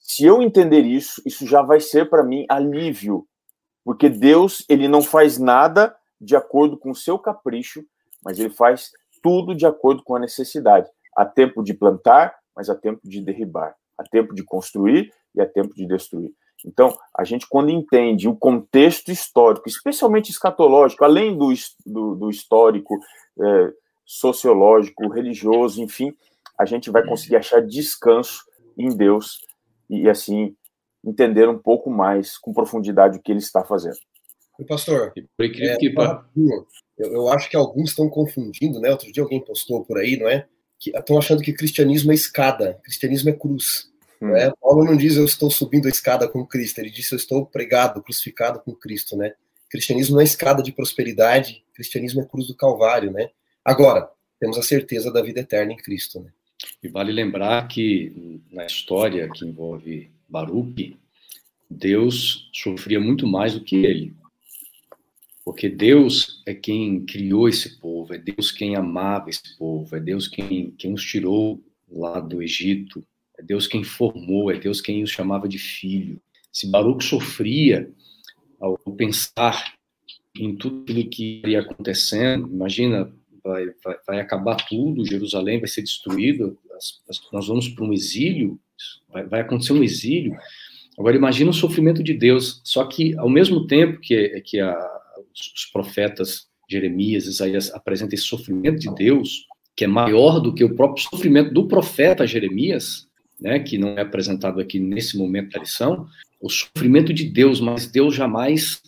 Se 0.00 0.24
eu 0.24 0.42
entender 0.42 0.84
isso, 0.84 1.22
isso 1.24 1.46
já 1.46 1.62
vai 1.62 1.80
ser 1.80 2.10
para 2.10 2.24
mim 2.24 2.44
alívio, 2.48 3.26
porque 3.84 4.08
Deus 4.08 4.64
ele 4.68 4.88
não 4.88 5.02
faz 5.02 5.38
nada 5.38 5.94
de 6.20 6.34
acordo 6.34 6.76
com 6.78 6.90
o 6.90 6.94
seu 6.94 7.18
capricho, 7.18 7.84
mas 8.24 8.38
ele 8.38 8.50
faz 8.50 8.90
tudo 9.22 9.54
de 9.54 9.66
acordo 9.66 10.02
com 10.02 10.16
a 10.16 10.20
necessidade. 10.20 10.88
Há 11.16 11.24
tempo 11.24 11.62
de 11.62 11.72
plantar, 11.72 12.36
mas 12.54 12.68
há 12.68 12.74
tempo 12.74 13.00
de 13.04 13.20
derribar. 13.20 13.74
Há 13.96 14.02
tempo 14.04 14.34
de 14.34 14.42
construir 14.42 15.12
e 15.34 15.40
há 15.40 15.46
tempo 15.46 15.74
de 15.74 15.86
destruir. 15.86 16.30
Então, 16.64 16.96
a 17.16 17.24
gente, 17.24 17.46
quando 17.46 17.70
entende 17.70 18.26
o 18.26 18.34
contexto 18.34 19.12
histórico, 19.12 19.68
especialmente 19.68 20.30
escatológico, 20.30 21.04
além 21.04 21.36
do, 21.36 21.52
do, 21.84 22.14
do 22.14 22.30
histórico, 22.30 22.98
é, 23.40 23.72
sociológico, 24.04 25.08
religioso, 25.08 25.82
enfim, 25.82 26.14
a 26.58 26.64
gente 26.64 26.90
vai 26.90 27.04
conseguir 27.04 27.36
achar 27.36 27.60
descanso 27.60 28.44
em 28.78 28.88
Deus 28.96 29.40
e, 29.90 30.08
assim, 30.08 30.56
entender 31.04 31.48
um 31.48 31.58
pouco 31.58 31.90
mais, 31.90 32.38
com 32.38 32.52
profundidade, 32.52 33.18
o 33.18 33.22
que 33.22 33.30
ele 33.30 33.40
está 33.40 33.62
fazendo. 33.62 33.98
Pastor, 34.68 35.12
por 35.36 35.46
incrível 35.46 35.74
é, 35.74 35.76
que 35.76 35.92
eu, 36.96 37.12
eu 37.12 37.28
acho 37.28 37.50
que 37.50 37.56
alguns 37.56 37.90
estão 37.90 38.08
confundindo, 38.08 38.80
né? 38.80 38.90
Outro 38.90 39.10
dia 39.10 39.22
alguém 39.22 39.44
postou 39.44 39.84
por 39.84 39.98
aí, 39.98 40.16
não 40.16 40.28
é? 40.28 40.46
Que 40.78 40.96
estão 40.96 41.18
achando 41.18 41.42
que 41.42 41.52
cristianismo 41.52 42.12
é 42.12 42.14
escada, 42.14 42.78
cristianismo 42.84 43.30
é 43.30 43.32
cruz. 43.32 43.90
Hum. 44.20 44.28
Né? 44.28 44.52
Paulo 44.60 44.84
não 44.84 44.96
diz 44.96 45.16
eu 45.16 45.24
estou 45.24 45.50
subindo 45.50 45.86
a 45.86 45.90
escada 45.90 46.28
com 46.28 46.46
Cristo, 46.46 46.78
ele 46.78 46.90
diz 46.90 47.10
eu 47.10 47.16
estou 47.16 47.46
pregado, 47.46 48.02
crucificado 48.02 48.60
com 48.60 48.74
Cristo, 48.74 49.16
né? 49.16 49.34
Cristianismo 49.68 50.14
não 50.14 50.20
é 50.20 50.24
escada 50.24 50.62
de 50.62 50.72
prosperidade, 50.72 51.64
cristianismo 51.74 52.20
é 52.20 52.24
cruz 52.24 52.46
do 52.46 52.54
Calvário, 52.54 53.10
né? 53.10 53.30
Agora, 53.64 54.08
temos 54.38 54.56
a 54.56 54.62
certeza 54.62 55.12
da 55.12 55.22
vida 55.22 55.40
eterna 55.40 55.72
em 55.72 55.76
Cristo, 55.76 56.20
né? 56.20 56.30
E 56.82 56.88
vale 56.88 57.12
lembrar 57.12 57.66
que 57.66 58.40
na 58.50 58.64
história 58.64 59.28
que 59.28 59.44
envolve 59.44 60.10
Baruch, 60.28 60.96
Deus 61.68 62.50
sofria 62.52 63.00
muito 63.00 63.26
mais 63.26 63.54
do 63.54 63.64
que 63.64 63.76
ele. 63.76 64.14
Porque 65.44 65.68
Deus 65.68 66.42
é 66.46 66.54
quem 66.54 67.04
criou 67.04 67.48
esse 67.48 67.78
povo, 67.78 68.14
é 68.14 68.18
Deus 68.18 68.50
quem 68.50 68.76
amava 68.76 69.28
esse 69.28 69.56
povo, 69.58 69.94
é 69.94 70.00
Deus 70.00 70.26
quem, 70.26 70.70
quem 70.72 70.94
os 70.94 71.04
tirou 71.04 71.62
lá 71.90 72.18
do 72.18 72.42
Egito, 72.42 73.04
é 73.38 73.42
Deus 73.42 73.66
quem 73.66 73.82
formou, 73.82 74.50
é 74.50 74.58
Deus 74.58 74.80
quem 74.80 75.02
os 75.02 75.10
chamava 75.10 75.48
de 75.48 75.58
filho. 75.58 76.20
Se 76.52 76.70
Baruch 76.70 77.04
sofria 77.04 77.90
ao 78.60 78.78
pensar 78.96 79.74
em 80.36 80.54
tudo 80.54 80.82
aquilo 80.82 81.08
que 81.08 81.40
iria 81.44 81.60
acontecendo, 81.60 82.48
imagina, 82.48 83.12
vai, 83.42 83.66
vai, 83.84 83.96
vai 84.06 84.20
acabar 84.20 84.56
tudo, 84.56 85.06
Jerusalém 85.06 85.58
vai 85.58 85.68
ser 85.68 85.82
as, 87.08 87.20
nós 87.32 87.46
vamos 87.46 87.68
para 87.68 87.84
um 87.84 87.92
exílio, 87.92 88.58
vai, 89.08 89.24
vai 89.26 89.40
acontecer 89.40 89.72
um 89.72 89.82
exílio. 89.82 90.36
Agora 90.98 91.16
imagina 91.16 91.50
o 91.50 91.54
sofrimento 91.54 92.02
de 92.02 92.14
Deus, 92.14 92.60
só 92.64 92.84
que 92.84 93.16
ao 93.18 93.28
mesmo 93.28 93.66
tempo 93.66 94.00
que, 94.00 94.40
que 94.40 94.60
a, 94.60 94.76
os 95.28 95.66
profetas 95.72 96.48
Jeremias, 96.70 97.26
Isaías 97.26 97.72
apresentam 97.74 98.14
esse 98.14 98.24
sofrimento 98.24 98.78
de 98.78 98.94
Deus, 98.94 99.46
que 99.76 99.84
é 99.84 99.88
maior 99.88 100.40
do 100.40 100.54
que 100.54 100.64
o 100.64 100.74
próprio 100.74 101.04
sofrimento 101.04 101.52
do 101.52 101.66
profeta 101.66 102.26
Jeremias, 102.26 103.08
né, 103.40 103.58
que 103.58 103.78
não 103.78 103.90
é 103.90 104.00
apresentado 104.00 104.60
aqui 104.60 104.78
nesse 104.78 105.16
momento 105.16 105.52
da 105.52 105.60
lição, 105.60 106.08
o 106.40 106.48
sofrimento 106.48 107.12
de 107.12 107.24
Deus, 107.24 107.60
mas 107.60 107.86
Deus 107.86 108.14
jamais 108.14 108.82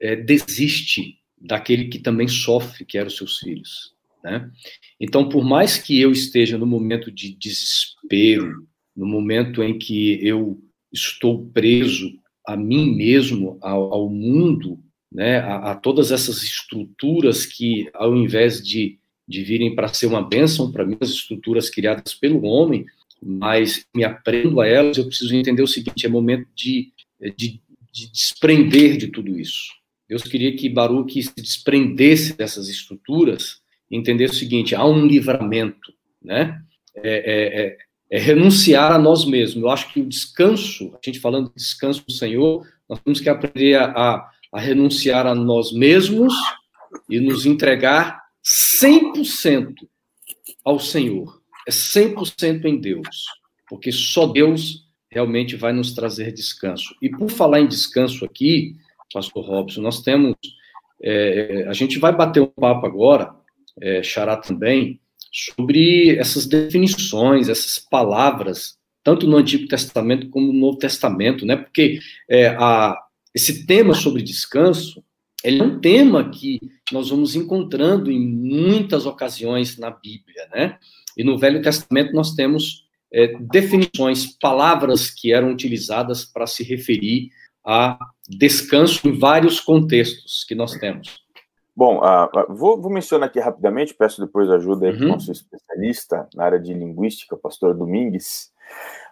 é, 0.00 0.16
desiste 0.16 1.18
daquele 1.38 1.86
que 1.86 1.98
também 1.98 2.28
sofre, 2.28 2.84
que 2.84 2.98
eram 2.98 3.08
os 3.08 3.16
seus 3.16 3.38
filhos. 3.38 3.94
Né? 4.24 4.50
Então, 5.00 5.28
por 5.28 5.44
mais 5.44 5.78
que 5.78 6.00
eu 6.00 6.10
esteja 6.10 6.58
no 6.58 6.66
momento 6.66 7.10
de 7.10 7.32
desespero, 7.34 8.66
no 8.94 9.06
momento 9.06 9.62
em 9.62 9.78
que 9.78 10.18
eu 10.26 10.60
estou 10.92 11.46
preso 11.46 12.18
a 12.46 12.56
mim 12.56 12.94
mesmo, 12.94 13.58
ao, 13.60 13.92
ao 13.92 14.10
mundo, 14.10 14.80
né, 15.12 15.38
a, 15.38 15.72
a, 15.72 15.74
todas 15.74 16.10
essas 16.10 16.42
estruturas 16.42 17.44
que, 17.44 17.88
ao 17.94 18.16
invés 18.16 18.62
de, 18.62 18.98
de 19.26 19.42
virem 19.42 19.74
para 19.74 19.88
ser 19.88 20.06
uma 20.06 20.22
bênção 20.22 20.70
para 20.70 20.84
mim, 20.84 20.96
as 21.00 21.10
estruturas 21.10 21.68
criadas 21.68 22.14
pelo 22.14 22.44
homem, 22.44 22.86
mas 23.22 23.86
me 23.94 24.04
aprendo 24.04 24.60
a 24.60 24.66
elas, 24.66 24.98
eu 24.98 25.06
preciso 25.06 25.34
entender 25.34 25.62
o 25.62 25.68
seguinte: 25.68 26.06
é 26.06 26.08
momento 26.08 26.46
de, 26.54 26.92
de, 27.36 27.60
de 27.92 28.12
desprender 28.12 28.96
de 28.96 29.08
tudo 29.08 29.38
isso. 29.38 29.74
Deus 30.08 30.22
queria 30.22 30.54
que 30.56 30.68
Baruch 30.68 31.22
se 31.22 31.34
desprendesse 31.36 32.36
dessas 32.36 32.68
estruturas 32.68 33.60
e 33.90 33.96
entendesse 33.96 34.34
o 34.34 34.38
seguinte: 34.38 34.74
há 34.74 34.84
um 34.84 35.06
livramento, 35.06 35.92
né? 36.22 36.60
É, 36.96 37.10
é, 37.10 37.62
é, 37.62 37.78
é, 38.08 38.18
renunciar 38.18 38.92
a 38.92 38.98
nós 38.98 39.24
mesmos. 39.24 39.62
Eu 39.62 39.70
acho 39.70 39.92
que 39.92 40.00
o 40.00 40.06
descanso, 40.06 40.94
a 40.94 40.98
gente 41.04 41.20
falando 41.20 41.48
de 41.48 41.56
descanso 41.56 42.04
do 42.06 42.12
Senhor, 42.12 42.66
nós 42.88 43.00
temos 43.00 43.20
que 43.20 43.28
aprender 43.28 43.74
a, 43.74 43.90
a 43.90 44.30
a 44.56 44.60
renunciar 44.60 45.26
a 45.26 45.34
nós 45.34 45.70
mesmos 45.70 46.32
e 47.10 47.20
nos 47.20 47.44
entregar 47.44 48.22
100% 48.82 49.74
ao 50.64 50.78
Senhor. 50.78 51.42
É 51.66 51.70
100% 51.70 52.64
em 52.64 52.78
Deus, 52.78 53.26
porque 53.68 53.90
só 53.90 54.26
Deus 54.26 54.86
realmente 55.10 55.56
vai 55.56 55.72
nos 55.72 55.92
trazer 55.92 56.32
descanso. 56.32 56.94
E 57.00 57.08
por 57.08 57.30
falar 57.30 57.60
em 57.60 57.66
descanso 57.66 58.24
aqui, 58.24 58.76
Pastor 59.12 59.44
Robson, 59.44 59.80
nós 59.80 60.02
temos. 60.02 60.34
É, 61.02 61.66
a 61.68 61.72
gente 61.72 61.98
vai 61.98 62.14
bater 62.14 62.40
um 62.40 62.46
papo 62.46 62.86
agora, 62.86 63.34
é, 63.80 64.02
Xará 64.02 64.36
também, 64.36 64.98
sobre 65.30 66.16
essas 66.16 66.46
definições, 66.46 67.48
essas 67.48 67.78
palavras, 67.78 68.78
tanto 69.04 69.26
no 69.26 69.36
Antigo 69.36 69.68
Testamento 69.68 70.30
como 70.30 70.52
no 70.52 70.58
Novo 70.58 70.78
Testamento, 70.78 71.44
né? 71.44 71.56
Porque 71.56 71.98
é, 72.28 72.48
a, 72.48 72.96
esse 73.34 73.66
tema 73.66 73.94
sobre 73.94 74.22
descanso, 74.22 75.04
ele 75.44 75.60
é 75.60 75.64
um 75.64 75.78
tema 75.78 76.30
que 76.30 76.58
nós 76.90 77.10
vamos 77.10 77.36
encontrando 77.36 78.10
em 78.10 78.26
muitas 78.26 79.04
ocasiões 79.04 79.76
na 79.76 79.90
Bíblia, 79.90 80.48
né? 80.54 80.78
E 81.16 81.24
no 81.24 81.38
Velho 81.38 81.62
Testamento 81.62 82.12
nós 82.12 82.34
temos 82.34 82.86
é, 83.12 83.34
definições, 83.38 84.26
palavras 84.38 85.10
que 85.10 85.32
eram 85.32 85.50
utilizadas 85.50 86.24
para 86.24 86.46
se 86.46 86.62
referir 86.62 87.30
a 87.64 87.98
descanso 88.28 89.08
em 89.08 89.18
vários 89.18 89.60
contextos 89.60 90.44
que 90.46 90.54
nós 90.54 90.72
temos. 90.72 91.24
Bom, 91.74 91.98
uh, 91.98 92.54
vou, 92.54 92.80
vou, 92.80 92.90
mencionar 92.90 93.28
aqui 93.28 93.38
rapidamente, 93.38 93.92
peço 93.92 94.24
depois 94.24 94.48
ajuda 94.50 94.86
uhum. 94.86 94.98
do 94.98 95.08
nosso 95.08 95.30
especialista 95.30 96.26
na 96.34 96.44
área 96.44 96.58
de 96.58 96.72
linguística, 96.72 97.36
pastor 97.36 97.74
Domingues. 97.74 98.50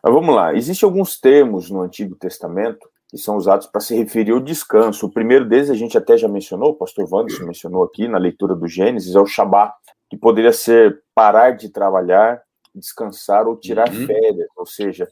Mas 0.02 0.14
vamos 0.14 0.34
lá, 0.34 0.54
existem 0.54 0.86
alguns 0.86 1.20
termos 1.20 1.68
no 1.68 1.82
Antigo 1.82 2.16
Testamento 2.16 2.88
que 3.10 3.18
são 3.18 3.36
usados 3.36 3.66
para 3.66 3.80
se 3.80 3.94
referir 3.94 4.32
ao 4.32 4.40
descanso. 4.40 5.06
O 5.06 5.12
primeiro 5.12 5.44
deles 5.44 5.70
a 5.70 5.74
gente 5.74 5.96
até 5.96 6.16
já 6.16 6.26
mencionou, 6.26 6.70
o 6.70 6.74
pastor 6.74 7.06
Wanderson 7.08 7.44
mencionou 7.44 7.84
aqui 7.84 8.08
na 8.08 8.18
leitura 8.18 8.56
do 8.56 8.66
Gênesis, 8.66 9.14
é 9.14 9.20
o 9.20 9.26
Shabat, 9.26 9.72
que 10.08 10.16
poderia 10.16 10.52
ser 10.52 11.02
parar 11.14 11.52
de 11.52 11.68
trabalhar, 11.68 12.42
descansar 12.74 13.46
ou 13.46 13.56
tirar 13.56 13.88
uhum. 13.88 14.06
férias, 14.06 14.48
ou 14.56 14.66
seja, 14.66 15.08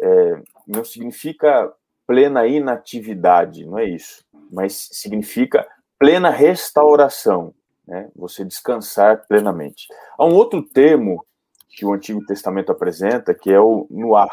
é, 0.00 0.42
não 0.66 0.84
significa 0.84 1.72
plena 2.06 2.46
inatividade, 2.46 3.66
não 3.66 3.78
é 3.78 3.84
isso, 3.84 4.24
mas 4.50 4.88
significa 4.92 5.66
plena 5.98 6.30
restauração, 6.30 7.54
né? 7.86 8.08
você 8.14 8.44
descansar 8.44 9.26
plenamente. 9.26 9.88
Há 10.16 10.24
um 10.24 10.34
outro 10.34 10.62
termo 10.62 11.24
que 11.68 11.84
o 11.84 11.92
Antigo 11.92 12.24
Testamento 12.24 12.72
apresenta, 12.72 13.34
que 13.34 13.50
é 13.50 13.60
o 13.60 13.86
nuar. 13.90 14.30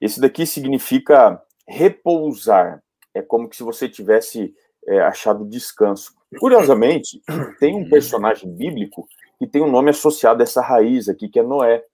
Esse 0.00 0.20
daqui 0.20 0.46
significa 0.46 1.42
repousar. 1.66 2.82
É 3.12 3.20
como 3.20 3.52
se 3.52 3.62
você 3.62 3.88
tivesse 3.88 4.54
é, 4.86 5.00
achado 5.00 5.44
descanso. 5.44 6.14
Curiosamente, 6.38 7.20
tem 7.58 7.74
um 7.74 7.88
personagem 7.88 8.50
bíblico 8.50 9.08
que 9.38 9.46
tem 9.46 9.62
um 9.62 9.70
nome 9.70 9.90
associado 9.90 10.42
a 10.42 10.44
essa 10.44 10.60
raiz 10.60 11.08
aqui, 11.08 11.28
que 11.28 11.38
é 11.38 11.42
Noé. 11.42 11.84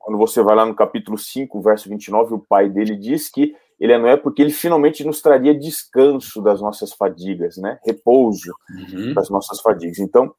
Quando 0.00 0.18
você 0.18 0.42
vai 0.42 0.56
lá 0.56 0.66
no 0.66 0.74
capítulo 0.74 1.16
5, 1.16 1.60
verso 1.60 1.88
29, 1.88 2.34
o 2.34 2.38
pai 2.38 2.68
dele 2.68 2.96
diz 2.96 3.30
que 3.30 3.54
ele 3.78 3.92
é 3.92 3.98
Noé 3.98 4.16
porque 4.16 4.42
ele 4.42 4.52
finalmente 4.52 5.04
nos 5.04 5.20
traria 5.20 5.56
descanso 5.56 6.42
das 6.42 6.60
nossas 6.60 6.92
fadigas, 6.92 7.56
né? 7.56 7.78
Repouso 7.84 8.52
uhum. 8.70 9.14
das 9.14 9.30
nossas 9.30 9.60
fadigas. 9.60 9.98
Então, 9.98 10.34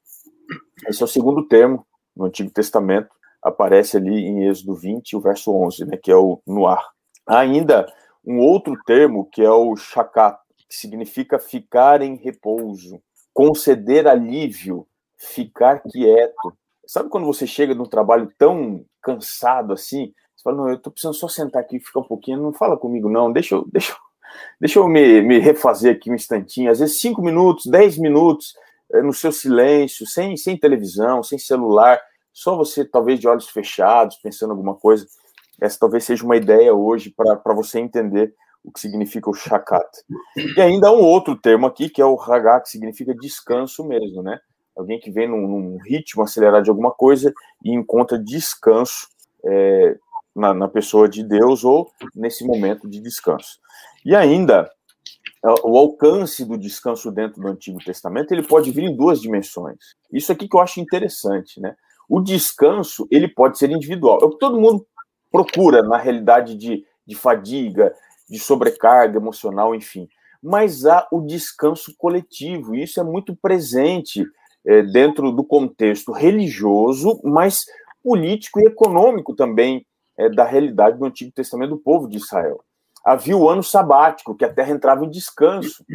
esse 0.88 1.02
é 1.02 1.06
o 1.06 1.08
segundo 1.08 1.48
termo 1.48 1.86
no 2.16 2.26
Antigo 2.26 2.50
Testamento, 2.50 3.10
aparece 3.42 3.98
ali 3.98 4.26
em 4.26 4.48
Êxodo 4.48 4.76
20, 4.76 5.16
o 5.16 5.22
verso 5.22 5.54
11, 5.54 5.86
né? 5.86 5.98
Que 5.98 6.12
é 6.12 6.16
o 6.16 6.42
Noar. 6.48 6.84
ainda 7.28 7.86
um 8.26 8.40
outro 8.40 8.76
termo 8.86 9.30
que 9.32 9.42
é 9.42 9.52
o 9.52 9.76
shakat, 9.76 10.40
que 10.58 10.76
significa 10.76 11.38
ficar 11.38 12.02
em 12.02 12.16
repouso, 12.16 13.00
conceder 13.32 14.08
alívio, 14.08 14.88
ficar 15.18 15.82
quieto. 15.82 16.53
Sabe 16.86 17.09
quando 17.09 17.26
você 17.26 17.47
chega 17.47 17.74
num 17.74 17.86
trabalho 17.86 18.32
tão 18.38 18.86
cansado 19.01 19.74
assim, 19.74 20.13
você 20.36 20.43
fala, 20.43 20.57
não, 20.57 20.70
eu 20.70 20.80
tô 20.80 20.91
precisando 20.91 21.16
só 21.16 21.28
sentar 21.28 21.61
aqui 21.61 21.78
e 21.78 21.80
ficar 21.80 22.01
um 22.01 22.07
pouquinho, 22.07 22.41
não 22.41 22.53
fala 22.53 22.78
comigo 22.78 23.09
não, 23.09 23.32
deixa 23.32 23.55
eu, 23.55 23.66
deixa 23.72 23.95
deixa 24.59 24.80
eu 24.80 24.88
me, 24.88 25.22
me 25.22 25.39
refazer 25.39 25.95
aqui 25.95 26.11
um 26.11 26.16
instantinho, 26.16 26.70
às 26.70 26.80
vezes 26.80 26.99
cinco 26.99 27.22
minutos, 27.22 27.66
dez 27.68 27.97
minutos, 27.97 28.53
eh, 28.93 29.01
no 29.01 29.13
seu 29.13 29.32
silêncio, 29.32 30.05
sem, 30.05 30.36
sem 30.38 30.57
televisão, 30.57 31.24
sem 31.24 31.39
celular, 31.39 31.99
só 32.34 32.55
você 32.55 32.84
talvez 32.84 33.20
de 33.20 33.28
olhos 33.28 33.47
fechados, 33.47 34.18
pensando 34.18 34.51
alguma 34.51 34.76
coisa. 34.76 35.07
Essa 35.61 35.80
talvez 35.80 36.03
seja 36.03 36.26
uma 36.26 36.36
ideia 36.36 36.74
hoje 36.74 37.13
para 37.16 37.53
você 37.53 37.80
entender 37.80 38.34
o 38.61 38.72
que 38.72 38.80
significa 38.80 39.30
o 39.30 39.34
shakat. 39.34 39.88
E 40.57 40.61
ainda 40.61 40.89
há 40.89 40.91
um 40.91 41.01
outro 41.01 41.36
termo 41.39 41.66
aqui, 41.66 41.89
que 41.89 42.01
é 42.01 42.05
o 42.05 42.20
hagat, 42.20 42.63
que 42.63 42.70
significa 42.70 43.16
descanso 43.16 43.86
mesmo, 43.86 44.22
né? 44.22 44.39
Alguém 44.76 44.99
que 44.99 45.11
vem 45.11 45.28
num, 45.28 45.47
num 45.47 45.78
ritmo 45.78 46.23
acelerado 46.23 46.63
de 46.63 46.69
alguma 46.69 46.91
coisa 46.91 47.34
e 47.63 47.73
encontra 47.73 48.19
descanso 48.19 49.07
é, 49.45 49.97
na, 50.36 50.53
na 50.53 50.67
pessoa 50.67 51.07
de 51.07 51.23
Deus 51.23 51.63
ou 51.63 51.89
nesse 52.13 52.45
momento 52.45 52.89
de 52.89 52.99
descanso. 52.99 53.59
E 54.05 54.15
ainda, 54.15 54.69
o 55.63 55.78
alcance 55.78 56.43
do 56.43 56.57
descanso 56.57 57.11
dentro 57.11 57.41
do 57.41 57.47
Antigo 57.47 57.80
Testamento, 57.84 58.32
ele 58.32 58.43
pode 58.43 58.71
vir 58.71 58.84
em 58.84 58.95
duas 58.95 59.21
dimensões. 59.21 59.78
Isso 60.11 60.32
aqui 60.32 60.47
que 60.47 60.55
eu 60.55 60.61
acho 60.61 60.80
interessante, 60.80 61.59
né? 61.59 61.76
O 62.09 62.19
descanso, 62.19 63.07
ele 63.09 63.28
pode 63.28 63.57
ser 63.57 63.71
individual. 63.71 64.19
É 64.21 64.26
o 64.26 64.32
que 64.32 64.39
todo 64.39 64.59
mundo 64.59 64.86
procura 65.32 65.82
na 65.84 65.97
realidade 65.97 66.55
de, 66.55 66.86
de 67.05 67.15
fadiga, 67.15 67.93
de 68.30 68.39
sobrecarga 68.39 69.17
emocional, 69.17 69.73
enfim. 69.73 70.07
Mas 70.41 70.86
há 70.86 71.07
o 71.11 71.21
descanso 71.21 71.95
coletivo, 71.97 72.76
e 72.76 72.84
isso 72.84 72.99
é 72.99 73.03
muito 73.03 73.36
presente 73.36 74.26
é, 74.66 74.82
dentro 74.82 75.32
do 75.32 75.43
contexto 75.43 76.11
religioso, 76.11 77.20
mas 77.24 77.66
político 78.03 78.59
e 78.59 78.66
econômico 78.66 79.36
também 79.36 79.86
é, 80.18 80.30
da 80.30 80.43
realidade 80.43 80.97
do 80.97 81.05
Antigo 81.05 81.32
Testamento 81.32 81.72
do 81.72 81.78
povo 81.78 82.07
de 82.07 82.18
Israel. 82.18 82.63
Havia 83.03 83.38
o 83.38 83.49
ano 83.49 83.63
sabático, 83.63 84.36
que 84.36 84.45
a 84.45 84.51
terra 84.51 84.72
entrava 84.72 85.05
em 85.05 85.09
descanso. 85.09 85.86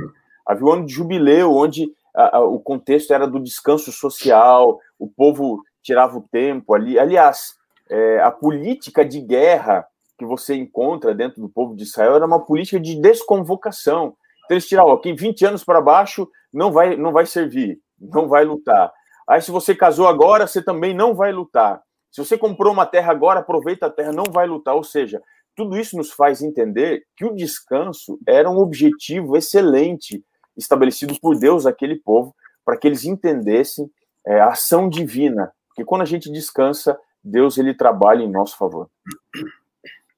Havia 0.46 0.64
o 0.64 0.72
ano 0.72 0.86
de 0.86 0.92
jubileu, 0.92 1.52
onde 1.52 1.90
a, 2.14 2.38
a, 2.38 2.40
o 2.44 2.60
contexto 2.60 3.12
era 3.12 3.26
do 3.26 3.40
descanso 3.40 3.90
social, 3.90 4.78
o 4.98 5.08
povo 5.08 5.62
tirava 5.82 6.16
o 6.16 6.24
tempo 6.30 6.74
ali. 6.74 6.98
Aliás, 6.98 7.54
é, 7.88 8.20
a 8.20 8.30
política 8.30 9.04
de 9.04 9.20
guerra 9.20 9.86
que 10.16 10.24
você 10.24 10.54
encontra 10.54 11.14
dentro 11.14 11.40
do 11.40 11.48
povo 11.48 11.74
de 11.74 11.82
Israel 11.82 12.14
era 12.14 12.26
uma 12.26 12.44
política 12.44 12.78
de 12.78 13.00
desconvocação. 13.00 14.14
Então 14.44 14.54
eles 14.54 14.68
tiravam, 14.68 15.00
quem 15.00 15.14
20 15.14 15.46
anos 15.46 15.64
para 15.64 15.80
baixo 15.80 16.28
não 16.52 16.70
vai, 16.70 16.96
não 16.96 17.12
vai 17.12 17.24
servir, 17.24 17.80
não 18.00 18.28
vai 18.28 18.44
lutar. 18.44 18.92
Aí 19.28 19.40
se 19.40 19.50
você 19.50 19.74
casou 19.74 20.08
agora, 20.08 20.46
você 20.46 20.62
também 20.62 20.94
não 20.94 21.14
vai 21.14 21.32
lutar. 21.32 21.82
Se 22.10 22.24
você 22.24 22.36
comprou 22.36 22.72
uma 22.72 22.86
terra 22.86 23.12
agora, 23.12 23.40
aproveita 23.40 23.86
a 23.86 23.90
terra, 23.90 24.12
não 24.12 24.24
vai 24.24 24.46
lutar. 24.46 24.74
Ou 24.74 24.82
seja, 24.82 25.22
tudo 25.54 25.78
isso 25.78 25.96
nos 25.96 26.10
faz 26.10 26.42
entender 26.42 27.04
que 27.16 27.24
o 27.24 27.34
descanso 27.34 28.18
era 28.26 28.50
um 28.50 28.58
objetivo 28.58 29.36
excelente 29.36 30.24
estabelecido 30.56 31.18
por 31.20 31.38
Deus 31.38 31.66
aquele 31.66 31.96
povo, 31.96 32.34
para 32.64 32.76
que 32.76 32.86
eles 32.86 33.04
entendessem 33.04 33.88
é, 34.26 34.40
a 34.40 34.48
ação 34.48 34.88
divina. 34.88 35.52
Porque 35.68 35.84
quando 35.84 36.02
a 36.02 36.06
gente 36.06 36.30
descansa, 36.30 36.98
Deus 37.22 37.58
ele 37.58 37.74
trabalha 37.74 38.22
em 38.22 38.30
nosso 38.30 38.56
favor. 38.56 38.88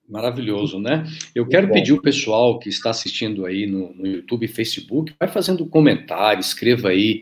Maravilhoso, 0.08 0.78
né? 0.78 1.04
Eu 1.34 1.46
quero 1.46 1.68
Bom. 1.68 1.72
pedir 1.72 1.92
o 1.92 2.02
pessoal 2.02 2.58
que 2.58 2.68
está 2.68 2.90
assistindo 2.90 3.46
aí 3.46 3.66
no, 3.66 3.94
no 3.94 4.06
YouTube 4.06 4.44
e 4.44 4.48
Facebook, 4.48 5.14
vai 5.18 5.28
fazendo 5.28 5.66
comentário, 5.66 6.40
escreva 6.40 6.88
aí 6.88 7.20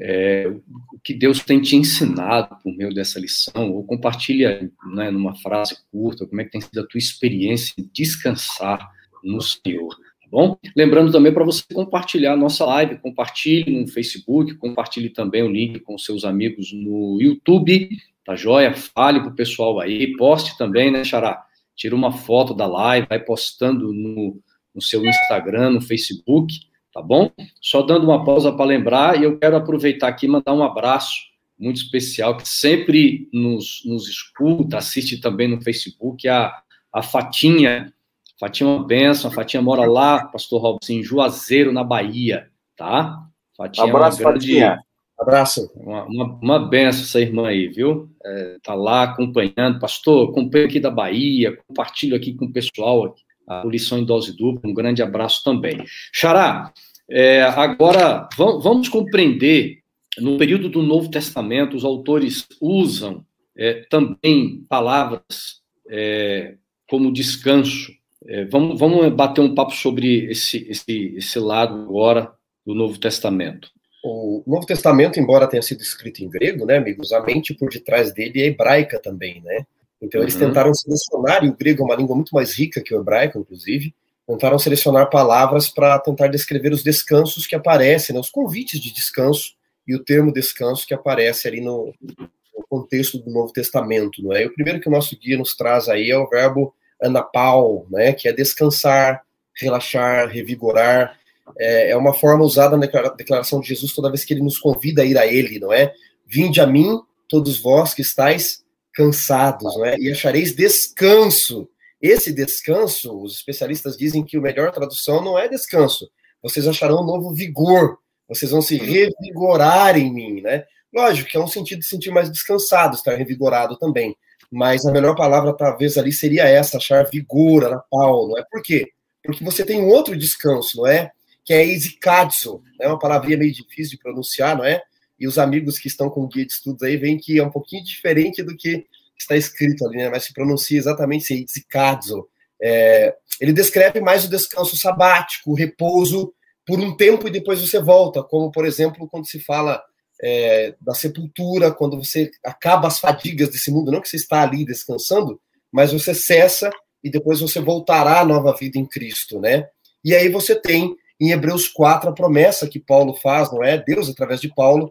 é, 0.00 0.46
o 0.48 0.98
que 1.02 1.12
Deus 1.12 1.40
tem 1.40 1.60
te 1.60 1.76
ensinado 1.76 2.56
por 2.62 2.74
meio 2.74 2.94
dessa 2.94 3.20
lição, 3.20 3.72
ou 3.72 3.84
compartilha 3.84 4.70
né, 4.94 5.10
numa 5.10 5.34
frase 5.36 5.76
curta, 5.90 6.26
como 6.26 6.40
é 6.40 6.44
que 6.44 6.50
tem 6.50 6.60
sido 6.60 6.80
a 6.80 6.86
tua 6.86 6.98
experiência 6.98 7.74
em 7.78 7.88
descansar 7.92 8.90
no 9.22 9.40
Senhor, 9.40 9.94
tá 9.94 10.28
bom? 10.30 10.56
Lembrando 10.74 11.12
também 11.12 11.32
para 11.32 11.44
você 11.44 11.62
compartilhar 11.72 12.32
a 12.32 12.36
nossa 12.36 12.64
live, 12.64 12.98
compartilhe 12.98 13.80
no 13.80 13.86
Facebook, 13.86 14.54
compartilhe 14.54 15.10
também 15.10 15.42
o 15.42 15.50
link 15.50 15.80
com 15.80 15.98
seus 15.98 16.24
amigos 16.24 16.72
no 16.72 17.20
YouTube, 17.20 17.88
tá 18.24 18.34
joia? 18.34 18.74
Fale 18.74 19.20
para 19.20 19.30
o 19.30 19.34
pessoal 19.34 19.78
aí, 19.78 20.16
poste 20.16 20.56
também, 20.56 20.90
né, 20.90 21.04
Xará? 21.04 21.44
Tira 21.76 21.94
uma 21.94 22.12
foto 22.12 22.54
da 22.54 22.66
live, 22.66 23.06
vai 23.08 23.20
postando 23.20 23.92
no, 23.92 24.40
no 24.74 24.82
seu 24.82 25.04
Instagram, 25.04 25.70
no 25.70 25.80
Facebook, 25.80 26.54
tá 26.92 27.00
bom? 27.00 27.30
Só 27.60 27.82
dando 27.82 28.04
uma 28.04 28.24
pausa 28.24 28.52
para 28.52 28.66
lembrar, 28.66 29.18
e 29.18 29.24
eu 29.24 29.38
quero 29.38 29.56
aproveitar 29.56 30.08
aqui 30.08 30.26
e 30.26 30.28
mandar 30.28 30.52
um 30.52 30.62
abraço 30.62 31.32
muito 31.58 31.76
especial, 31.76 32.36
que 32.36 32.48
sempre 32.48 33.28
nos, 33.32 33.82
nos 33.84 34.08
escuta, 34.08 34.78
assiste 34.78 35.20
também 35.20 35.48
no 35.48 35.62
Facebook, 35.62 36.28
a, 36.28 36.52
a 36.92 37.02
Fatinha. 37.02 37.92
Fatinha 38.38 38.68
é 38.68 38.72
uma 38.72 38.86
benção, 38.86 39.30
a 39.30 39.34
Fatinha 39.34 39.62
mora 39.62 39.86
lá, 39.86 40.24
pastor 40.26 40.60
Robson, 40.60 40.94
em 40.94 41.02
Juazeiro, 41.02 41.72
na 41.72 41.84
Bahia, 41.84 42.48
tá? 42.76 43.22
Fatinha 43.56 43.86
abraço, 43.86 44.20
é 44.20 44.24
grande, 44.24 44.46
Fatinha. 44.46 44.78
Abraço. 45.18 45.70
Uma, 45.76 46.04
uma, 46.04 46.24
uma 46.42 46.68
benção 46.68 47.02
essa 47.02 47.20
irmã 47.20 47.46
aí, 47.46 47.68
viu? 47.68 48.10
É, 48.24 48.56
tá 48.60 48.74
lá 48.74 49.04
acompanhando. 49.04 49.78
Pastor, 49.78 50.30
acompanho 50.30 50.66
aqui 50.66 50.80
da 50.80 50.90
Bahia, 50.90 51.56
compartilho 51.68 52.16
aqui 52.16 52.34
com 52.34 52.46
o 52.46 52.52
pessoal 52.52 53.04
aqui 53.04 53.22
a 53.46 53.62
lição 53.64 53.98
em 53.98 54.04
dose 54.04 54.36
dupla. 54.36 54.70
Um 54.70 54.74
grande 54.74 55.02
abraço 55.02 55.42
também. 55.44 55.78
Xará, 56.12 56.72
é, 57.08 57.42
agora 57.42 58.28
vamos 58.36 58.88
compreender, 58.88 59.78
no 60.18 60.38
período 60.38 60.68
do 60.68 60.82
Novo 60.82 61.10
Testamento, 61.10 61.76
os 61.76 61.84
autores 61.84 62.46
usam 62.60 63.24
é, 63.56 63.84
também 63.90 64.64
palavras 64.68 65.60
é, 65.88 66.54
como 66.88 67.12
descanso. 67.12 67.92
É, 68.26 68.44
vamos, 68.44 68.78
vamos 68.78 69.12
bater 69.14 69.40
um 69.40 69.54
papo 69.54 69.72
sobre 69.72 70.30
esse, 70.30 70.66
esse, 70.68 71.14
esse 71.16 71.38
lado 71.38 71.74
agora 71.74 72.32
do 72.64 72.74
Novo 72.74 72.98
Testamento. 72.98 73.68
O 74.04 74.42
Novo 74.46 74.66
Testamento, 74.66 75.20
embora 75.20 75.46
tenha 75.46 75.62
sido 75.62 75.80
escrito 75.80 76.24
em 76.24 76.28
grego, 76.28 76.66
né, 76.66 76.76
amigos, 76.76 77.12
a 77.12 77.20
mente 77.20 77.54
por 77.54 77.70
detrás 77.70 78.12
dele 78.12 78.40
é 78.40 78.46
hebraica 78.46 79.00
também, 79.00 79.40
né? 79.42 79.64
Então 80.02 80.20
eles 80.20 80.34
uhum. 80.34 80.40
tentaram 80.40 80.74
selecionar, 80.74 81.44
e 81.44 81.48
o 81.48 81.56
grego 81.56 81.82
é 81.82 81.84
uma 81.84 81.94
língua 81.94 82.16
muito 82.16 82.34
mais 82.34 82.58
rica 82.58 82.82
que 82.82 82.92
o 82.92 83.00
hebraico, 83.00 83.38
inclusive, 83.38 83.94
tentaram 84.26 84.58
selecionar 84.58 85.08
palavras 85.08 85.68
para 85.68 85.98
tentar 86.00 86.26
descrever 86.26 86.72
os 86.72 86.82
descansos 86.82 87.46
que 87.46 87.54
aparecem, 87.54 88.14
né, 88.14 88.20
os 88.20 88.30
convites 88.30 88.80
de 88.80 88.92
descanso 88.92 89.54
e 89.86 89.94
o 89.94 90.02
termo 90.02 90.32
descanso 90.32 90.86
que 90.86 90.94
aparece 90.94 91.46
ali 91.46 91.60
no, 91.60 91.94
no 92.00 92.66
contexto 92.68 93.18
do 93.18 93.30
Novo 93.30 93.52
Testamento, 93.52 94.22
não 94.22 94.32
é? 94.32 94.42
E 94.42 94.46
o 94.46 94.54
primeiro 94.54 94.80
que 94.80 94.88
o 94.88 94.92
nosso 94.92 95.16
guia 95.18 95.36
nos 95.36 95.54
traz 95.54 95.88
aí 95.88 96.10
é 96.10 96.18
o 96.18 96.28
verbo 96.28 96.74
anapau, 97.00 97.86
né, 97.90 98.12
que 98.12 98.28
é 98.28 98.32
descansar, 98.32 99.22
relaxar, 99.54 100.28
revigorar. 100.28 101.18
É, 101.58 101.90
é 101.90 101.96
uma 101.96 102.14
forma 102.14 102.44
usada 102.44 102.76
na 102.76 102.86
declaração 102.86 103.60
de 103.60 103.68
Jesus 103.68 103.92
toda 103.92 104.08
vez 104.08 104.24
que 104.24 104.32
ele 104.32 104.42
nos 104.42 104.58
convida 104.58 105.02
a 105.02 105.04
ir 105.04 105.18
a 105.18 105.26
ele, 105.26 105.58
não 105.58 105.72
é? 105.72 105.92
Vinde 106.26 106.60
a 106.60 106.66
mim, 106.66 107.00
todos 107.28 107.60
vós 107.60 107.92
que 107.92 108.02
estáis 108.02 108.61
cansados, 108.92 109.76
não 109.76 109.84
é? 109.84 109.96
E 109.98 110.10
achareis 110.10 110.54
descanso 110.54 111.68
esse 112.02 112.32
descanso, 112.32 113.16
os 113.22 113.36
especialistas 113.36 113.96
dizem 113.96 114.24
que 114.24 114.36
a 114.36 114.40
melhor 114.40 114.72
tradução 114.72 115.22
não 115.22 115.38
é 115.38 115.46
descanso. 115.46 116.10
Vocês 116.42 116.66
acharão 116.66 117.00
um 117.00 117.06
novo 117.06 117.32
vigor, 117.32 117.96
vocês 118.28 118.50
vão 118.50 118.60
se 118.60 118.76
revigorar 118.76 119.96
em 119.96 120.12
mim, 120.12 120.40
né? 120.40 120.64
Lógico 120.92 121.30
que 121.30 121.36
é 121.36 121.40
um 121.40 121.46
sentido 121.46 121.78
de 121.78 121.86
sentir 121.86 122.10
mais 122.10 122.28
descansado, 122.28 122.96
estar 122.96 123.14
revigorado 123.14 123.78
também. 123.78 124.16
Mas 124.50 124.84
a 124.84 124.90
melhor 124.90 125.14
palavra, 125.14 125.56
talvez, 125.56 125.96
ali 125.96 126.12
seria 126.12 126.48
essa, 126.48 126.76
achar 126.76 127.08
vigor, 127.08 127.70
na 127.70 127.78
Paulo, 127.78 128.30
não 128.30 128.38
é? 128.38 128.44
Por 128.50 128.60
quê? 128.60 128.90
Porque 129.22 129.44
você 129.44 129.64
tem 129.64 129.80
um 129.80 129.88
outro 129.88 130.18
descanso, 130.18 130.78
não 130.78 130.88
é? 130.88 131.12
Que 131.44 131.54
é 131.54 131.64
eisikadzo, 131.64 132.60
é 132.80 132.88
uma 132.88 132.98
palavrinha 132.98 133.38
meio 133.38 133.52
difícil 133.52 133.92
de 133.92 134.02
pronunciar, 134.02 134.56
não 134.56 134.64
é? 134.64 134.82
E 135.22 135.26
os 135.28 135.38
amigos 135.38 135.78
que 135.78 135.86
estão 135.86 136.10
com 136.10 136.22
o 136.22 136.26
guia 136.26 136.44
de 136.44 136.52
estudos 136.52 136.82
aí 136.82 136.96
veem 136.96 137.16
que 137.16 137.38
é 137.38 137.44
um 137.44 137.50
pouquinho 137.50 137.84
diferente 137.84 138.42
do 138.42 138.56
que 138.56 138.84
está 139.16 139.36
escrito 139.36 139.86
ali, 139.86 139.98
né? 139.98 140.10
mas 140.10 140.24
se 140.24 140.34
pronuncia 140.34 140.76
exatamente 140.76 141.26
Seitikadzo. 141.26 142.28
É, 142.60 143.14
ele 143.40 143.52
descreve 143.52 144.00
mais 144.00 144.24
o 144.24 144.28
descanso 144.28 144.76
sabático, 144.76 145.52
o 145.52 145.54
repouso 145.54 146.34
por 146.66 146.80
um 146.80 146.96
tempo 146.96 147.28
e 147.28 147.30
depois 147.30 147.60
você 147.60 147.80
volta, 147.80 148.20
como, 148.20 148.50
por 148.50 148.66
exemplo, 148.66 149.08
quando 149.08 149.28
se 149.28 149.38
fala 149.38 149.80
é, 150.20 150.74
da 150.80 150.92
sepultura, 150.92 151.70
quando 151.70 151.96
você 151.96 152.28
acaba 152.44 152.88
as 152.88 152.98
fadigas 152.98 153.48
desse 153.48 153.70
mundo, 153.70 153.92
não 153.92 154.00
que 154.00 154.08
você 154.08 154.16
está 154.16 154.42
ali 154.42 154.64
descansando, 154.64 155.40
mas 155.70 155.92
você 155.92 156.12
cessa 156.12 156.68
e 157.02 157.08
depois 157.08 157.38
você 157.38 157.60
voltará 157.60 158.18
à 158.18 158.24
nova 158.24 158.52
vida 158.56 158.76
em 158.76 158.86
Cristo, 158.86 159.38
né? 159.38 159.68
E 160.04 160.16
aí 160.16 160.28
você 160.28 160.56
tem 160.56 160.96
em 161.22 161.30
Hebreus 161.30 161.68
4 161.68 162.10
a 162.10 162.12
promessa 162.12 162.66
que 162.66 162.80
Paulo 162.80 163.14
faz, 163.14 163.52
não 163.52 163.62
é? 163.62 163.78
Deus, 163.78 164.10
através 164.10 164.40
de 164.40 164.52
Paulo, 164.52 164.90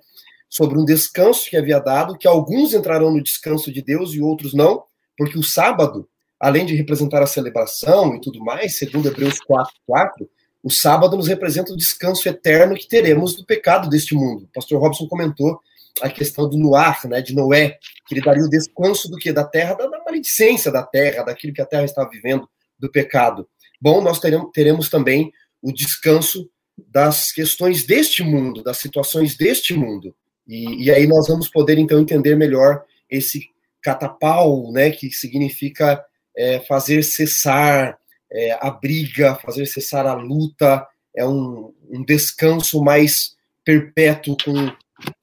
sobre 0.50 0.80
um 0.80 0.86
descanso 0.86 1.50
que 1.50 1.58
havia 1.58 1.78
dado, 1.78 2.18
que 2.18 2.26
alguns 2.26 2.74
entrarão 2.74 3.12
no 3.12 3.22
descanso 3.22 3.70
de 3.70 3.82
Deus 3.82 4.14
e 4.14 4.22
outros 4.22 4.54
não, 4.54 4.84
porque 5.18 5.38
o 5.38 5.44
sábado, 5.44 6.08
além 6.40 6.66
de 6.66 6.74
representar 6.74 7.22
a 7.22 7.28
celebração 7.28 8.16
e 8.16 8.22
tudo 8.22 8.40
mais, 8.40 8.78
segundo 8.78 9.10
Hebreus 9.10 9.40
4, 9.40 9.74
4, 9.86 10.30
o 10.64 10.72
sábado 10.72 11.18
nos 11.18 11.28
representa 11.28 11.74
o 11.74 11.78
descanso 11.78 12.30
eterno 12.30 12.76
que 12.76 12.88
teremos 12.88 13.36
do 13.36 13.46
pecado 13.46 13.90
deste 13.90 14.16
mundo. 14.16 14.46
O 14.46 14.54
pastor 14.54 14.80
Robson 14.80 15.08
comentou 15.08 15.60
a 16.02 16.10
questão 16.10 16.48
do 16.48 16.58
Noar, 16.58 17.06
né, 17.10 17.22
de 17.22 17.36
Noé, 17.36 17.78
que 18.08 18.14
ele 18.14 18.22
daria 18.22 18.44
o 18.44 18.50
descanso 18.50 19.10
do 19.10 19.18
que? 19.18 19.34
Da 19.34 19.44
terra, 19.44 19.74
da, 19.74 19.86
da 19.86 20.02
maledicência 20.06 20.72
da 20.72 20.84
terra, 20.84 21.24
daquilo 21.24 21.54
que 21.54 21.62
a 21.62 21.66
terra 21.66 21.84
estava 21.84 22.10
vivendo, 22.10 22.48
do 22.80 22.90
pecado. 22.90 23.46
Bom, 23.82 24.02
nós 24.02 24.18
teremos, 24.20 24.50
teremos 24.54 24.90
também 24.90 25.32
o 25.62 25.72
descanso 25.72 26.50
das 26.78 27.32
questões 27.32 27.86
deste 27.86 28.24
mundo, 28.24 28.64
das 28.64 28.78
situações 28.78 29.38
deste 29.38 29.74
mundo. 29.74 30.16
E, 30.48 30.86
e 30.86 30.92
aí 30.92 31.08
nós 31.08 31.28
vamos 31.28 31.50
poder, 31.50 31.78
então, 31.78 32.00
entender 32.00 32.36
melhor 32.36 32.84
esse 33.10 33.50
catapau, 33.82 34.72
né, 34.72 34.92
que 34.92 35.10
significa 35.12 36.04
é, 36.36 36.60
fazer 36.62 37.04
cessar 37.04 37.98
é, 38.32 38.58
a 38.62 38.70
briga, 38.72 39.36
fazer 39.36 39.66
cessar 39.66 40.06
a 40.06 40.14
luta, 40.14 40.88
é 41.16 41.26
um, 41.26 41.74
um 41.90 42.04
descanso 42.04 42.82
mais 42.82 43.36
perpétuo, 43.66 44.38
com, 44.44 44.72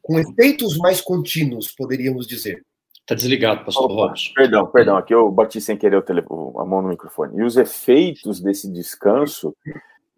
com 0.02 0.18
efeitos 0.18 0.76
mais 0.76 1.00
contínuos, 1.00 1.72
poderíamos 1.72 2.26
dizer. 2.26 2.62
Está 3.00 3.14
desligado, 3.14 3.64
pastor 3.64 3.90
Robson. 3.90 4.32
Perdão, 4.34 4.66
perdão, 4.66 4.96
aqui 4.98 5.14
eu 5.14 5.30
bati 5.30 5.62
sem 5.62 5.78
querer 5.78 5.96
o 5.96 6.02
tele, 6.02 6.20
a 6.20 6.64
mão 6.64 6.82
no 6.82 6.88
microfone. 6.88 7.38
E 7.38 7.42
os 7.42 7.56
efeitos 7.56 8.38
desse 8.38 8.70
descanso, 8.70 9.56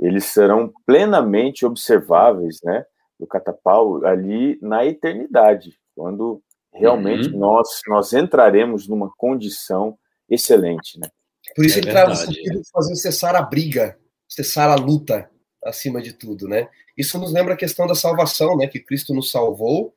eles 0.00 0.24
serão 0.26 0.72
plenamente 0.86 1.64
observáveis, 1.64 2.58
né? 2.64 2.84
do 3.20 3.26
catapau 3.26 4.04
ali 4.04 4.58
na 4.62 4.84
eternidade, 4.86 5.78
quando 5.94 6.42
realmente 6.72 7.28
uhum. 7.28 7.38
nós 7.38 7.68
nós 7.86 8.12
entraremos 8.14 8.88
numa 8.88 9.12
condição 9.16 9.98
excelente, 10.28 10.98
né? 10.98 11.08
Por 11.54 11.66
isso 11.66 11.76
é 11.76 11.82
ele 11.82 11.90
traz 11.90 12.12
o 12.12 12.26
sentido 12.26 12.62
de 12.62 12.70
fazer 12.70 12.94
cessar 12.96 13.36
a 13.36 13.42
briga, 13.42 13.98
cessar 14.26 14.70
a 14.70 14.76
luta 14.76 15.28
acima 15.64 16.00
de 16.00 16.14
tudo, 16.14 16.48
né? 16.48 16.68
Isso 16.96 17.18
nos 17.18 17.32
lembra 17.32 17.54
a 17.54 17.56
questão 17.56 17.86
da 17.86 17.94
salvação, 17.94 18.56
né? 18.56 18.66
Que 18.66 18.80
Cristo 18.80 19.12
nos 19.12 19.30
salvou 19.30 19.92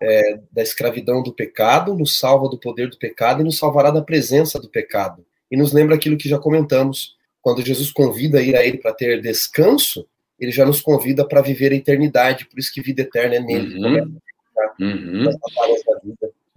é, 0.00 0.40
da 0.52 0.62
escravidão 0.62 1.22
do 1.22 1.34
pecado, 1.34 1.94
nos 1.94 2.18
salva 2.18 2.48
do 2.48 2.60
poder 2.60 2.88
do 2.90 2.98
pecado 2.98 3.40
e 3.40 3.44
nos 3.44 3.58
salvará 3.58 3.90
da 3.90 4.02
presença 4.02 4.60
do 4.60 4.68
pecado. 4.68 5.26
E 5.50 5.56
nos 5.56 5.72
lembra 5.72 5.96
aquilo 5.96 6.18
que 6.18 6.28
já 6.28 6.38
comentamos, 6.38 7.16
quando 7.48 7.64
Jesus 7.64 7.90
convida 7.90 8.40
a 8.40 8.42
ir 8.42 8.54
a 8.54 8.62
Ele 8.62 8.76
para 8.76 8.92
ter 8.92 9.22
descanso, 9.22 10.06
ele 10.38 10.52
já 10.52 10.66
nos 10.66 10.82
convida 10.82 11.26
para 11.26 11.40
viver 11.40 11.72
a 11.72 11.76
eternidade, 11.76 12.44
por 12.44 12.58
isso 12.58 12.70
que 12.70 12.82
vida 12.82 13.00
eterna 13.00 13.36
é 13.36 13.40
nele. 13.40 13.74
Uhum. 13.78 13.90
Né? 13.90 14.06
Uhum. 14.78 15.30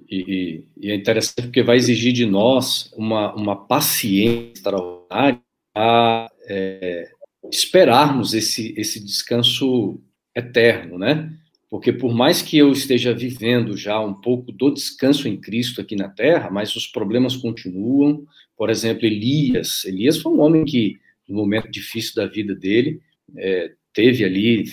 E, 0.09 0.65
e, 0.77 0.91
é 0.91 0.95
interessante 0.95 1.45
porque 1.45 1.63
vai 1.63 1.77
exigir 1.77 2.11
de 2.11 2.25
nós 2.25 2.91
uma, 2.93 3.33
uma 3.33 3.55
paciência 3.55 4.51
extraordinária 4.53 5.41
a 5.73 6.29
é, 6.49 7.09
esperarmos 7.49 8.33
esse, 8.33 8.73
esse 8.77 9.01
descanso 9.01 9.97
eterno, 10.35 10.97
né? 10.97 11.31
Porque 11.69 11.93
por 11.93 12.13
mais 12.13 12.41
que 12.41 12.57
eu 12.57 12.73
esteja 12.73 13.13
vivendo 13.13 13.77
já 13.77 13.97
um 14.01 14.13
pouco 14.13 14.51
do 14.51 14.73
descanso 14.73 15.25
em 15.29 15.39
Cristo 15.39 15.79
aqui 15.79 15.95
na 15.95 16.09
Terra, 16.09 16.49
mas 16.51 16.75
os 16.75 16.85
problemas 16.85 17.37
continuam. 17.37 18.25
Por 18.62 18.70
exemplo, 18.70 19.07
Elias. 19.07 19.86
Elias 19.86 20.18
foi 20.18 20.32
um 20.32 20.39
homem 20.39 20.64
que, 20.64 20.99
no 21.28 21.36
momento 21.36 21.68
difícil 21.68 22.14
da 22.14 22.28
vida 22.28 22.53
dele, 22.53 23.01
é, 23.36 23.72
teve 23.91 24.24
ali 24.24 24.72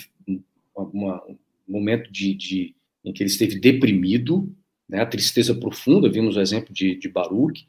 uma, 0.75 1.25
um 1.27 1.35
momento 1.67 2.11
de, 2.11 2.35
de, 2.35 2.75
em 3.03 3.11
que 3.11 3.23
ele 3.23 3.31
esteve 3.31 3.59
deprimido, 3.59 4.47
né, 4.87 5.01
a 5.01 5.07
tristeza 5.07 5.55
profunda, 5.55 6.07
vimos 6.07 6.37
o 6.37 6.39
exemplo 6.39 6.71
de, 6.71 6.99
de 6.99 7.09
Baruch, 7.09 7.65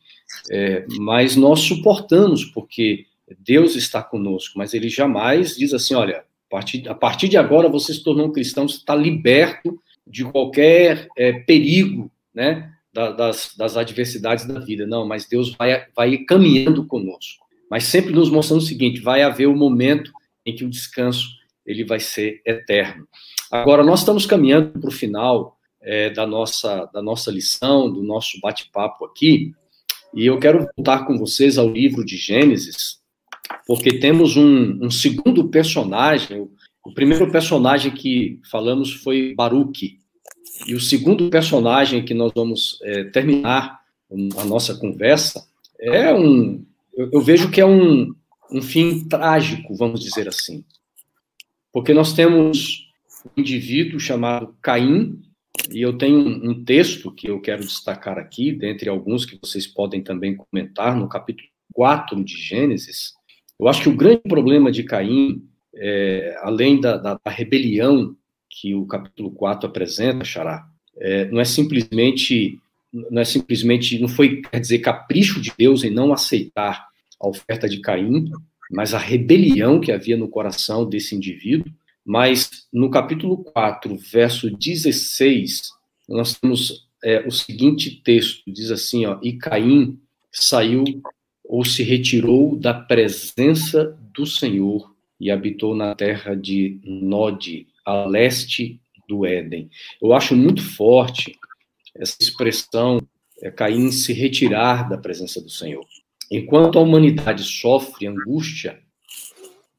é, 0.51 0.85
mas 0.99 1.37
nós 1.37 1.61
suportamos, 1.61 2.45
porque 2.45 3.07
Deus 3.39 3.75
está 3.75 4.03
conosco, 4.03 4.59
mas 4.59 4.75
ele 4.75 4.91
jamais 4.91 5.57
diz 5.57 5.73
assim: 5.73 5.95
olha, 5.95 6.19
a 6.19 6.51
partir, 6.51 6.87
a 6.87 6.95
partir 6.95 7.29
de 7.29 7.39
agora 7.39 7.67
você 7.67 7.95
se 7.95 8.05
tornou 8.05 8.27
um 8.27 8.33
cristão, 8.33 8.69
você 8.69 8.77
está 8.77 8.95
liberto 8.95 9.81
de 10.07 10.23
qualquer 10.25 11.09
é, 11.17 11.33
perigo, 11.33 12.13
né, 12.35 12.75
das, 12.93 13.55
das 13.57 13.77
adversidades 13.77 14.47
da 14.47 14.61
vida. 14.61 14.87
Não, 14.87 15.07
mas 15.07 15.27
Deus 15.27 15.55
vai, 15.55 15.87
vai 15.95 16.19
caminhando 16.19 16.87
conosco. 16.87 17.47
Mas 17.71 17.85
sempre 17.85 18.13
nos 18.13 18.31
mostrando 18.31 18.61
o 18.61 18.65
seguinte: 18.65 19.01
vai 19.01 19.23
haver 19.23 19.47
o 19.47 19.53
um 19.53 19.57
momento 19.57 20.13
em 20.45 20.55
que 20.55 20.65
o 20.65 20.71
descanso 20.71 21.29
ele 21.65 21.85
vai 21.85 22.01
ser 22.01 22.43
eterno. 22.45 23.07
Agora, 23.51 23.85
nós 23.85 24.01
estamos 24.01 24.27
caminhando 24.27 24.79
para 24.81 24.89
o 24.89 24.93
final 24.93 25.57
é, 25.81 26.11
da, 26.11 26.27
nossa, 26.27 26.87
da 26.87 27.03
nossa 27.03 27.31
lição, 27.31 27.93
do 27.93 28.03
nosso 28.03 28.41
bate-papo 28.41 29.05
aqui, 29.05 29.53
e 30.15 30.27
eu 30.27 30.39
quero 30.39 30.67
voltar 30.77 31.07
com 31.07 31.17
vocês 31.17 31.59
ao 31.59 31.69
livro 31.69 32.05
de 32.05 32.17
Gênesis, 32.17 32.99
porque 33.67 33.99
temos 33.99 34.37
um, 34.37 34.85
um 34.85 34.91
segundo 34.91 35.49
personagem. 35.49 36.49
O 36.85 36.93
primeiro 36.93 37.31
personagem 37.31 37.93
que 37.93 38.41
falamos 38.51 38.93
foi 38.93 39.35
Baruque, 39.35 40.00
e 40.67 40.75
o 40.75 40.81
segundo 40.81 41.31
personagem 41.31 42.05
que 42.05 42.15
nós 42.15 42.33
vamos 42.35 42.79
é, 42.83 43.05
terminar 43.05 43.81
a 44.37 44.45
nossa 44.45 44.75
conversa 44.75 45.45
é 45.79 46.13
um. 46.13 46.65
Eu, 46.95 47.11
eu 47.13 47.21
vejo 47.21 47.51
que 47.51 47.61
é 47.61 47.67
um, 47.67 48.15
um 48.51 48.61
fim 48.61 49.09
trágico, 49.09 49.75
vamos 49.75 50.01
dizer 50.01 50.29
assim. 50.29 50.65
Porque 51.73 51.95
nós 51.95 52.13
temos 52.13 52.89
um 53.25 53.41
indivíduo 53.41 54.01
chamado 54.01 54.55
Caim, 54.61 55.21
e 55.71 55.83
eu 55.83 55.97
tenho 55.97 56.19
um 56.19 56.65
texto 56.65 57.13
que 57.13 57.29
eu 57.29 57.41
quero 57.41 57.63
destacar 57.63 58.19
aqui, 58.19 58.53
dentre 58.53 58.89
alguns 58.89 59.25
que 59.25 59.39
vocês 59.41 59.67
podem 59.67 60.03
também 60.03 60.37
comentar, 60.37 60.97
no 60.97 61.09
capítulo 61.09 61.49
4 61.73 62.23
de 62.25 62.37
Gênesis. 62.37 63.13
Eu 63.59 63.69
acho 63.69 63.83
que 63.83 63.89
o 63.89 63.97
grande 63.97 64.23
problema 64.23 64.73
de 64.73 64.83
Caim, 64.83 65.43
é, 65.75 66.37
além 66.41 66.81
da, 66.81 66.97
da, 66.97 67.21
da, 67.23 67.31
rebelião 67.31 68.17
que 68.51 68.75
o 68.75 68.85
capítulo 68.85 69.31
4 69.31 69.69
apresenta, 69.69 70.25
Xará, 70.25 70.69
é, 70.99 71.27
não 71.31 71.41
é 71.41 71.45
simplesmente, 71.45 72.59
não 72.93 73.23
é 73.23 73.25
simplesmente, 73.25 73.99
não 73.99 74.09
foi, 74.09 74.43
quer 74.43 74.61
dizer, 74.61 74.81
capricho 74.81 75.41
de 75.41 75.53
Deus 75.57 75.85
em 75.85 75.91
não 75.91 76.13
aceitar 76.13 76.89
a 77.19 77.29
oferta 77.29 77.69
de 77.69 77.81
Caim, 77.81 78.31
mas 78.71 78.93
a 78.93 78.99
rebelião 78.99 79.81
que 79.81 79.93
havia 79.93 80.17
no 80.17 80.29
coração 80.29 80.89
desse 80.89 81.15
indivíduo, 81.15 81.73
mas 82.05 82.67
no 82.73 82.91
capítulo 82.91 83.39
4, 83.39 83.97
verso 83.97 84.51
16, 84.51 85.71
nós 86.09 86.39
temos 86.39 86.89
é, 87.05 87.27
o 87.27 87.31
seguinte 87.31 88.01
texto: 88.03 88.43
diz 88.47 88.71
assim, 88.71 89.07
ó, 89.07 89.19
e 89.23 89.35
Caim 89.35 89.99
saiu 90.33 90.85
ou 91.45 91.65
se 91.65 91.83
retirou 91.83 92.57
da 92.57 92.73
presença 92.73 93.97
do 94.15 94.27
Senhor 94.27 94.95
e 95.21 95.31
habitou 95.31 95.75
na 95.75 95.95
terra 95.95 96.35
de 96.35 96.81
Nod, 96.85 97.67
a 97.85 98.05
leste 98.05 98.81
do 99.09 99.27
Éden. 99.27 99.69
Eu 100.01 100.13
acho 100.13 100.37
muito 100.37 100.63
forte 100.63 101.37
essa 101.95 102.17
expressão, 102.21 103.01
é, 103.43 103.51
Caim 103.51 103.91
se 103.91 104.13
retirar 104.13 104.89
da 104.89 104.97
presença 104.97 105.41
do 105.41 105.51
Senhor. 105.51 105.85
Enquanto 106.31 106.79
a 106.79 106.83
humanidade 106.83 107.43
sofre 107.43 108.07
angústia, 108.07 108.81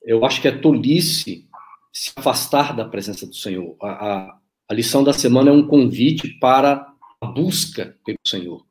eu 0.03 0.25
acho 0.25 0.41
que 0.41 0.47
é 0.47 0.51
tolice 0.51 1.47
se 1.93 2.11
afastar 2.15 2.75
da 2.75 2.85
presença 2.85 3.25
do 3.25 3.35
Senhor. 3.35 3.75
A, 3.81 3.87
a, 3.87 4.37
a 4.69 4.73
lição 4.73 5.03
da 5.03 5.13
semana 5.13 5.49
é 5.49 5.53
um 5.53 5.65
convite 5.65 6.27
para 6.39 6.85
a 7.21 7.25
busca 7.25 7.97
pelo 8.05 8.17
Senhor. 8.25 8.65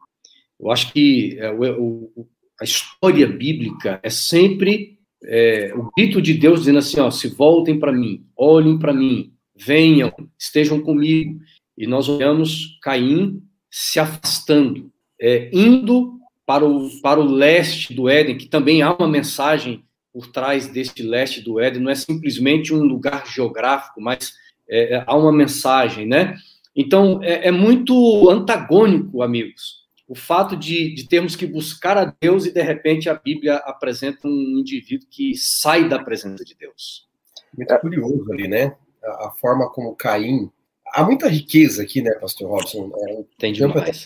Eu 0.58 0.70
acho 0.70 0.92
que 0.92 1.38
é, 1.38 1.50
o, 1.50 2.10
o, 2.14 2.28
a 2.60 2.64
história 2.64 3.26
bíblica 3.26 3.98
é 4.02 4.10
sempre 4.10 4.99
é, 5.24 5.72
o 5.74 5.90
grito 5.96 6.20
de 6.20 6.34
Deus 6.34 6.60
dizendo 6.60 6.78
assim: 6.78 7.00
ó, 7.00 7.10
se 7.10 7.28
voltem 7.28 7.78
para 7.78 7.92
mim, 7.92 8.24
olhem 8.36 8.78
para 8.78 8.92
mim, 8.92 9.32
venham, 9.54 10.12
estejam 10.38 10.80
comigo. 10.80 11.38
E 11.76 11.86
nós 11.86 12.08
olhamos 12.08 12.78
Caim 12.82 13.42
se 13.70 13.98
afastando, 13.98 14.90
é, 15.18 15.50
indo 15.52 16.18
para 16.44 16.66
o, 16.66 16.90
para 17.00 17.20
o 17.20 17.24
leste 17.24 17.94
do 17.94 18.08
Éden, 18.08 18.36
que 18.36 18.48
também 18.48 18.82
há 18.82 18.92
uma 18.92 19.08
mensagem 19.08 19.84
por 20.12 20.26
trás 20.26 20.66
deste 20.66 21.02
leste 21.02 21.40
do 21.40 21.60
Éden, 21.60 21.82
não 21.82 21.90
é 21.90 21.94
simplesmente 21.94 22.74
um 22.74 22.82
lugar 22.82 23.24
geográfico, 23.26 24.00
mas 24.00 24.34
é, 24.68 24.96
é, 24.96 25.04
há 25.06 25.16
uma 25.16 25.32
mensagem, 25.32 26.06
né? 26.06 26.36
Então, 26.74 27.22
é, 27.22 27.48
é, 27.48 27.50
muito 27.50 28.28
antagônico, 28.30 29.22
amigos, 29.22 29.79
o 30.10 30.14
fato 30.16 30.56
de, 30.56 30.92
de, 30.92 31.06
termos 31.06 31.36
que 31.36 31.46
buscar 31.46 31.96
a 31.96 32.12
Deus 32.20 32.44
e, 32.44 32.50
de 32.50 32.60
repente, 32.60 33.08
a 33.08 33.14
Bíblia 33.14 33.54
apresenta 33.58 34.26
um 34.26 34.58
indivíduo 34.58 35.06
que 35.08 35.36
sai 35.36 35.88
da 35.88 36.00
presença 36.00 36.44
de 36.44 36.56
Deus. 36.56 37.08
Muito 37.56 37.78
curioso 37.78 38.32
ali, 38.32 38.48
né? 38.48 38.74
A, 39.04 39.28
a 39.28 39.30
forma 39.40 39.70
como 39.70 39.94
Caim. 39.94 40.50
Há 40.92 41.04
muita 41.04 41.28
riqueza 41.28 41.84
aqui, 41.84 42.02
né, 42.02 42.10
Pastor 42.20 42.50
Robson? 42.50 42.90
É, 43.08 43.22
Tem 43.38 43.52
demais. 43.52 44.04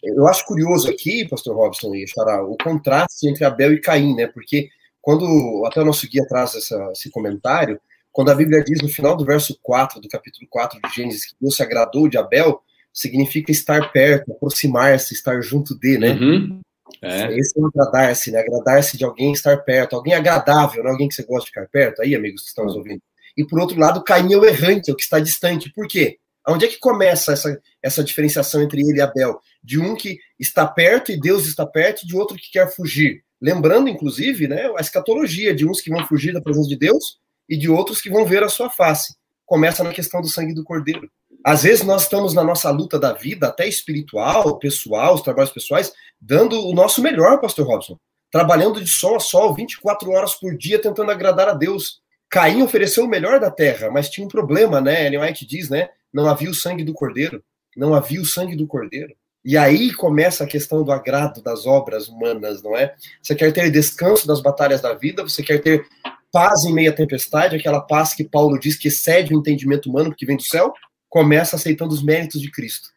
Eu 0.00 0.28
acho 0.28 0.46
curioso 0.46 0.88
aqui, 0.88 1.28
Pastor 1.28 1.56
Robson 1.56 1.92
e 1.92 2.06
Xará, 2.06 2.44
o 2.44 2.56
contraste 2.56 3.28
entre 3.28 3.44
Abel 3.44 3.72
e 3.72 3.80
Caim, 3.80 4.14
né? 4.14 4.28
Porque 4.28 4.68
quando, 5.02 5.64
até 5.66 5.80
o 5.80 5.84
nosso 5.84 6.08
guia 6.08 6.24
traz 6.28 6.54
essa, 6.54 6.88
esse 6.92 7.10
comentário, 7.10 7.80
quando 8.12 8.30
a 8.30 8.34
Bíblia 8.36 8.62
diz 8.62 8.80
no 8.80 8.88
final 8.88 9.16
do 9.16 9.24
verso 9.24 9.58
4, 9.60 10.00
do 10.00 10.08
capítulo 10.08 10.46
4 10.48 10.80
de 10.80 10.94
Gênesis, 10.94 11.26
que 11.26 11.34
Deus 11.40 11.56
se 11.56 11.64
agradou 11.64 12.08
de 12.08 12.16
Abel, 12.16 12.62
significa 12.92 13.50
estar 13.50 13.92
perto, 13.92 14.32
aproximar-se, 14.32 15.14
estar 15.14 15.40
junto 15.42 15.78
de, 15.78 15.98
né? 15.98 16.12
Uhum. 16.12 16.60
É. 17.02 17.38
Esse 17.38 17.58
é 17.58 17.64
agradar-se, 17.64 18.30
né? 18.30 18.40
Agradar-se 18.40 18.96
de 18.96 19.04
alguém 19.04 19.32
estar 19.32 19.56
perto, 19.58 19.96
alguém 19.96 20.14
agradável, 20.14 20.82
não 20.82 20.90
alguém 20.90 21.08
que 21.08 21.14
você 21.14 21.22
gosta 21.22 21.44
de 21.44 21.50
ficar 21.50 21.66
perto, 21.68 22.02
aí, 22.02 22.14
amigos 22.14 22.42
que 22.42 22.48
estão 22.48 22.64
nos 22.64 22.76
ouvindo. 22.76 23.02
E 23.36 23.46
por 23.46 23.60
outro 23.60 23.78
lado, 23.78 24.02
Caim 24.02 24.32
é 24.32 24.36
o 24.36 24.44
errante, 24.44 24.90
é 24.90 24.92
o 24.92 24.96
que 24.96 25.02
está 25.02 25.18
distante. 25.18 25.72
Por 25.72 25.86
quê? 25.86 26.18
Onde 26.48 26.64
é 26.64 26.68
que 26.68 26.78
começa 26.78 27.32
essa, 27.32 27.60
essa 27.82 28.02
diferenciação 28.02 28.62
entre 28.62 28.80
ele 28.80 28.98
e 28.98 29.00
Abel? 29.00 29.40
De 29.62 29.78
um 29.78 29.94
que 29.94 30.18
está 30.38 30.66
perto 30.66 31.12
e 31.12 31.20
Deus 31.20 31.46
está 31.46 31.64
perto, 31.64 32.02
e 32.02 32.06
de 32.06 32.16
outro 32.16 32.36
que 32.36 32.50
quer 32.50 32.70
fugir. 32.74 33.22
Lembrando, 33.40 33.88
inclusive, 33.88 34.48
né, 34.48 34.70
a 34.76 34.80
escatologia 34.80 35.54
de 35.54 35.66
uns 35.66 35.80
que 35.80 35.90
vão 35.90 36.06
fugir 36.06 36.32
da 36.32 36.40
presença 36.40 36.68
de 36.68 36.76
Deus 36.76 37.18
e 37.48 37.56
de 37.56 37.70
outros 37.70 38.00
que 38.00 38.10
vão 38.10 38.26
ver 38.26 38.42
a 38.42 38.48
sua 38.48 38.68
face. 38.68 39.14
Começa 39.46 39.82
na 39.82 39.92
questão 39.92 40.20
do 40.20 40.28
sangue 40.28 40.54
do 40.54 40.64
cordeiro. 40.64 41.10
Às 41.44 41.62
vezes 41.62 41.84
nós 41.84 42.02
estamos 42.02 42.34
na 42.34 42.44
nossa 42.44 42.70
luta 42.70 42.98
da 42.98 43.12
vida, 43.12 43.48
até 43.48 43.66
espiritual, 43.66 44.58
pessoal, 44.58 45.14
os 45.14 45.22
trabalhos 45.22 45.50
pessoais, 45.50 45.92
dando 46.20 46.66
o 46.66 46.74
nosso 46.74 47.00
melhor, 47.00 47.40
pastor 47.40 47.66
Robson. 47.66 47.96
Trabalhando 48.30 48.82
de 48.82 48.90
sol 48.90 49.16
a 49.16 49.20
sol, 49.20 49.54
24 49.54 50.10
horas 50.10 50.34
por 50.34 50.56
dia, 50.56 50.80
tentando 50.80 51.10
agradar 51.10 51.48
a 51.48 51.54
Deus. 51.54 52.00
Caim 52.28 52.62
ofereceu 52.62 53.04
o 53.04 53.08
melhor 53.08 53.40
da 53.40 53.50
terra, 53.50 53.90
mas 53.90 54.10
tinha 54.10 54.24
um 54.24 54.30
problema, 54.30 54.80
né? 54.80 55.06
Ellen 55.06 55.20
White 55.20 55.46
diz, 55.46 55.68
né? 55.68 55.88
Não 56.12 56.28
havia 56.28 56.50
o 56.50 56.54
sangue 56.54 56.84
do 56.84 56.92
cordeiro. 56.92 57.42
Não 57.76 57.94
havia 57.94 58.20
o 58.20 58.26
sangue 58.26 58.54
do 58.54 58.66
cordeiro. 58.66 59.14
E 59.44 59.56
aí 59.56 59.92
começa 59.94 60.44
a 60.44 60.46
questão 60.46 60.84
do 60.84 60.92
agrado 60.92 61.42
das 61.42 61.66
obras 61.66 62.08
humanas, 62.08 62.62
não 62.62 62.76
é? 62.76 62.94
Você 63.22 63.34
quer 63.34 63.52
ter 63.52 63.70
descanso 63.70 64.26
das 64.26 64.42
batalhas 64.42 64.82
da 64.82 64.92
vida, 64.92 65.22
você 65.22 65.42
quer 65.42 65.58
ter 65.62 65.86
paz 66.30 66.64
em 66.64 66.72
meio 66.72 66.90
à 66.90 66.94
tempestade, 66.94 67.56
aquela 67.56 67.80
paz 67.80 68.14
que 68.14 68.22
Paulo 68.22 68.60
diz 68.60 68.76
que 68.76 68.88
excede 68.88 69.34
o 69.34 69.38
entendimento 69.38 69.88
humano, 69.88 70.10
porque 70.10 70.26
vem 70.26 70.36
do 70.36 70.42
céu, 70.42 70.72
começa 71.10 71.56
aceitando 71.56 71.92
os 71.92 72.02
méritos 72.02 72.40
de 72.40 72.50
Cristo. 72.50 72.88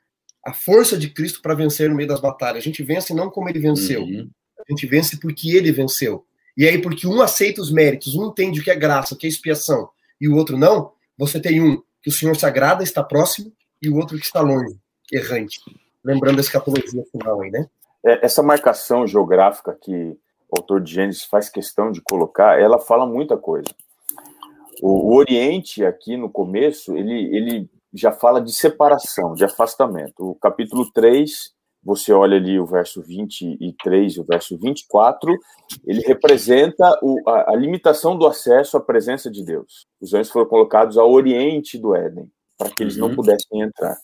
A 0.46 0.54
força 0.54 0.98
de 0.98 1.10
Cristo 1.10 1.42
para 1.42 1.54
vencer 1.54 1.90
no 1.90 1.96
meio 1.96 2.08
das 2.08 2.22
batalhas. 2.22 2.60
A 2.60 2.64
gente 2.64 2.82
vence 2.84 3.14
não 3.14 3.30
como 3.30 3.50
ele 3.50 3.60
venceu, 3.60 4.02
uhum. 4.02 4.30
a 4.60 4.72
gente 4.72 4.88
vence 4.88 5.20
porque 5.20 5.58
ele 5.58 5.72
venceu. 5.74 6.26
E 6.56 6.66
aí, 6.66 6.82
porque 6.82 7.06
um 7.06 7.22
aceita 7.22 7.62
os 7.62 7.72
méritos, 7.72 8.16
um 8.16 8.28
entende 8.28 8.62
o 8.62 8.64
que 8.64 8.72
é 8.72 8.76
graça, 8.76 9.14
o 9.14 9.18
que 9.18 9.26
é 9.26 9.30
expiação, 9.30 9.90
e 10.22 10.30
o 10.30 10.36
outro 10.36 10.56
não, 10.56 10.94
você 11.18 11.40
tem 11.40 11.62
um 11.62 11.82
que 12.02 12.10
o 12.10 12.12
Senhor 12.14 12.36
se 12.36 12.46
agrada, 12.46 12.84
está 12.84 13.04
próximo, 13.04 13.52
e 13.82 13.90
o 13.90 13.96
outro 13.96 14.18
que 14.18 14.26
está 14.26 14.40
longe, 14.40 14.78
errante 15.12 15.60
lembrando 16.04 16.40
a 16.40 16.42
escatologia 16.42 17.04
final 17.12 17.42
aí, 17.42 17.50
né? 17.50 17.68
É, 18.06 18.26
essa 18.26 18.44
marcação 18.44 19.08
geográfica 19.08 19.78
que 19.82 20.18
o 20.50 20.58
autor 20.58 20.82
de 20.82 20.94
Gênesis 20.94 21.24
faz 21.24 21.50
questão 21.50 21.92
de 21.92 22.02
colocar, 22.02 22.60
ela 22.60 22.78
fala 22.78 23.06
muita 23.06 23.38
coisa. 23.38 23.70
O, 24.82 25.12
o 25.12 25.16
Oriente, 25.16 25.86
aqui 25.86 26.18
no 26.18 26.30
começo, 26.30 26.96
ele, 26.98 27.36
ele 27.36 27.70
já 27.94 28.12
fala 28.12 28.42
de 28.42 28.52
separação, 28.52 29.34
de 29.34 29.46
afastamento. 29.46 30.32
O 30.32 30.36
capítulo 30.36 30.90
3, 30.92 31.52
você 31.84 32.12
olha 32.12 32.38
ali 32.38 32.60
o 32.60 32.66
verso 32.66 33.02
23 33.02 34.16
e 34.16 34.20
o 34.20 34.24
verso 34.24 34.58
24, 34.58 35.38
ele 35.86 36.02
representa 36.02 36.98
o, 37.02 37.22
a, 37.30 37.52
a, 37.52 37.56
limitação 37.56 38.18
do 38.18 38.26
acesso 38.26 38.78
à 38.78 38.82
presença 38.82 39.30
de 39.30 39.44
Deus. 39.44 39.86
Os 40.02 40.14
anjos 40.14 40.32
foram 40.32 40.48
colocados 40.48 40.98
ao 40.98 41.12
oriente 41.12 41.78
do 41.78 41.96
Éden, 41.96 42.32
para 42.58 42.70
que 42.70 42.82
eles 42.82 42.96
uhum. 42.96 43.10
não 43.10 43.16
pudessem 43.16 43.62
entrar. 43.62 43.98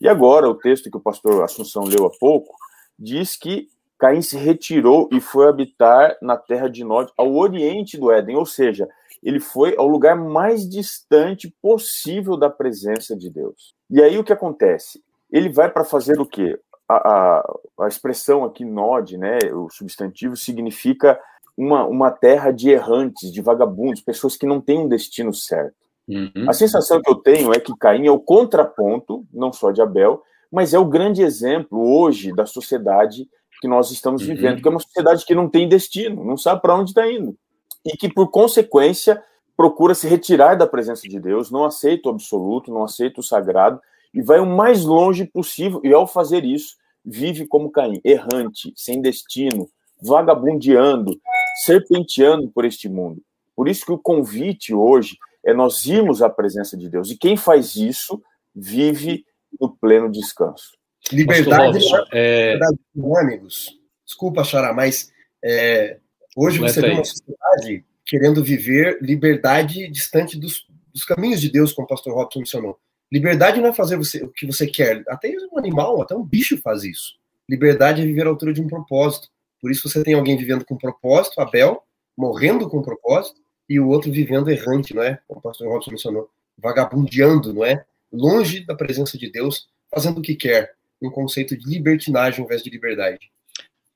E 0.00 0.08
agora, 0.08 0.48
o 0.48 0.54
texto 0.54 0.90
que 0.90 0.96
o 0.96 1.00
pastor 1.00 1.42
Assunção 1.42 1.84
leu 1.84 2.04
há 2.06 2.10
pouco, 2.18 2.54
diz 2.98 3.36
que 3.36 3.68
Caim 3.98 4.20
se 4.20 4.36
retirou 4.36 5.08
e 5.12 5.20
foi 5.20 5.48
habitar 5.48 6.16
na 6.20 6.36
terra 6.36 6.68
de 6.68 6.84
Nod, 6.84 7.10
ao 7.16 7.34
oriente 7.34 7.96
do 7.96 8.10
Éden, 8.10 8.36
ou 8.36 8.44
seja, 8.44 8.88
ele 9.24 9.40
foi 9.40 9.74
ao 9.76 9.88
lugar 9.88 10.14
mais 10.14 10.68
distante 10.68 11.52
possível 11.60 12.36
da 12.36 12.50
presença 12.50 13.16
de 13.16 13.30
Deus. 13.30 13.74
E 13.90 14.02
aí 14.02 14.18
o 14.18 14.24
que 14.24 14.32
acontece? 14.32 15.02
ele 15.34 15.48
vai 15.48 15.68
para 15.68 15.84
fazer 15.84 16.20
o 16.20 16.26
quê? 16.26 16.56
A, 16.88 16.94
a, 16.94 17.54
a, 17.80 17.88
expressão 17.88 18.44
aqui 18.44 18.64
nod, 18.64 19.18
né, 19.18 19.38
o 19.52 19.68
substantivo, 19.68 20.36
significa 20.36 21.18
uma, 21.56 21.84
uma 21.84 22.10
terra 22.12 22.52
de 22.52 22.70
errantes, 22.70 23.32
de 23.32 23.42
vagabundos, 23.42 24.00
pessoas 24.00 24.36
que 24.36 24.46
não 24.46 24.60
têm 24.60 24.78
um 24.78 24.88
destino 24.88 25.34
certo. 25.34 25.74
Uhum. 26.06 26.48
A 26.48 26.52
sensação 26.52 27.02
que 27.02 27.10
eu 27.10 27.16
tenho 27.16 27.52
é 27.52 27.58
que 27.58 27.76
Caim 27.76 28.06
é 28.06 28.10
o 28.12 28.20
contraponto, 28.20 29.26
não 29.32 29.52
só 29.52 29.72
de 29.72 29.82
Abel, 29.82 30.22
mas 30.52 30.72
é 30.72 30.78
o 30.78 30.84
grande 30.84 31.20
exemplo 31.20 31.80
hoje 31.80 32.32
da 32.32 32.46
sociedade 32.46 33.26
que 33.60 33.66
nós 33.66 33.90
estamos 33.90 34.22
uhum. 34.22 34.28
vivendo, 34.28 34.62
que 34.62 34.68
é 34.68 34.70
uma 34.70 34.78
sociedade 34.78 35.24
que 35.24 35.34
não 35.34 35.48
tem 35.48 35.68
destino, 35.68 36.24
não 36.24 36.36
sabe 36.36 36.62
para 36.62 36.76
onde 36.76 36.90
está 36.90 37.10
indo. 37.10 37.36
E 37.84 37.96
que, 37.96 38.08
por 38.08 38.30
consequência, 38.30 39.22
procura 39.56 39.94
se 39.94 40.08
retirar 40.08 40.56
da 40.56 40.66
presença 40.66 41.08
de 41.08 41.20
Deus, 41.20 41.50
não 41.50 41.64
aceita 41.64 42.08
o 42.08 42.12
absoluto, 42.12 42.72
não 42.72 42.84
aceita 42.84 43.20
o 43.20 43.24
sagrado, 43.24 43.80
e 44.12 44.22
vai 44.22 44.40
o 44.40 44.46
mais 44.46 44.84
longe 44.84 45.24
possível, 45.24 45.80
e 45.84 45.92
ao 45.92 46.06
fazer 46.06 46.44
isso, 46.44 46.76
vive 47.04 47.46
como 47.46 47.70
Caim, 47.70 48.00
errante, 48.04 48.72
sem 48.76 49.00
destino, 49.00 49.68
vagabundeando, 50.00 51.20
serpenteando 51.64 52.48
por 52.48 52.64
este 52.64 52.88
mundo. 52.88 53.22
Por 53.54 53.68
isso 53.68 53.84
que 53.84 53.92
o 53.92 53.98
convite 53.98 54.74
hoje 54.74 55.16
é 55.44 55.52
nós 55.52 55.84
irmos 55.86 56.22
à 56.22 56.30
presença 56.30 56.76
de 56.76 56.88
Deus. 56.88 57.10
E 57.10 57.16
quem 57.16 57.36
faz 57.36 57.76
isso 57.76 58.22
vive 58.54 59.24
no 59.60 59.70
pleno 59.76 60.10
descanso. 60.10 60.72
Liberdade, 61.12 61.78
é... 62.12 62.58
não, 62.94 63.16
amigos. 63.16 63.78
Desculpa, 64.04 64.42
Xará, 64.42 64.72
mas 64.72 65.12
é, 65.44 65.98
hoje 66.36 66.58
você 66.58 66.80
vê 66.80 66.90
uma 66.90 67.04
sociedade 67.04 67.84
querendo 68.04 68.44
viver 68.44 68.98
liberdade 69.00 69.88
distante 69.88 70.38
dos, 70.38 70.66
dos, 70.92 71.04
caminhos 71.04 71.40
de 71.40 71.50
Deus, 71.50 71.72
como 71.72 71.86
o 71.86 71.88
pastor 71.88 72.14
Robson 72.14 72.40
mencionou. 72.40 72.78
Liberdade 73.10 73.60
não 73.60 73.68
é 73.68 73.72
fazer 73.72 73.96
você, 73.96 74.22
o 74.22 74.28
que 74.28 74.46
você 74.46 74.66
quer. 74.66 75.02
Até 75.08 75.34
um 75.52 75.58
animal, 75.58 76.02
até 76.02 76.14
um 76.14 76.24
bicho 76.24 76.60
faz 76.60 76.84
isso. 76.84 77.14
Liberdade 77.48 78.02
é 78.02 78.04
viver 78.04 78.26
à 78.26 78.30
altura 78.30 78.52
de 78.52 78.60
um 78.60 78.66
propósito. 78.66 79.28
Por 79.60 79.70
isso 79.70 79.88
você 79.88 80.02
tem 80.02 80.14
alguém 80.14 80.36
vivendo 80.36 80.64
com 80.64 80.76
propósito, 80.76 81.40
Abel, 81.40 81.82
morrendo 82.16 82.68
com 82.68 82.82
propósito, 82.82 83.40
e 83.68 83.80
o 83.80 83.88
outro 83.88 84.12
vivendo 84.12 84.50
errante, 84.50 84.94
não 84.94 85.02
é? 85.02 85.18
Como 85.26 85.40
o 85.40 85.42
pastor 85.42 85.68
Robson 85.68 85.92
mencionou, 85.92 86.28
vagabundeando, 86.58 87.52
não 87.52 87.64
é? 87.64 87.84
Longe 88.12 88.64
da 88.64 88.74
presença 88.74 89.16
de 89.16 89.30
Deus, 89.30 89.66
fazendo 89.90 90.18
o 90.18 90.22
que 90.22 90.34
quer. 90.34 90.74
Um 91.00 91.10
conceito 91.10 91.56
de 91.56 91.68
libertinagem 91.68 92.40
ao 92.40 92.46
invés 92.46 92.62
de 92.62 92.70
liberdade. 92.70 93.30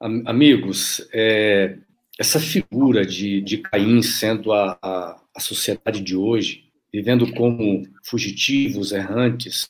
Amigos, 0.01 1.07
é, 1.13 1.77
essa 2.19 2.41
figura 2.41 3.07
de, 3.07 3.41
de 3.41 3.59
Caim 3.59 4.03
sendo 4.03 4.53
a, 4.53 4.77
a, 4.83 5.21
a 5.35 5.41
sociedade 5.41 6.01
de 6.01 6.17
hoje, 6.17 6.65
vivendo 6.93 7.33
como 7.33 7.87
fugitivos, 8.03 8.91
errantes, 8.93 9.67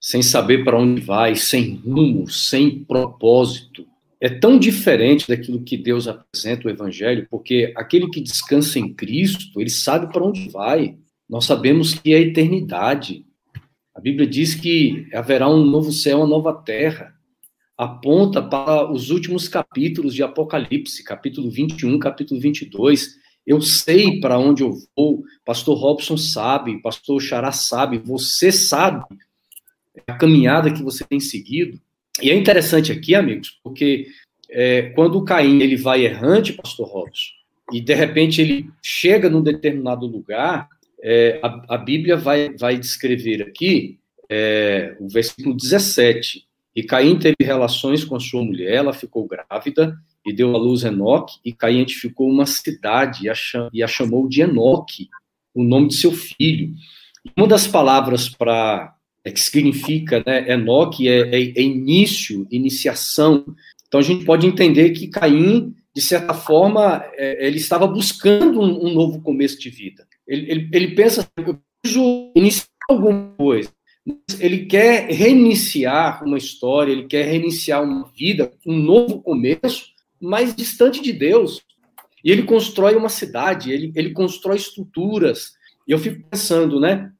sem 0.00 0.22
saber 0.22 0.64
para 0.64 0.78
onde 0.78 1.00
vai, 1.00 1.36
sem 1.36 1.76
rumo, 1.76 2.28
sem 2.28 2.82
propósito, 2.84 3.86
é 4.20 4.28
tão 4.28 4.58
diferente 4.58 5.28
daquilo 5.28 5.62
que 5.62 5.76
Deus 5.76 6.08
apresenta 6.08 6.66
o 6.66 6.70
Evangelho, 6.70 7.26
porque 7.30 7.72
aquele 7.76 8.08
que 8.10 8.20
descansa 8.20 8.78
em 8.78 8.92
Cristo, 8.92 9.60
ele 9.60 9.70
sabe 9.70 10.12
para 10.12 10.24
onde 10.24 10.48
vai. 10.50 10.96
Nós 11.28 11.46
sabemos 11.46 11.94
que 11.94 12.12
é 12.12 12.16
a 12.16 12.20
eternidade. 12.20 13.24
A 13.94 14.00
Bíblia 14.00 14.26
diz 14.26 14.54
que 14.54 15.06
haverá 15.14 15.48
um 15.48 15.64
novo 15.64 15.90
céu, 15.92 16.18
uma 16.18 16.26
nova 16.26 16.52
terra. 16.52 17.14
Aponta 17.80 18.42
para 18.42 18.92
os 18.92 19.08
últimos 19.08 19.48
capítulos 19.48 20.14
de 20.14 20.22
Apocalipse, 20.22 21.02
capítulo 21.02 21.50
21, 21.50 21.98
capítulo 21.98 22.38
22. 22.38 23.16
Eu 23.46 23.62
sei 23.62 24.20
para 24.20 24.38
onde 24.38 24.62
eu 24.62 24.74
vou, 24.94 25.24
pastor 25.46 25.78
Robson 25.78 26.18
sabe, 26.18 26.82
pastor 26.82 27.22
Xará 27.22 27.52
sabe, 27.52 27.96
você 27.96 28.52
sabe 28.52 29.02
a 30.06 30.12
caminhada 30.12 30.70
que 30.70 30.82
você 30.82 31.04
tem 31.04 31.18
seguido. 31.18 31.80
E 32.20 32.30
é 32.30 32.34
interessante 32.34 32.92
aqui, 32.92 33.14
amigos, 33.14 33.58
porque 33.64 34.08
é, 34.50 34.90
quando 34.90 35.16
o 35.16 35.24
Caim 35.24 35.62
ele 35.62 35.78
vai 35.78 36.04
errante, 36.04 36.52
pastor 36.52 36.86
Robson, 36.86 37.30
e 37.72 37.80
de 37.80 37.94
repente 37.94 38.42
ele 38.42 38.68
chega 38.82 39.30
num 39.30 39.42
determinado 39.42 40.04
lugar, 40.06 40.68
é, 41.02 41.40
a, 41.42 41.76
a, 41.76 41.78
Bíblia 41.78 42.18
vai, 42.18 42.54
vai 42.58 42.76
descrever 42.76 43.40
aqui 43.40 43.98
é, 44.28 44.98
o 45.00 45.08
versículo 45.08 45.56
17. 45.56 46.49
E 46.74 46.82
Caim 46.82 47.18
teve 47.18 47.36
relações 47.40 48.04
com 48.04 48.18
sua 48.20 48.44
mulher, 48.44 48.74
ela 48.74 48.92
ficou 48.92 49.26
grávida 49.26 49.96
e 50.24 50.32
deu 50.32 50.54
à 50.54 50.58
luz 50.58 50.84
Enoque, 50.84 51.38
e 51.44 51.52
Caim 51.52 51.80
edificou 51.80 52.28
uma 52.28 52.46
cidade 52.46 53.26
e 53.72 53.82
a, 53.82 53.86
chamou 53.88 54.28
de 54.28 54.42
Enoque, 54.42 55.08
o 55.54 55.64
nome 55.64 55.88
de 55.88 55.94
seu 55.96 56.12
filho. 56.12 56.72
Uma 57.36 57.48
das 57.48 57.66
palavras 57.66 58.28
para 58.28 58.94
é, 59.24 59.30
que 59.30 59.40
significa, 59.40 60.22
né, 60.26 60.50
Enoque 60.52 61.08
é, 61.08 61.28
é, 61.28 61.40
é, 61.40 61.62
início, 61.62 62.46
iniciação. 62.50 63.44
Então 63.86 64.00
a 64.00 64.02
gente 64.02 64.24
pode 64.24 64.46
entender 64.46 64.90
que 64.90 65.08
Caim, 65.08 65.74
de 65.94 66.00
certa 66.00 66.32
forma, 66.32 67.04
é, 67.14 67.46
ele 67.46 67.58
estava 67.58 67.86
buscando 67.86 68.60
um, 68.60 68.86
um, 68.86 68.94
novo 68.94 69.20
começo 69.20 69.58
de 69.58 69.68
vida. 69.68 70.06
Ele, 70.26 70.50
ele, 70.50 70.70
ele 70.72 70.94
pensa, 70.94 71.28
eu 71.36 71.58
preciso 71.82 72.32
iniciar 72.34 72.68
alguma 72.88 73.34
coisa. 73.36 73.70
Ele 74.38 74.66
quer 74.66 75.10
reiniciar 75.10 76.24
uma 76.24 76.38
história, 76.38 76.92
ele 76.92 77.06
quer 77.06 77.26
reiniciar 77.26 77.82
uma 77.82 78.10
vida, 78.16 78.52
um 78.66 78.76
novo 78.76 79.20
começo, 79.20 79.90
mas 80.20 80.54
distante 80.54 81.00
de 81.02 81.12
Deus. 81.12 81.62
E 82.24 82.30
ele 82.30 82.42
constrói 82.42 82.94
uma 82.96 83.08
cidade, 83.08 83.72
ele, 83.72 83.92
ele 83.94 84.10
constrói 84.10 84.56
estruturas. 84.56 85.52
E 85.86 85.92
eu 85.92 85.98
fico 85.98 86.28
pensando, 86.28 86.80
né? 86.80 87.12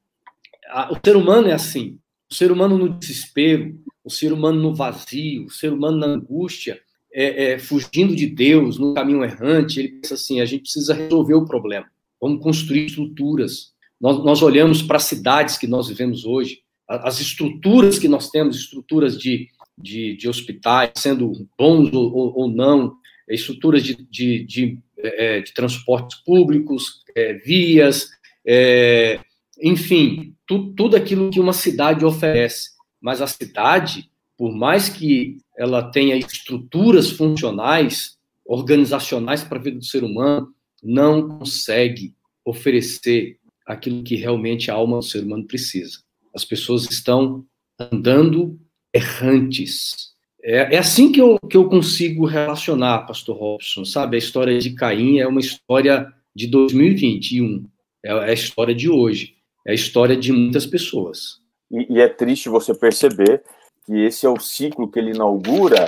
o 0.89 0.97
ser 1.03 1.15
humano 1.15 1.47
é 1.47 1.53
assim. 1.53 1.97
O 2.29 2.33
ser 2.33 2.51
humano 2.51 2.77
no 2.77 2.89
desespero, 2.89 3.77
o 4.03 4.09
ser 4.09 4.31
humano 4.31 4.61
no 4.61 4.73
vazio, 4.73 5.45
o 5.45 5.49
ser 5.49 5.73
humano 5.73 5.97
na 5.97 6.07
angústia, 6.07 6.79
é, 7.13 7.53
é, 7.53 7.59
fugindo 7.59 8.15
de 8.15 8.25
Deus, 8.25 8.77
no 8.77 8.93
caminho 8.93 9.23
errante, 9.23 9.79
ele 9.79 9.89
pensa 9.89 10.13
assim: 10.13 10.39
a 10.39 10.45
gente 10.45 10.61
precisa 10.61 10.93
resolver 10.93 11.33
o 11.33 11.45
problema. 11.45 11.85
Vamos 12.21 12.41
construir 12.41 12.85
estruturas. 12.85 13.73
Nós, 13.99 14.23
nós 14.23 14.41
olhamos 14.41 14.81
para 14.81 14.97
as 14.97 15.03
cidades 15.03 15.57
que 15.57 15.67
nós 15.67 15.89
vivemos 15.89 16.25
hoje, 16.25 16.61
as 16.97 17.19
estruturas 17.19 17.97
que 17.97 18.07
nós 18.07 18.29
temos, 18.29 18.57
estruturas 18.57 19.17
de, 19.17 19.47
de, 19.77 20.15
de 20.17 20.27
hospitais, 20.27 20.91
sendo 20.95 21.47
bons 21.57 21.91
ou, 21.93 22.37
ou, 22.37 22.49
não, 22.49 22.95
estruturas 23.29 23.83
de, 23.83 23.95
de, 24.09 24.43
de, 24.43 24.79
é, 24.97 25.41
de 25.41 25.53
transportes 25.53 26.19
públicos, 26.23 27.01
é, 27.15 27.33
vias, 27.35 28.09
é, 28.45 29.19
enfim, 29.61 30.35
tu, 30.45 30.73
tudo 30.73 30.95
aquilo 30.95 31.29
que 31.29 31.39
uma 31.39 31.53
cidade 31.53 32.03
oferece. 32.03 32.71
Mas 32.99 33.21
a 33.21 33.27
cidade, 33.27 34.09
por 34.37 34.53
mais 34.53 34.89
que 34.89 35.37
ela 35.57 35.91
tenha 35.91 36.17
estruturas 36.17 37.09
funcionais, 37.09 38.17
organizacionais 38.45 39.43
para 39.43 39.59
a 39.59 39.61
vida 39.61 39.77
do 39.77 39.85
ser 39.85 40.03
humano, 40.03 40.53
não 40.83 41.27
consegue 41.27 42.13
oferecer 42.43 43.37
aquilo 43.65 44.03
que 44.03 44.15
realmente 44.15 44.69
a 44.69 44.73
alma 44.73 44.97
do 44.97 45.03
ser 45.03 45.23
humano 45.23 45.45
precisa. 45.45 45.99
As 46.33 46.45
pessoas 46.45 46.89
estão 46.89 47.45
andando 47.79 48.59
errantes. 48.93 50.11
É, 50.43 50.75
é 50.75 50.77
assim 50.77 51.11
que 51.11 51.21
eu, 51.21 51.39
que 51.49 51.57
eu 51.57 51.69
consigo 51.69 52.25
relacionar, 52.25 53.05
Pastor 53.05 53.37
Robson, 53.37 53.85
sabe? 53.85 54.15
A 54.15 54.19
história 54.19 54.57
de 54.59 54.73
Caim 54.73 55.19
é 55.19 55.27
uma 55.27 55.39
história 55.39 56.11
de 56.35 56.47
2021, 56.47 57.65
é 58.03 58.11
a 58.11 58.33
história 58.33 58.73
de 58.73 58.89
hoje. 58.89 59.35
É 59.65 59.71
a 59.71 59.75
história 59.75 60.17
de 60.17 60.31
muitas 60.31 60.65
pessoas. 60.65 61.39
E, 61.69 61.95
e 61.95 62.01
é 62.01 62.07
triste 62.07 62.49
você 62.49 62.73
perceber 62.73 63.43
que 63.85 63.93
esse 63.93 64.25
é 64.25 64.29
o 64.29 64.39
ciclo 64.39 64.89
que 64.89 64.99
ele 64.99 65.11
inaugura 65.11 65.85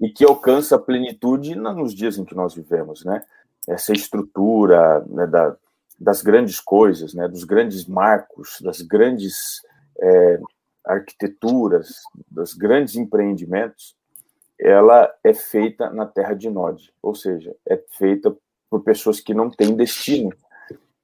e 0.00 0.10
que 0.10 0.24
alcança 0.24 0.76
a 0.76 0.78
plenitude 0.78 1.54
nos 1.54 1.94
dias 1.94 2.18
em 2.18 2.24
que 2.24 2.34
nós 2.34 2.54
vivemos, 2.54 3.04
né? 3.04 3.22
Essa 3.66 3.92
estrutura 3.92 5.02
né, 5.08 5.26
da, 5.26 5.56
das 5.98 6.20
grandes 6.20 6.60
coisas, 6.60 7.14
né, 7.14 7.26
dos 7.26 7.44
grandes 7.44 7.86
marcos, 7.86 8.58
das 8.60 8.82
grandes 8.82 9.62
é, 10.00 10.40
arquiteturas, 10.84 12.02
dos 12.30 12.54
grandes 12.54 12.96
empreendimentos, 12.96 13.96
ela 14.58 15.12
é 15.22 15.32
feita 15.32 15.90
na 15.90 16.06
terra 16.06 16.34
de 16.34 16.48
Nod, 16.48 16.92
ou 17.02 17.14
seja, 17.14 17.54
é 17.68 17.82
feita 17.98 18.34
por 18.70 18.82
pessoas 18.82 19.20
que 19.20 19.34
não 19.34 19.50
têm 19.50 19.74
destino. 19.74 20.30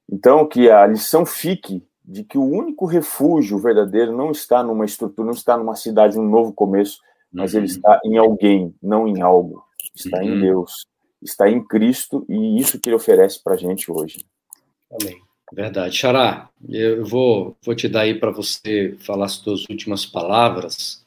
Então, 0.09 0.47
que 0.47 0.69
a 0.69 0.85
lição 0.85 1.25
fique 1.25 1.85
de 2.03 2.23
que 2.23 2.37
o 2.37 2.43
único 2.43 2.85
refúgio 2.85 3.57
verdadeiro 3.57 4.15
não 4.15 4.31
está 4.31 4.63
numa 4.63 4.85
estrutura, 4.85 5.25
não 5.25 5.33
está 5.33 5.57
numa 5.57 5.75
cidade, 5.75 6.19
um 6.19 6.27
novo 6.27 6.53
começo, 6.53 6.99
mas 7.31 7.53
uhum. 7.53 7.59
ele 7.59 7.67
está 7.67 7.99
em 8.03 8.17
alguém, 8.17 8.75
não 8.81 9.07
em 9.07 9.21
algo. 9.21 9.63
Está 9.95 10.17
uhum. 10.17 10.23
em 10.23 10.41
Deus, 10.41 10.85
está 11.21 11.49
em 11.49 11.63
Cristo 11.63 12.25
e 12.27 12.59
isso 12.59 12.79
que 12.79 12.89
ele 12.89 12.95
oferece 12.95 13.41
para 13.41 13.53
a 13.53 13.57
gente 13.57 13.91
hoje. 13.91 14.25
Amém. 14.91 15.21
Verdade. 15.51 15.97
Xará, 15.97 16.49
eu 16.69 17.05
vou, 17.05 17.57
vou 17.63 17.75
te 17.75 17.87
dar 17.87 18.01
aí 18.01 18.15
para 18.15 18.31
você 18.31 18.95
falar 18.99 19.25
as 19.25 19.33
suas 19.33 19.65
últimas 19.69 20.05
palavras. 20.05 21.05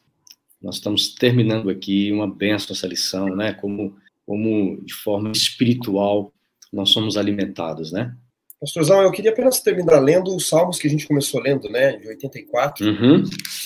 Nós 0.61 0.77
estamos 0.77 1.15
terminando 1.15 1.71
aqui 1.71 2.13
uma 2.13 2.29
benção 2.29 2.75
essa 2.75 2.87
lição, 2.87 3.35
né? 3.35 3.55
Como, 3.55 3.97
como 4.27 4.81
de 4.83 4.95
forma 4.95 5.31
espiritual 5.33 6.33
nós 6.73 6.91
somos 6.91 7.17
alimentados, 7.17 7.93
né? 7.93 8.15
Pastorzão, 8.61 9.03
eu 9.03 9.13
queria 9.13 9.31
apenas 9.31 9.61
terminar 9.61 10.01
lendo 10.01 10.35
os 10.35 10.49
salmos 10.49 10.79
que 10.79 10.87
a 10.87 10.91
gente 10.91 11.07
começou 11.07 11.41
lendo, 11.41 11.69
né, 11.69 11.99
de 11.99 12.09
84. 12.09 12.87
Uhum. 12.87 13.23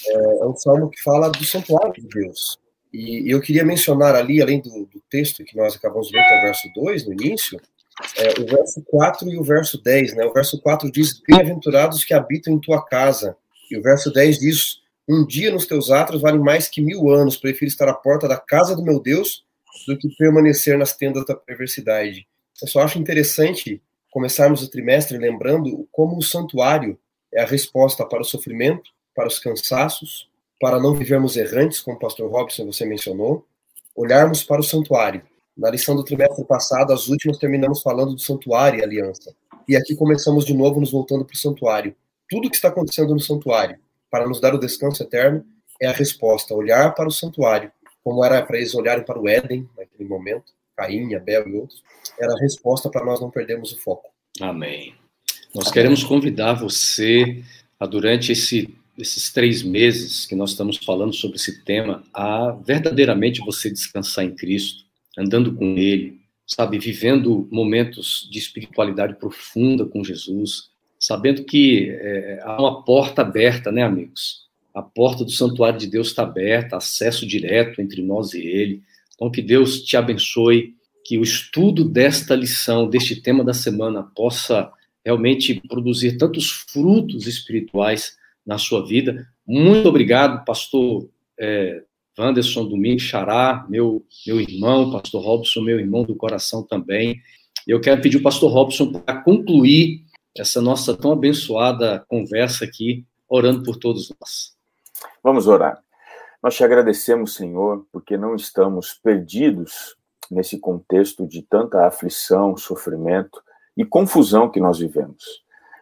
É, 0.06 0.42
é 0.42 0.46
um 0.46 0.56
salmo 0.56 0.90
que 0.90 1.00
fala 1.02 1.30
do 1.30 1.44
santuário 1.44 1.92
de 1.92 2.08
Deus. 2.08 2.58
E 2.92 3.32
eu 3.32 3.40
queria 3.40 3.64
mencionar 3.64 4.14
ali, 4.14 4.42
além 4.42 4.60
do, 4.60 4.70
do 4.86 5.00
texto 5.08 5.44
que 5.44 5.56
nós 5.56 5.76
acabamos 5.76 6.08
de 6.08 6.16
ler, 6.16 6.26
que 6.26 6.34
é 6.34 6.38
o 6.38 6.42
verso 6.42 6.68
2, 6.74 7.06
no 7.06 7.12
início, 7.12 7.60
é, 8.16 8.40
o 8.40 8.46
verso 8.46 8.82
4 8.86 9.30
e 9.30 9.38
o 9.38 9.42
verso 9.42 9.82
10. 9.82 10.14
Né? 10.14 10.24
O 10.24 10.32
verso 10.32 10.60
4 10.60 10.90
diz: 10.90 11.20
Bem-aventurados 11.26 12.04
que 12.04 12.14
habitam 12.14 12.54
em 12.54 12.60
tua 12.60 12.84
casa. 12.84 13.36
E 13.70 13.76
o 13.76 13.82
verso 13.82 14.12
10 14.12 14.38
diz: 14.38 14.78
Um 15.08 15.26
dia 15.26 15.50
nos 15.50 15.66
teus 15.66 15.90
atos 15.90 16.20
vale 16.20 16.38
mais 16.38 16.68
que 16.68 16.80
mil 16.80 17.10
anos. 17.10 17.36
Prefiro 17.36 17.68
estar 17.68 17.88
à 17.88 17.94
porta 17.94 18.28
da 18.28 18.36
casa 18.36 18.74
do 18.74 18.82
meu 18.82 19.00
Deus 19.00 19.44
do 19.86 19.96
que 19.96 20.08
permanecer 20.16 20.76
nas 20.76 20.96
tendas 20.96 21.24
da 21.24 21.34
perversidade. 21.34 22.26
Eu 22.60 22.68
só 22.68 22.82
acho 22.82 22.98
interessante 22.98 23.80
começarmos 24.10 24.62
o 24.62 24.70
trimestre 24.70 25.16
lembrando 25.18 25.86
como 25.92 26.18
o 26.18 26.22
santuário 26.22 26.98
é 27.32 27.42
a 27.42 27.46
resposta 27.46 28.04
para 28.06 28.22
o 28.22 28.24
sofrimento, 28.24 28.90
para 29.14 29.28
os 29.28 29.38
cansaços, 29.38 30.28
para 30.60 30.80
não 30.80 30.94
vivermos 30.94 31.36
errantes, 31.36 31.80
como 31.80 31.96
o 31.96 32.00
pastor 32.00 32.30
Robson 32.30 32.66
você 32.66 32.84
mencionou, 32.84 33.46
olharmos 33.94 34.42
para 34.42 34.60
o 34.60 34.64
santuário. 34.64 35.22
Na 35.58 35.70
lição 35.70 35.96
do 35.96 36.04
trimestre 36.04 36.44
passado, 36.44 36.92
as 36.92 37.08
últimas, 37.08 37.36
terminamos 37.36 37.82
falando 37.82 38.14
do 38.14 38.20
santuário 38.20 38.78
e 38.78 38.84
aliança. 38.84 39.34
E 39.66 39.76
aqui 39.76 39.96
começamos 39.96 40.44
de 40.44 40.54
novo 40.54 40.78
nos 40.78 40.92
voltando 40.92 41.24
para 41.24 41.34
o 41.34 41.38
santuário. 41.38 41.96
Tudo 42.30 42.48
que 42.48 42.54
está 42.54 42.68
acontecendo 42.68 43.12
no 43.12 43.18
santuário, 43.18 43.76
para 44.08 44.26
nos 44.28 44.40
dar 44.40 44.54
o 44.54 44.58
descanso 44.58 45.02
eterno, 45.02 45.44
é 45.82 45.88
a 45.88 45.92
resposta, 45.92 46.54
olhar 46.54 46.94
para 46.94 47.08
o 47.08 47.10
santuário, 47.10 47.72
como 48.04 48.24
era 48.24 48.40
para 48.40 48.56
eles 48.56 48.72
olharem 48.72 49.04
para 49.04 49.20
o 49.20 49.28
Éden, 49.28 49.68
naquele 49.76 50.08
momento, 50.08 50.52
Caim, 50.76 51.14
Abel 51.14 51.48
e 51.48 51.56
outros, 51.56 51.82
era 52.20 52.32
a 52.32 52.38
resposta 52.38 52.88
para 52.88 53.04
nós 53.04 53.20
não 53.20 53.30
perdermos 53.30 53.72
o 53.72 53.78
foco. 53.78 54.08
Amém. 54.40 54.94
Nós 55.52 55.72
queremos 55.72 56.04
convidar 56.04 56.54
você 56.54 57.42
a, 57.80 57.86
durante 57.86 58.30
esse, 58.30 58.78
esses 58.96 59.32
três 59.32 59.62
meses 59.62 60.24
que 60.24 60.36
nós 60.36 60.50
estamos 60.50 60.76
falando 60.76 61.12
sobre 61.12 61.36
esse 61.36 61.64
tema, 61.64 62.04
a 62.14 62.52
verdadeiramente 62.52 63.40
você 63.44 63.68
descansar 63.68 64.24
em 64.24 64.34
Cristo, 64.34 64.87
andando 65.18 65.52
com 65.54 65.76
Ele, 65.76 66.20
sabe, 66.46 66.78
vivendo 66.78 67.48
momentos 67.50 68.28
de 68.30 68.38
espiritualidade 68.38 69.16
profunda 69.16 69.84
com 69.84 70.04
Jesus, 70.04 70.70
sabendo 70.98 71.44
que 71.44 71.90
é, 71.90 72.40
há 72.42 72.58
uma 72.58 72.82
porta 72.84 73.22
aberta, 73.22 73.70
né, 73.70 73.82
amigos? 73.82 74.46
A 74.74 74.82
porta 74.82 75.24
do 75.24 75.30
santuário 75.30 75.78
de 75.78 75.86
Deus 75.86 76.08
está 76.08 76.22
aberta, 76.22 76.76
acesso 76.76 77.26
direto 77.26 77.80
entre 77.80 78.00
nós 78.02 78.32
e 78.32 78.40
Ele. 78.40 78.82
Então, 79.14 79.30
que 79.30 79.42
Deus 79.42 79.82
te 79.82 79.96
abençoe, 79.96 80.74
que 81.04 81.18
o 81.18 81.22
estudo 81.22 81.84
desta 81.84 82.34
lição, 82.34 82.88
deste 82.88 83.16
tema 83.20 83.42
da 83.42 83.54
semana, 83.54 84.02
possa 84.02 84.70
realmente 85.04 85.60
produzir 85.68 86.16
tantos 86.16 86.50
frutos 86.50 87.26
espirituais 87.26 88.16
na 88.46 88.58
sua 88.58 88.86
vida. 88.86 89.26
Muito 89.46 89.88
obrigado, 89.88 90.44
pastor 90.44 91.08
é, 91.38 91.82
Wanderson 92.18 92.66
Domingues 92.66 93.02
Xará, 93.02 93.64
meu, 93.68 94.04
meu 94.26 94.40
irmão, 94.40 94.90
pastor 94.90 95.22
Robson, 95.22 95.60
meu 95.60 95.78
irmão 95.78 96.02
do 96.02 96.16
coração 96.16 96.62
também. 96.62 97.20
Eu 97.66 97.80
quero 97.80 98.00
pedir 98.00 98.16
o 98.16 98.22
pastor 98.22 98.50
Robson 98.50 98.92
para 98.92 99.22
concluir 99.22 100.04
essa 100.36 100.60
nossa 100.60 100.96
tão 100.96 101.12
abençoada 101.12 102.04
conversa 102.08 102.64
aqui, 102.64 103.04
orando 103.28 103.62
por 103.62 103.76
todos 103.76 104.12
nós. 104.20 104.56
Vamos 105.22 105.46
orar. 105.46 105.82
Nós 106.42 106.56
te 106.56 106.62
agradecemos, 106.62 107.34
Senhor, 107.34 107.86
porque 107.92 108.16
não 108.16 108.34
estamos 108.34 108.94
perdidos 108.94 109.96
nesse 110.30 110.58
contexto 110.58 111.26
de 111.26 111.42
tanta 111.42 111.86
aflição, 111.86 112.56
sofrimento 112.56 113.42
e 113.76 113.84
confusão 113.84 114.48
que 114.48 114.60
nós 114.60 114.78
vivemos. 114.78 115.24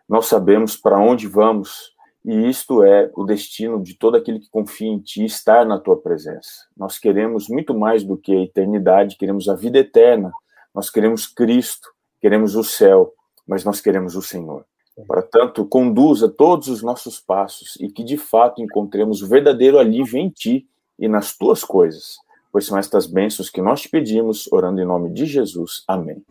Nós 0.09 0.27
sabemos 0.27 0.77
para 0.77 0.99
onde 0.99 1.27
vamos 1.27 1.96
e 2.27 2.49
isto 2.49 2.83
é 2.83 3.09
o 3.15 3.25
destino 3.25 3.81
de 3.81 3.95
todo 3.95 4.17
aquele 4.17 4.41
que 4.41 4.51
confia 4.51 4.89
em 4.89 4.99
Ti, 4.99 5.25
estar 5.25 5.65
na 5.65 5.79
Tua 5.79 5.97
presença. 5.97 6.67
Nós 6.77 6.99
queremos 6.99 7.49
muito 7.49 7.73
mais 7.73 8.03
do 8.03 8.17
que 8.17 8.35
a 8.35 8.43
eternidade, 8.43 9.17
queremos 9.17 9.49
a 9.49 9.55
vida 9.55 9.79
eterna, 9.79 10.33
nós 10.75 10.91
queremos 10.91 11.29
Cristo, 11.29 11.89
queremos 12.21 12.57
o 12.57 12.65
céu, 12.65 13.15
mas 13.47 13.65
nós 13.65 13.81
queremos 13.81 14.17
o 14.17 14.23
Senhor. 14.23 14.65
Portanto, 15.07 15.65
conduza 15.67 16.29
todos 16.29 16.67
os 16.67 16.83
nossos 16.83 17.21
passos 17.21 17.77
e 17.79 17.89
que 17.89 18.03
de 18.03 18.17
fato 18.17 18.61
encontremos 18.61 19.23
o 19.23 19.29
verdadeiro 19.29 19.79
alívio 19.79 20.19
em 20.19 20.29
ti 20.29 20.67
e 20.99 21.07
nas 21.07 21.37
tuas 21.37 21.63
coisas, 21.63 22.17
pois 22.51 22.67
são 22.67 22.77
estas 22.77 23.07
bênçãos 23.07 23.49
que 23.49 23.63
nós 23.63 23.83
te 23.83 23.89
pedimos, 23.89 24.51
orando 24.51 24.81
em 24.81 24.85
nome 24.85 25.11
de 25.11 25.27
Jesus. 25.27 25.85
Amém. 25.87 26.25